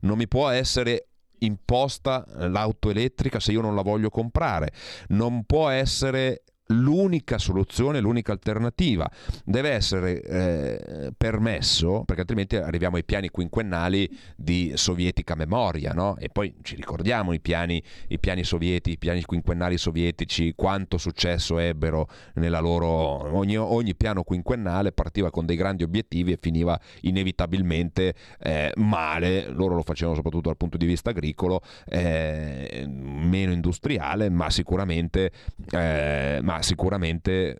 Non 0.00 0.16
mi 0.16 0.26
può 0.26 0.48
essere 0.48 1.08
imposta 1.38 2.24
l'auto 2.48 2.90
elettrica 2.90 3.38
se 3.38 3.52
io 3.52 3.60
non 3.60 3.74
la 3.74 3.82
voglio 3.82 4.10
comprare. 4.10 4.72
Non 5.08 5.44
può 5.44 5.68
essere 5.68 6.42
l'unica 6.66 7.38
soluzione, 7.38 8.00
l'unica 8.00 8.32
alternativa. 8.32 9.10
Deve 9.44 9.70
essere 9.70 10.22
eh, 10.22 11.12
permesso, 11.16 12.04
perché 12.04 12.20
altrimenti 12.20 12.56
arriviamo 12.56 12.96
ai 12.96 13.04
piani 13.04 13.28
quinquennali 13.28 14.08
di 14.36 14.72
sovietica 14.74 15.34
memoria, 15.34 15.92
no? 15.92 16.16
E 16.18 16.28
poi 16.28 16.54
ci 16.62 16.76
ricordiamo 16.76 17.32
i 17.32 17.40
piani, 17.40 17.82
i 18.08 18.18
piani 18.18 18.44
sovietici, 18.44 18.96
i 18.96 18.98
piani 18.98 19.22
quinquennali 19.22 19.76
sovietici, 19.76 20.52
quanto 20.54 20.98
successo 20.98 21.58
ebbero 21.58 22.08
nella 22.34 22.60
loro... 22.60 22.90
Ogni, 23.36 23.56
ogni 23.56 23.94
piano 23.94 24.22
quinquennale 24.22 24.92
partiva 24.92 25.30
con 25.30 25.46
dei 25.46 25.56
grandi 25.56 25.82
obiettivi 25.82 26.32
e 26.32 26.38
finiva 26.40 26.78
inevitabilmente 27.02 28.14
eh, 28.40 28.72
male, 28.76 29.48
loro 29.48 29.74
lo 29.74 29.82
facevano 29.82 30.16
soprattutto 30.16 30.48
dal 30.48 30.56
punto 30.56 30.76
di 30.76 30.86
vista 30.86 31.10
agricolo, 31.10 31.60
eh, 31.86 32.84
meno 32.88 33.52
industriale, 33.52 34.30
ma 34.30 34.50
sicuramente... 34.50 35.30
Eh, 35.70 36.40
ma 36.42 36.61
sicuramente 36.62 37.58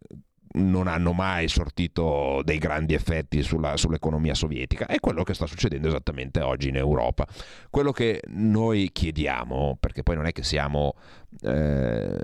non 0.54 0.86
hanno 0.86 1.12
mai 1.12 1.48
sortito 1.48 2.42
dei 2.44 2.58
grandi 2.58 2.94
effetti 2.94 3.42
sulla, 3.42 3.76
sull'economia 3.76 4.34
sovietica. 4.34 4.86
È 4.86 4.98
quello 5.00 5.22
che 5.22 5.34
sta 5.34 5.46
succedendo 5.46 5.88
esattamente 5.88 6.40
oggi 6.40 6.68
in 6.68 6.76
Europa. 6.76 7.26
Quello 7.70 7.92
che 7.92 8.22
noi 8.28 8.90
chiediamo, 8.92 9.76
perché 9.80 10.02
poi 10.02 10.16
non 10.16 10.26
è 10.26 10.32
che 10.32 10.42
siamo... 10.42 10.94
Eh, 11.40 12.20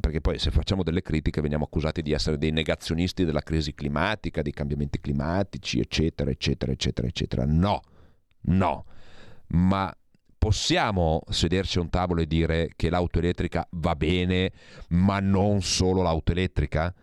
perché 0.00 0.20
poi 0.20 0.38
se 0.38 0.50
facciamo 0.50 0.84
delle 0.84 1.02
critiche 1.02 1.40
veniamo 1.40 1.64
accusati 1.64 2.02
di 2.02 2.12
essere 2.12 2.38
dei 2.38 2.52
negazionisti 2.52 3.24
della 3.24 3.42
crisi 3.42 3.74
climatica, 3.74 4.42
dei 4.42 4.52
cambiamenti 4.52 5.00
climatici, 5.00 5.80
eccetera, 5.80 6.30
eccetera, 6.30 6.70
eccetera, 6.70 7.08
eccetera. 7.08 7.44
No, 7.44 7.80
no. 8.42 8.84
Ma 9.48 9.94
possiamo 10.44 11.22
sederci 11.30 11.78
a 11.78 11.80
un 11.80 11.88
tavolo 11.88 12.20
e 12.20 12.26
dire 12.26 12.68
che 12.76 12.90
l'auto 12.90 13.18
elettrica 13.18 13.66
va 13.70 13.96
bene, 13.96 14.52
ma 14.88 15.18
non 15.18 15.62
solo 15.62 16.02
l'auto 16.02 16.32
elettrica? 16.32 16.94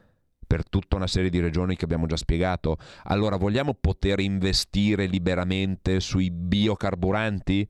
per 0.46 0.68
tutta 0.68 0.98
una 0.98 1.08
serie 1.08 1.30
di 1.30 1.39
regioni 1.39 1.78
che 1.78 1.86
abbiamo 1.86 2.08
già 2.08 2.18
spiegato. 2.18 2.76
Allora 3.04 3.38
vogliamo 3.38 3.74
poter 3.74 4.20
investire 4.20 5.06
liberamente 5.06 6.02
sui 6.02 6.30
biocarburanti, 6.30 7.66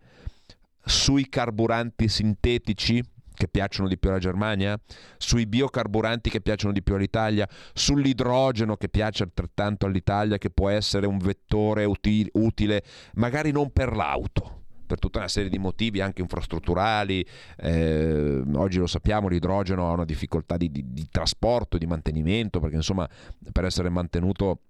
sui 0.83 1.29
carburanti 1.29 2.07
sintetici 2.07 3.03
che 3.31 3.47
piacciono 3.47 3.87
di 3.87 3.99
più 3.99 4.09
alla 4.09 4.17
Germania, 4.17 4.79
sui 5.17 5.45
biocarburanti 5.45 6.31
che 6.31 6.41
piacciono 6.41 6.73
di 6.73 6.81
più 6.81 6.95
all'Italia, 6.95 7.47
sull'idrogeno 7.73 8.77
che 8.77 8.89
piace 8.89 9.21
altrettanto 9.21 9.85
all'Italia, 9.85 10.39
che 10.39 10.49
può 10.49 10.69
essere 10.69 11.05
un 11.05 11.19
vettore 11.19 11.85
utile, 11.85 12.83
magari 13.13 13.51
non 13.51 13.71
per 13.71 13.95
l'auto, 13.95 14.60
per 14.91 14.99
tutta 14.99 15.19
una 15.19 15.29
serie 15.29 15.49
di 15.49 15.57
motivi 15.57 16.01
anche 16.01 16.21
infrastrutturali. 16.21 17.25
Eh, 17.55 18.43
oggi 18.55 18.77
lo 18.77 18.87
sappiamo, 18.87 19.29
l'idrogeno 19.29 19.87
ha 19.87 19.93
una 19.93 20.03
difficoltà 20.03 20.57
di, 20.57 20.69
di, 20.69 20.83
di 20.91 21.07
trasporto, 21.09 21.77
di 21.77 21.85
mantenimento, 21.85 22.59
perché 22.59 22.75
insomma 22.75 23.07
per 23.53 23.63
essere 23.63 23.87
mantenuto 23.87 24.63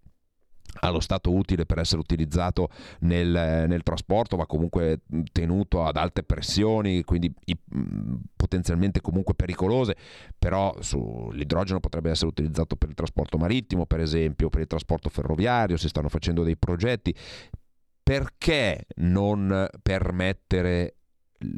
allo 0.82 1.00
stato 1.00 1.34
utile 1.34 1.66
per 1.66 1.80
essere 1.80 2.00
utilizzato 2.00 2.70
nel, 3.00 3.66
nel, 3.68 3.84
trasporto 3.84 4.38
va 4.38 4.46
comunque 4.46 5.02
tenuto 5.34 5.84
ad 5.84 5.98
alte 5.98 6.24
pressioni 6.24 7.04
quindi 7.04 7.34
i, 7.46 7.58
potenzialmente 8.38 9.02
comunque 9.02 9.34
pericolose 9.34 9.98
però 10.40 10.74
su, 10.80 11.30
l'idrogeno 11.34 11.82
potrebbe 11.82 12.12
essere 12.12 12.30
utilizzato 12.30 12.78
per 12.78 12.88
il 12.88 12.96
trasporto 12.96 13.38
marittimo 13.38 13.86
per 13.86 14.00
esempio 14.00 14.50
per 14.50 14.62
il 14.62 14.68
trasporto 14.68 15.10
ferroviario 15.10 15.76
si 15.76 15.90
stanno 15.90 16.08
facendo 16.08 16.42
dei 16.42 16.56
progetti 16.56 17.14
perché 18.04 18.86
non 18.96 19.68
permettere 19.82 20.96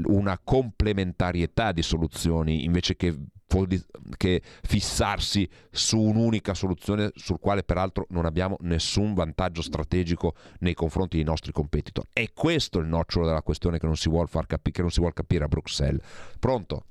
una 0.06 0.39
complementarietà 0.41 1.72
di 1.72 1.82
soluzioni 1.82 2.64
invece 2.64 2.96
che, 2.96 3.16
che, 4.18 4.41
fissarsi 4.62 5.48
su 5.70 6.00
un'unica 6.00 6.54
soluzione 6.54 7.12
sul 7.16 7.39
quale 7.39 7.64
peraltro 7.64 8.06
non 8.10 8.26
abbiamo 8.26 8.56
nessun 8.62 9.14
vantaggio 9.14 9.62
strategico 9.62 10.36
nei 10.60 10.74
confronti 10.74 11.18
dei 11.18 11.26
nostri 11.26 11.52
competitor. 11.52 12.06
È 12.14 12.32
questo 12.34 12.80
il 12.80 12.88
nocciolo 12.88 13.26
della 13.26 13.41
questione 13.41 13.80
che 13.80 13.86
non 13.86 13.98
si 13.98 14.10
vuole, 14.10 14.30
capi- 14.48 14.72
che 14.72 14.82
non 14.82 14.91
si 14.91 15.00
vuole 15.00 15.14
capire 15.14 15.44
a 15.44 15.48
Bruxelles. 15.48 16.02
Pronto? 16.39 16.86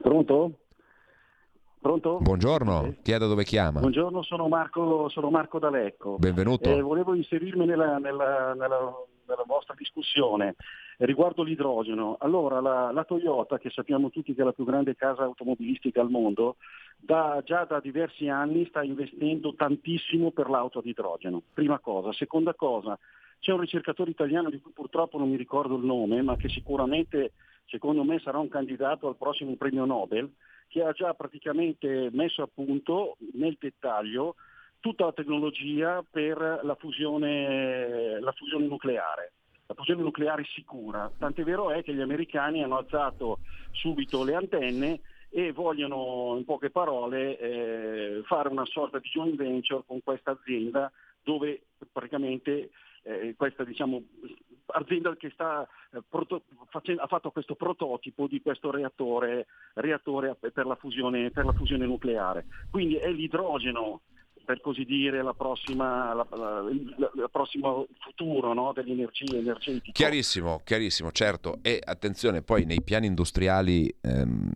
Pronto? 0.00 0.58
Pronto? 1.84 2.16
Buongiorno, 2.18 2.94
chi 3.02 3.12
è 3.12 3.18
da 3.18 3.26
dove 3.26 3.44
chiama? 3.44 3.80
Buongiorno, 3.80 4.22
sono 4.22 4.48
Marco, 4.48 5.10
sono 5.10 5.28
Marco 5.28 5.58
D'Alecco. 5.58 6.16
Benvenuto. 6.16 6.70
Eh, 6.70 6.80
volevo 6.80 7.12
inserirmi 7.14 7.66
nella, 7.66 7.98
nella, 7.98 8.54
nella, 8.54 8.90
nella, 9.26 9.44
vostra 9.44 9.74
discussione 9.76 10.54
riguardo 11.00 11.42
l'idrogeno. 11.42 12.16
Allora, 12.20 12.62
la, 12.62 12.90
la, 12.90 13.04
Toyota, 13.04 13.58
che 13.58 13.68
sappiamo 13.68 14.08
tutti 14.08 14.32
che 14.32 14.40
è 14.40 14.44
la 14.46 14.54
più 14.54 14.64
grande 14.64 14.96
casa 14.96 15.24
automobilistica 15.24 16.00
al 16.00 16.08
mondo, 16.08 16.56
da, 16.96 17.42
già 17.44 17.66
da 17.66 17.80
diversi 17.80 18.28
anni 18.28 18.64
sta 18.64 18.82
investendo 18.82 19.54
tantissimo 19.54 20.30
per 20.30 20.48
l'auto 20.48 20.78
ad 20.78 20.86
idrogeno. 20.86 21.42
Prima 21.52 21.80
cosa. 21.80 22.14
Seconda 22.14 22.54
cosa, 22.54 22.98
c'è 23.40 23.52
un 23.52 23.60
ricercatore 23.60 24.10
italiano 24.10 24.48
di 24.48 24.58
cui 24.58 24.70
purtroppo 24.72 25.18
non 25.18 25.28
mi 25.28 25.36
ricordo 25.36 25.76
il 25.76 25.84
nome, 25.84 26.22
ma 26.22 26.34
che 26.36 26.48
sicuramente, 26.48 27.32
secondo 27.66 28.04
me, 28.04 28.20
sarà 28.20 28.38
un 28.38 28.48
candidato 28.48 29.06
al 29.06 29.18
prossimo 29.18 29.54
premio 29.56 29.84
Nobel 29.84 30.32
che 30.68 30.82
ha 30.82 30.92
già 30.92 31.14
praticamente 31.14 32.08
messo 32.12 32.42
a 32.42 32.48
punto 32.52 33.16
nel 33.34 33.56
dettaglio 33.58 34.34
tutta 34.80 35.06
la 35.06 35.12
tecnologia 35.12 36.04
per 36.08 36.60
la 36.62 36.74
fusione, 36.74 38.20
la 38.20 38.32
fusione 38.32 38.66
nucleare 38.66 39.32
la 39.66 39.74
fusione 39.74 40.02
nucleare 40.02 40.44
sicura. 40.44 41.10
Tant'è 41.18 41.42
vero 41.42 41.70
è 41.70 41.82
che 41.82 41.94
gli 41.94 42.00
americani 42.00 42.62
hanno 42.62 42.76
alzato 42.76 43.38
subito 43.70 44.22
le 44.22 44.34
antenne 44.34 45.00
e 45.30 45.52
vogliono, 45.52 46.34
in 46.36 46.44
poche 46.44 46.70
parole, 46.70 47.38
eh, 47.38 48.22
fare 48.24 48.48
una 48.48 48.64
sorta 48.66 48.98
di 48.98 49.08
joint 49.08 49.36
venture 49.36 49.82
con 49.86 50.02
questa 50.02 50.32
azienda 50.32 50.90
dove 51.22 51.62
praticamente 51.90 52.70
eh, 53.02 53.34
questa 53.36 53.64
diciamo, 53.64 54.02
azienda 54.66 55.14
che 55.16 55.30
sta, 55.30 55.66
eh, 55.92 56.02
proto- 56.08 56.44
facendo, 56.68 57.02
ha 57.02 57.06
fatto 57.06 57.30
questo 57.30 57.54
prototipo 57.54 58.26
di 58.26 58.40
questo 58.40 58.70
reattore, 58.70 59.46
reattore 59.74 60.34
per, 60.34 60.66
la 60.66 60.76
fusione, 60.76 61.30
per, 61.30 61.44
la 61.44 61.52
fusione, 61.52 61.86
nucleare. 61.86 62.46
Quindi 62.70 62.96
è 62.96 63.10
l'idrogeno 63.10 64.00
per 64.44 64.60
così 64.60 64.84
dire, 64.84 65.22
la 65.22 65.34
prossima, 65.34 66.14
la, 66.14 66.26
la, 66.30 66.62
la 67.14 67.28
prossimo 67.28 67.86
futuro 67.98 68.52
no? 68.52 68.72
delle 68.72 68.92
energie 68.92 69.38
energetiche. 69.38 69.92
Chiarissimo, 69.92 70.60
chiarissimo, 70.64 71.10
certo. 71.12 71.58
E 71.62 71.80
attenzione, 71.84 72.42
poi 72.42 72.64
nei 72.64 72.82
piani 72.82 73.06
industriali, 73.06 73.92
ehm, 74.00 74.50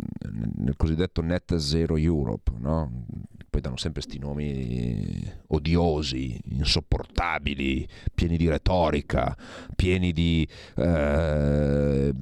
nel 0.56 0.76
cosiddetto 0.76 1.22
Net 1.22 1.56
Zero 1.56 1.96
Europe, 1.96 2.52
no? 2.58 3.04
poi 3.50 3.60
danno 3.60 3.76
sempre 3.76 4.02
questi 4.02 4.18
nomi 4.18 5.20
odiosi, 5.48 6.38
insopportabili, 6.50 7.88
pieni 8.14 8.36
di 8.36 8.48
retorica, 8.48 9.36
pieni 9.74 10.12
di, 10.12 10.46
eh, 10.76 12.12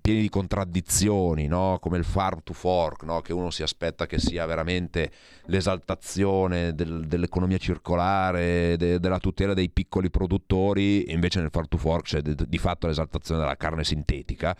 pieni 0.00 0.20
di 0.20 0.28
contraddizioni, 0.28 1.46
no? 1.46 1.78
come 1.80 1.98
il 1.98 2.04
farm 2.04 2.40
to 2.44 2.52
fork, 2.52 3.22
che 3.22 3.32
uno 3.32 3.50
si 3.50 3.62
aspetta 3.62 4.06
che 4.06 4.18
sia 4.18 4.44
veramente 4.46 5.10
l'esaltazione 5.46 6.74
del, 6.74 7.05
dell'economia 7.06 7.58
circolare, 7.58 8.76
de, 8.76 8.98
della 8.98 9.18
tutela 9.18 9.54
dei 9.54 9.70
piccoli 9.70 10.10
produttori, 10.10 11.12
invece 11.12 11.40
nel 11.40 11.50
farm 11.50 11.66
to 11.68 11.76
fork 11.76 12.04
c'è 12.04 12.20
di, 12.20 12.34
di 12.46 12.58
fatto 12.58 12.86
l'esaltazione 12.86 13.40
della 13.40 13.56
carne 13.56 13.84
sintetica, 13.84 14.56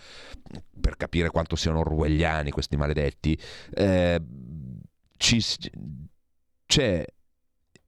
per 0.81 0.97
capire 0.97 1.31
quanto 1.31 1.57
siano 1.57 1.81
orwelliani 1.81 2.51
questi 2.51 2.77
maledetti. 2.77 3.39
Eh, 3.75 4.21
ci, 5.17 5.43
c'è 6.67 7.05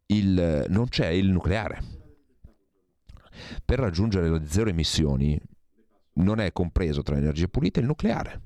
il, 0.06 0.64
non 0.68 0.88
c'è 0.88 1.08
il 1.08 1.28
nucleare. 1.28 1.96
Per 3.64 3.78
raggiungere 3.78 4.28
le 4.30 4.46
zero 4.46 4.70
emissioni 4.70 5.40
non 6.14 6.40
è 6.40 6.52
compreso 6.52 7.02
tra 7.02 7.14
le 7.14 7.20
energie 7.20 7.48
pulite 7.48 7.80
il 7.80 7.86
nucleare. 7.86 8.42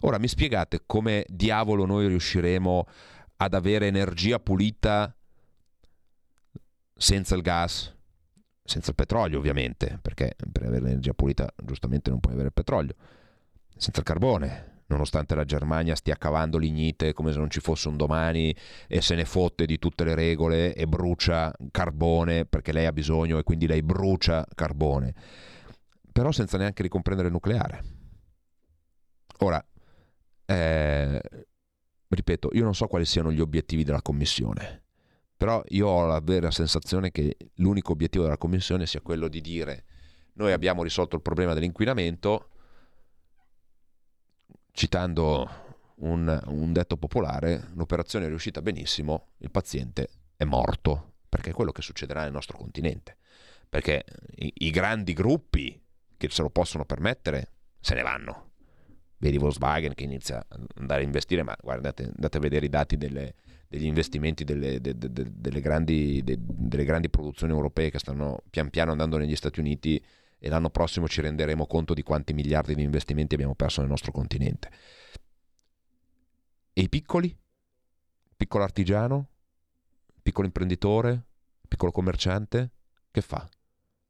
Ora 0.00 0.18
mi 0.18 0.28
spiegate 0.28 0.82
come 0.86 1.24
diavolo 1.28 1.84
noi 1.84 2.08
riusciremo 2.08 2.86
ad 3.36 3.54
avere 3.54 3.86
energia 3.86 4.38
pulita 4.38 5.14
senza 6.98 7.36
il 7.36 7.42
gas, 7.42 7.94
senza 8.64 8.90
il 8.90 8.96
petrolio 8.96 9.38
ovviamente, 9.38 9.98
perché 10.02 10.34
per 10.50 10.64
avere 10.64 10.82
l'energia 10.82 11.14
pulita 11.14 11.48
giustamente 11.62 12.10
non 12.10 12.18
puoi 12.18 12.34
avere 12.34 12.48
il 12.48 12.54
petrolio, 12.54 12.94
senza 13.76 14.00
il 14.00 14.04
carbone, 14.04 14.82
nonostante 14.86 15.36
la 15.36 15.44
Germania 15.44 15.94
stia 15.94 16.16
cavando 16.16 16.58
lignite 16.58 17.12
come 17.12 17.30
se 17.30 17.38
non 17.38 17.50
ci 17.50 17.60
fosse 17.60 17.88
un 17.88 17.96
domani 17.96 18.54
e 18.88 19.00
se 19.00 19.14
ne 19.14 19.24
fotte 19.24 19.64
di 19.64 19.78
tutte 19.78 20.02
le 20.02 20.16
regole 20.16 20.74
e 20.74 20.86
brucia 20.86 21.54
carbone 21.70 22.46
perché 22.46 22.72
lei 22.72 22.86
ha 22.86 22.92
bisogno 22.92 23.38
e 23.38 23.44
quindi 23.44 23.68
lei 23.68 23.82
brucia 23.82 24.44
carbone, 24.52 25.14
però 26.12 26.32
senza 26.32 26.58
neanche 26.58 26.82
ricomprendere 26.82 27.28
il 27.28 27.34
nucleare. 27.34 27.84
Ora, 29.38 29.64
eh, 30.46 31.20
ripeto, 32.08 32.50
io 32.54 32.64
non 32.64 32.74
so 32.74 32.88
quali 32.88 33.04
siano 33.04 33.30
gli 33.30 33.40
obiettivi 33.40 33.84
della 33.84 34.02
Commissione, 34.02 34.82
però 35.38 35.62
io 35.68 35.86
ho 35.86 36.04
la 36.04 36.20
vera 36.20 36.50
sensazione 36.50 37.10
che 37.10 37.36
l'unico 37.54 37.92
obiettivo 37.92 38.24
della 38.24 38.36
Commissione 38.36 38.86
sia 38.86 39.00
quello 39.00 39.28
di 39.28 39.40
dire 39.40 39.84
noi 40.38 40.52
abbiamo 40.52 40.84
risolto 40.84 41.16
il 41.16 41.22
problema 41.22 41.52
dell'inquinamento, 41.52 42.50
citando 44.70 45.48
un, 45.96 46.40
un, 46.46 46.72
detto 46.72 46.96
popolare, 46.96 47.70
l'operazione 47.74 48.26
è 48.26 48.28
riuscita 48.28 48.62
benissimo, 48.62 49.30
il 49.38 49.50
paziente 49.50 50.08
è 50.36 50.44
morto, 50.44 51.14
perché 51.28 51.50
è 51.50 51.52
quello 51.52 51.72
che 51.72 51.82
succederà 51.82 52.22
nel 52.22 52.30
nostro 52.30 52.56
continente. 52.56 53.16
Perché 53.68 54.04
i, 54.36 54.52
i 54.58 54.70
grandi 54.70 55.12
gruppi 55.12 55.80
che 56.16 56.30
se 56.30 56.42
lo 56.42 56.50
possono 56.50 56.84
permettere 56.84 57.54
se 57.80 57.94
ne 57.94 58.02
vanno. 58.02 58.52
Vedi 59.18 59.38
Volkswagen 59.38 59.94
che 59.94 60.04
inizia 60.04 60.44
ad 60.48 60.66
andare 60.76 61.00
a 61.00 61.04
investire, 61.04 61.42
ma 61.42 61.56
guardate, 61.60 62.04
andate 62.04 62.36
a 62.36 62.40
vedere 62.40 62.66
i 62.66 62.68
dati 62.70 62.96
delle, 62.96 63.34
degli 63.68 63.84
investimenti 63.84 64.44
delle, 64.44 64.80
de, 64.80 64.96
de, 64.96 65.12
de, 65.12 65.30
delle, 65.30 65.60
grandi, 65.60 66.22
delle 66.24 66.84
grandi 66.84 67.10
produzioni 67.10 67.52
europee 67.52 67.90
che 67.90 67.98
stanno 67.98 68.42
pian 68.50 68.70
piano 68.70 68.90
andando 68.90 69.18
negli 69.18 69.36
Stati 69.36 69.60
Uniti 69.60 70.02
e 70.38 70.48
l'anno 70.48 70.70
prossimo 70.70 71.06
ci 71.06 71.20
renderemo 71.20 71.66
conto 71.66 71.94
di 71.94 72.02
quanti 72.02 72.32
miliardi 72.32 72.74
di 72.74 72.82
investimenti 72.82 73.34
abbiamo 73.34 73.54
perso 73.54 73.80
nel 73.80 73.90
nostro 73.90 74.12
continente. 74.12 74.70
E 76.72 76.80
i 76.80 76.88
piccoli? 76.88 77.36
Piccolo 78.36 78.64
artigiano? 78.64 79.28
piccolo 80.28 80.46
imprenditore, 80.46 81.24
piccolo 81.66 81.90
commerciante, 81.90 82.72
che 83.10 83.22
fa? 83.22 83.48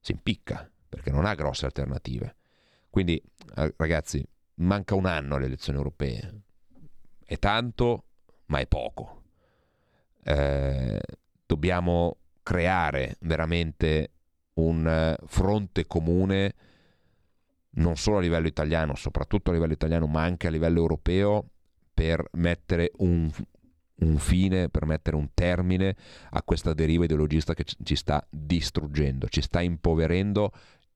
Si 0.00 0.10
impicca 0.10 0.68
perché 0.88 1.12
non 1.12 1.24
ha 1.24 1.34
grosse 1.36 1.64
alternative. 1.64 2.34
Quindi, 2.90 3.22
eh, 3.54 3.72
ragazzi, 3.76 4.26
manca 4.54 4.96
un 4.96 5.06
anno 5.06 5.36
alle 5.36 5.46
elezioni 5.46 5.78
europee. 5.78 6.42
È 7.24 7.38
tanto, 7.38 8.06
ma 8.46 8.58
è 8.58 8.66
poco. 8.66 9.17
Eh, 10.24 11.00
dobbiamo 11.46 12.16
creare 12.42 13.16
veramente 13.20 14.10
un 14.54 14.86
eh, 14.86 15.16
fronte 15.26 15.86
comune 15.86 16.54
non 17.78 17.96
solo 17.96 18.18
a 18.18 18.20
livello 18.20 18.46
italiano, 18.46 18.94
soprattutto 18.94 19.50
a 19.50 19.52
livello 19.52 19.72
italiano, 19.72 20.06
ma 20.06 20.22
anche 20.22 20.46
a 20.46 20.50
livello 20.50 20.80
europeo 20.80 21.48
per 21.94 22.28
mettere 22.32 22.90
un, 22.98 23.30
un 24.00 24.18
fine, 24.18 24.68
per 24.68 24.84
mettere 24.86 25.16
un 25.16 25.28
termine 25.34 25.96
a 26.30 26.42
questa 26.42 26.74
deriva 26.74 27.04
ideologista 27.04 27.54
che 27.54 27.64
ci 27.64 27.96
sta 27.96 28.24
distruggendo, 28.28 29.28
ci 29.28 29.42
sta 29.42 29.60
impoverendo 29.60 30.52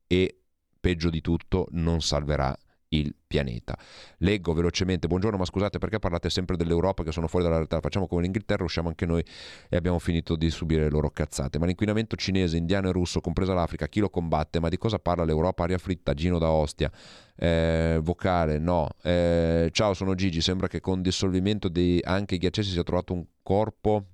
e 0.07 0.39
peggio 0.81 1.11
di 1.11 1.21
tutto 1.21 1.69
non 1.71 2.01
salverà 2.01 2.57
il 2.93 3.15
pianeta. 3.27 3.77
Leggo 4.19 4.53
velocemente, 4.53 5.07
buongiorno, 5.07 5.37
ma 5.37 5.45
scusate 5.45 5.79
perché 5.79 5.99
parlate 5.99 6.31
sempre 6.31 6.57
dell'Europa 6.57 7.03
che 7.03 7.13
sono 7.13 7.27
fuori 7.27 7.45
dalla 7.45 7.57
realtà? 7.57 7.81
Facciamo 7.81 8.07
come 8.07 8.23
l'Inghilterra, 8.23 8.65
usciamo 8.65 8.89
anche 8.89 9.07
noi 9.07 9.25
e 9.69 9.77
abbiamo 9.77 9.99
finito 9.99 10.37
di 10.37 10.51
subire 10.51 10.83
le 10.83 10.91
loro 10.91 11.11
cazzate. 11.11 11.59
Ma 11.59 11.67
l'inquinamento 11.67 12.17
cinese, 12.17 12.57
indiano 12.57 12.89
e 12.89 12.93
russo, 12.93 13.21
compresa 13.21 13.55
l'Africa, 13.55 13.89
chi 13.89 14.01
lo 14.01 14.11
combatte? 14.11 14.61
Ma 14.61 14.69
di 14.69 14.79
cosa 14.79 14.99
parla 14.99 15.25
l'Europa? 15.25 15.65
Aria 15.65 15.79
fritta, 15.79 16.15
Gino 16.15 16.39
da 16.39 16.51
Ostia. 16.51 16.91
Eh, 17.35 17.99
vocale, 18.03 18.59
no. 18.59 18.89
Eh, 19.03 19.71
ciao, 19.73 19.95
sono 19.95 20.15
Gigi, 20.15 20.41
sembra 20.41 20.69
che 20.69 20.81
con 20.81 21.03
dissolvimento 21.03 21.69
di 21.69 22.01
anche 22.03 22.35
i 22.35 22.39
ghiacciai 22.39 22.65
si 22.65 22.71
sia 22.71 22.83
trovato 22.83 23.13
un 23.13 23.25
corpo 23.43 24.07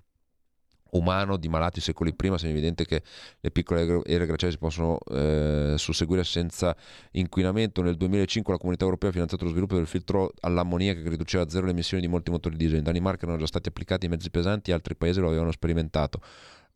umano 0.91 1.37
di 1.37 1.49
malati 1.49 1.81
secoli 1.81 2.15
prima, 2.15 2.39
sembra 2.39 2.59
evidente 2.59 2.85
che 2.85 3.03
le 3.41 3.51
piccole 3.51 4.03
ere 4.05 4.27
glaciali 4.27 4.53
si 4.53 4.59
possono 4.59 4.99
eh, 5.11 5.75
susseguire 5.77 6.25
senza 6.25 6.75
inquinamento. 7.13 7.83
Nel 7.83 7.97
2005 7.97 8.53
la 8.53 8.59
comunità 8.59 8.85
europea 8.85 9.11
ha 9.11 9.13
finanziato 9.13 9.45
lo 9.45 9.51
sviluppo 9.51 9.75
del 9.75 9.87
filtro 9.87 10.33
all'ammoniaca 10.41 11.01
che 11.03 11.09
riduceva 11.09 11.45
a 11.45 11.49
zero 11.49 11.67
le 11.67 11.73
emissioni 11.73 12.03
di 12.03 12.09
molti 12.09 12.31
motori 12.31 12.57
diesel. 12.57 12.79
In 12.79 12.85
Danimarca 12.85 13.25
erano 13.25 13.39
già 13.39 13.47
stati 13.47 13.69
applicati 13.69 14.07
i 14.07 14.09
mezzi 14.09 14.31
pesanti, 14.31 14.73
altri 14.73 14.97
paesi 14.97 15.21
lo 15.21 15.29
avevano 15.29 15.51
sperimentato. 15.51 16.21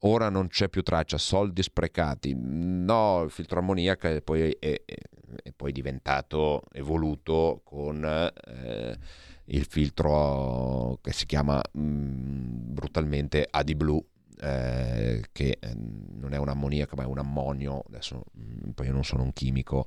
Ora 0.04 0.28
non 0.28 0.48
c'è 0.48 0.68
più 0.68 0.82
traccia, 0.82 1.16
soldi 1.16 1.62
sprecati. 1.62 2.34
No, 2.36 3.22
il 3.22 3.30
filtro 3.30 3.60
ammoniaca 3.60 4.10
è 4.10 4.20
poi, 4.20 4.50
è, 4.58 4.82
è 4.84 5.52
poi 5.54 5.72
diventato 5.72 6.62
evoluto 6.72 7.60
con... 7.64 8.04
Eh, 8.04 9.30
il 9.46 9.64
filtro 9.64 10.98
che 11.02 11.12
si 11.12 11.26
chiama 11.26 11.60
mh, 11.72 11.80
mm, 11.80 12.74
brutalmente 12.74 13.46
AdiBlue 13.48 14.04
eh, 14.40 15.24
che 15.32 15.58
eh, 15.60 15.74
non 15.74 16.32
è 16.32 16.36
un 16.36 16.48
ammoniaco 16.48 16.96
ma 16.96 17.04
è 17.04 17.06
un 17.06 17.18
ammonio, 17.18 17.82
adesso 17.86 18.24
mh, 18.32 18.42
mm, 18.42 18.70
poi 18.70 18.86
io 18.86 18.92
non 18.92 19.04
sono 19.04 19.22
un 19.22 19.32
chimico, 19.32 19.86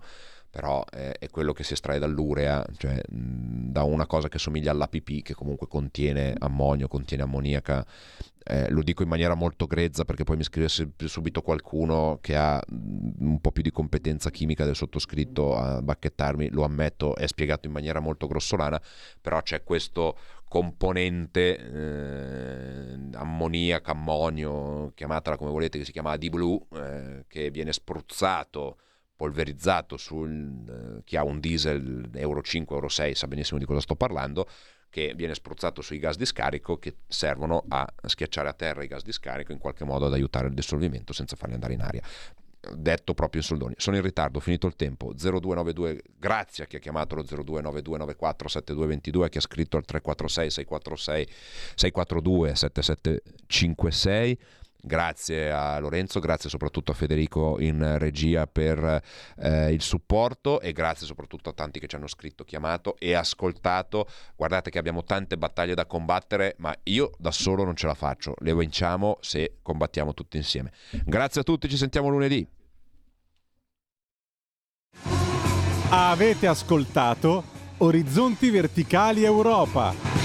però 0.55 0.85
eh, 0.89 1.11
è 1.19 1.29
quello 1.29 1.51
che 1.51 1.65
si 1.65 1.73
estrae 1.73 1.99
dall'urea, 1.99 2.65
cioè 2.77 2.97
mh, 3.09 3.71
da 3.71 3.83
una 3.83 4.07
cosa 4.07 4.29
che 4.29 4.39
somiglia 4.39 4.71
all'APP 4.71 5.21
che 5.21 5.33
comunque 5.33 5.67
contiene 5.67 6.33
ammonio, 6.39 6.87
contiene 6.87 7.23
ammoniaca. 7.23 7.85
Eh, 8.41 8.69
lo 8.69 8.81
dico 8.81 9.03
in 9.03 9.09
maniera 9.09 9.33
molto 9.33 9.65
grezza 9.65 10.05
perché 10.05 10.23
poi 10.23 10.37
mi 10.37 10.43
scrive 10.43 10.69
subito 10.69 11.41
qualcuno 11.41 12.19
che 12.21 12.37
ha 12.37 12.63
un 12.69 13.39
po' 13.41 13.51
più 13.51 13.63
di 13.63 13.71
competenza 13.71 14.29
chimica 14.29 14.63
del 14.63 14.77
sottoscritto 14.77 15.57
a 15.57 15.81
bacchettarmi, 15.81 16.47
lo 16.51 16.63
ammetto, 16.63 17.17
è 17.17 17.27
spiegato 17.27 17.67
in 17.67 17.73
maniera 17.73 17.99
molto 17.99 18.25
grossolana, 18.25 18.81
però 19.19 19.41
c'è 19.41 19.61
questo 19.61 20.17
componente 20.47 21.57
eh, 21.57 23.09
ammoniaca, 23.11 23.91
ammonio, 23.91 24.93
chiamatela 24.95 25.35
come 25.35 25.51
volete, 25.51 25.79
che 25.79 25.83
si 25.83 25.91
chiama 25.91 26.11
AD-Blue, 26.11 26.59
eh, 26.75 27.25
che 27.27 27.51
viene 27.51 27.73
spruzzato 27.73 28.77
polverizzato 29.15 29.97
su 29.97 30.25
eh, 30.25 31.03
chi 31.03 31.15
ha 31.15 31.23
un 31.23 31.39
diesel 31.39 32.09
Euro 32.13 32.41
5, 32.41 32.75
Euro 32.75 32.89
6 32.89 33.15
sa 33.15 33.27
benissimo 33.27 33.59
di 33.59 33.65
cosa 33.65 33.79
sto 33.79 33.95
parlando 33.95 34.47
che 34.89 35.13
viene 35.15 35.33
spruzzato 35.33 35.81
sui 35.81 35.99
gas 35.99 36.15
di 36.15 36.25
scarico 36.25 36.77
che 36.77 36.97
servono 37.07 37.63
a 37.67 37.85
schiacciare 38.05 38.47
a 38.47 38.53
terra 38.53 38.83
i 38.83 38.87
gas 38.87 39.03
di 39.03 39.11
scarico 39.11 39.51
in 39.51 39.57
qualche 39.57 39.83
modo 39.83 40.05
ad 40.05 40.13
aiutare 40.13 40.47
il 40.47 40.53
dissolvimento 40.53 41.11
senza 41.11 41.35
farli 41.35 41.55
andare 41.55 41.73
in 41.73 41.81
aria 41.81 42.01
detto 42.73 43.13
proprio 43.13 43.41
in 43.41 43.47
soldoni. 43.47 43.75
Sono 43.77 43.95
in 43.95 44.01
ritardo, 44.01 44.39
finito 44.39 44.67
il 44.67 44.75
tempo. 44.75 45.13
0292, 45.13 46.01
grazie 46.17 46.63
a 46.63 46.67
chi 46.67 46.77
ha 46.77 46.79
chiamato 46.79 47.15
lo 47.15 47.23
0292947222, 47.23 49.23
a 49.23 49.29
chi 49.29 49.37
ha 49.37 49.41
scritto 49.41 49.77
al 49.77 49.85
346 49.85 50.49
646 50.49 51.27
642 51.75 52.55
7756. 52.55 54.39
Grazie 54.85 55.51
a 55.51 55.79
Lorenzo, 55.79 56.19
grazie 56.19 56.47
soprattutto 56.47 56.91
a 56.91 56.93
Federico 56.93 57.59
in 57.59 57.97
regia 57.97 58.45
per 58.45 59.01
eh, 59.39 59.73
il 59.73 59.81
supporto 59.81 60.61
e 60.61 60.73
grazie 60.73 61.07
soprattutto 61.07 61.49
a 61.49 61.53
tanti 61.53 61.79
che 61.79 61.87
ci 61.87 61.95
hanno 61.95 62.05
scritto, 62.05 62.43
chiamato 62.43 62.95
e 62.99 63.13
ascoltato. 63.13 64.07
Guardate 64.35 64.69
che 64.69 64.77
abbiamo 64.77 65.03
tante 65.03 65.39
battaglie 65.39 65.73
da 65.73 65.87
combattere, 65.87 66.53
ma 66.59 66.71
io 66.83 67.09
da 67.17 67.31
solo 67.31 67.63
non 67.63 67.75
ce 67.75 67.87
la 67.87 67.95
faccio. 67.95 68.35
Le 68.37 68.53
vinciamo 68.53 69.17
se 69.21 69.57
combattiamo 69.63 70.13
tutti 70.13 70.37
insieme. 70.37 70.71
Grazie 71.03 71.41
a 71.41 71.43
tutti, 71.43 71.67
ci 71.67 71.77
sentiamo 71.77 72.09
lunedì. 72.09 72.47
Avete 75.89 76.45
ascoltato 76.45 77.43
Orizzonti 77.77 78.51
Verticali 78.51 79.23
Europa. 79.23 80.24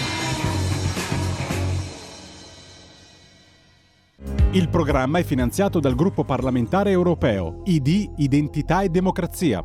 Il 4.52 4.68
programma 4.68 5.18
è 5.18 5.22
finanziato 5.22 5.80
dal 5.80 5.94
gruppo 5.94 6.24
parlamentare 6.24 6.90
europeo 6.90 7.62
ID 7.64 8.14
Identità 8.16 8.82
e 8.82 8.88
Democrazia 8.88 9.64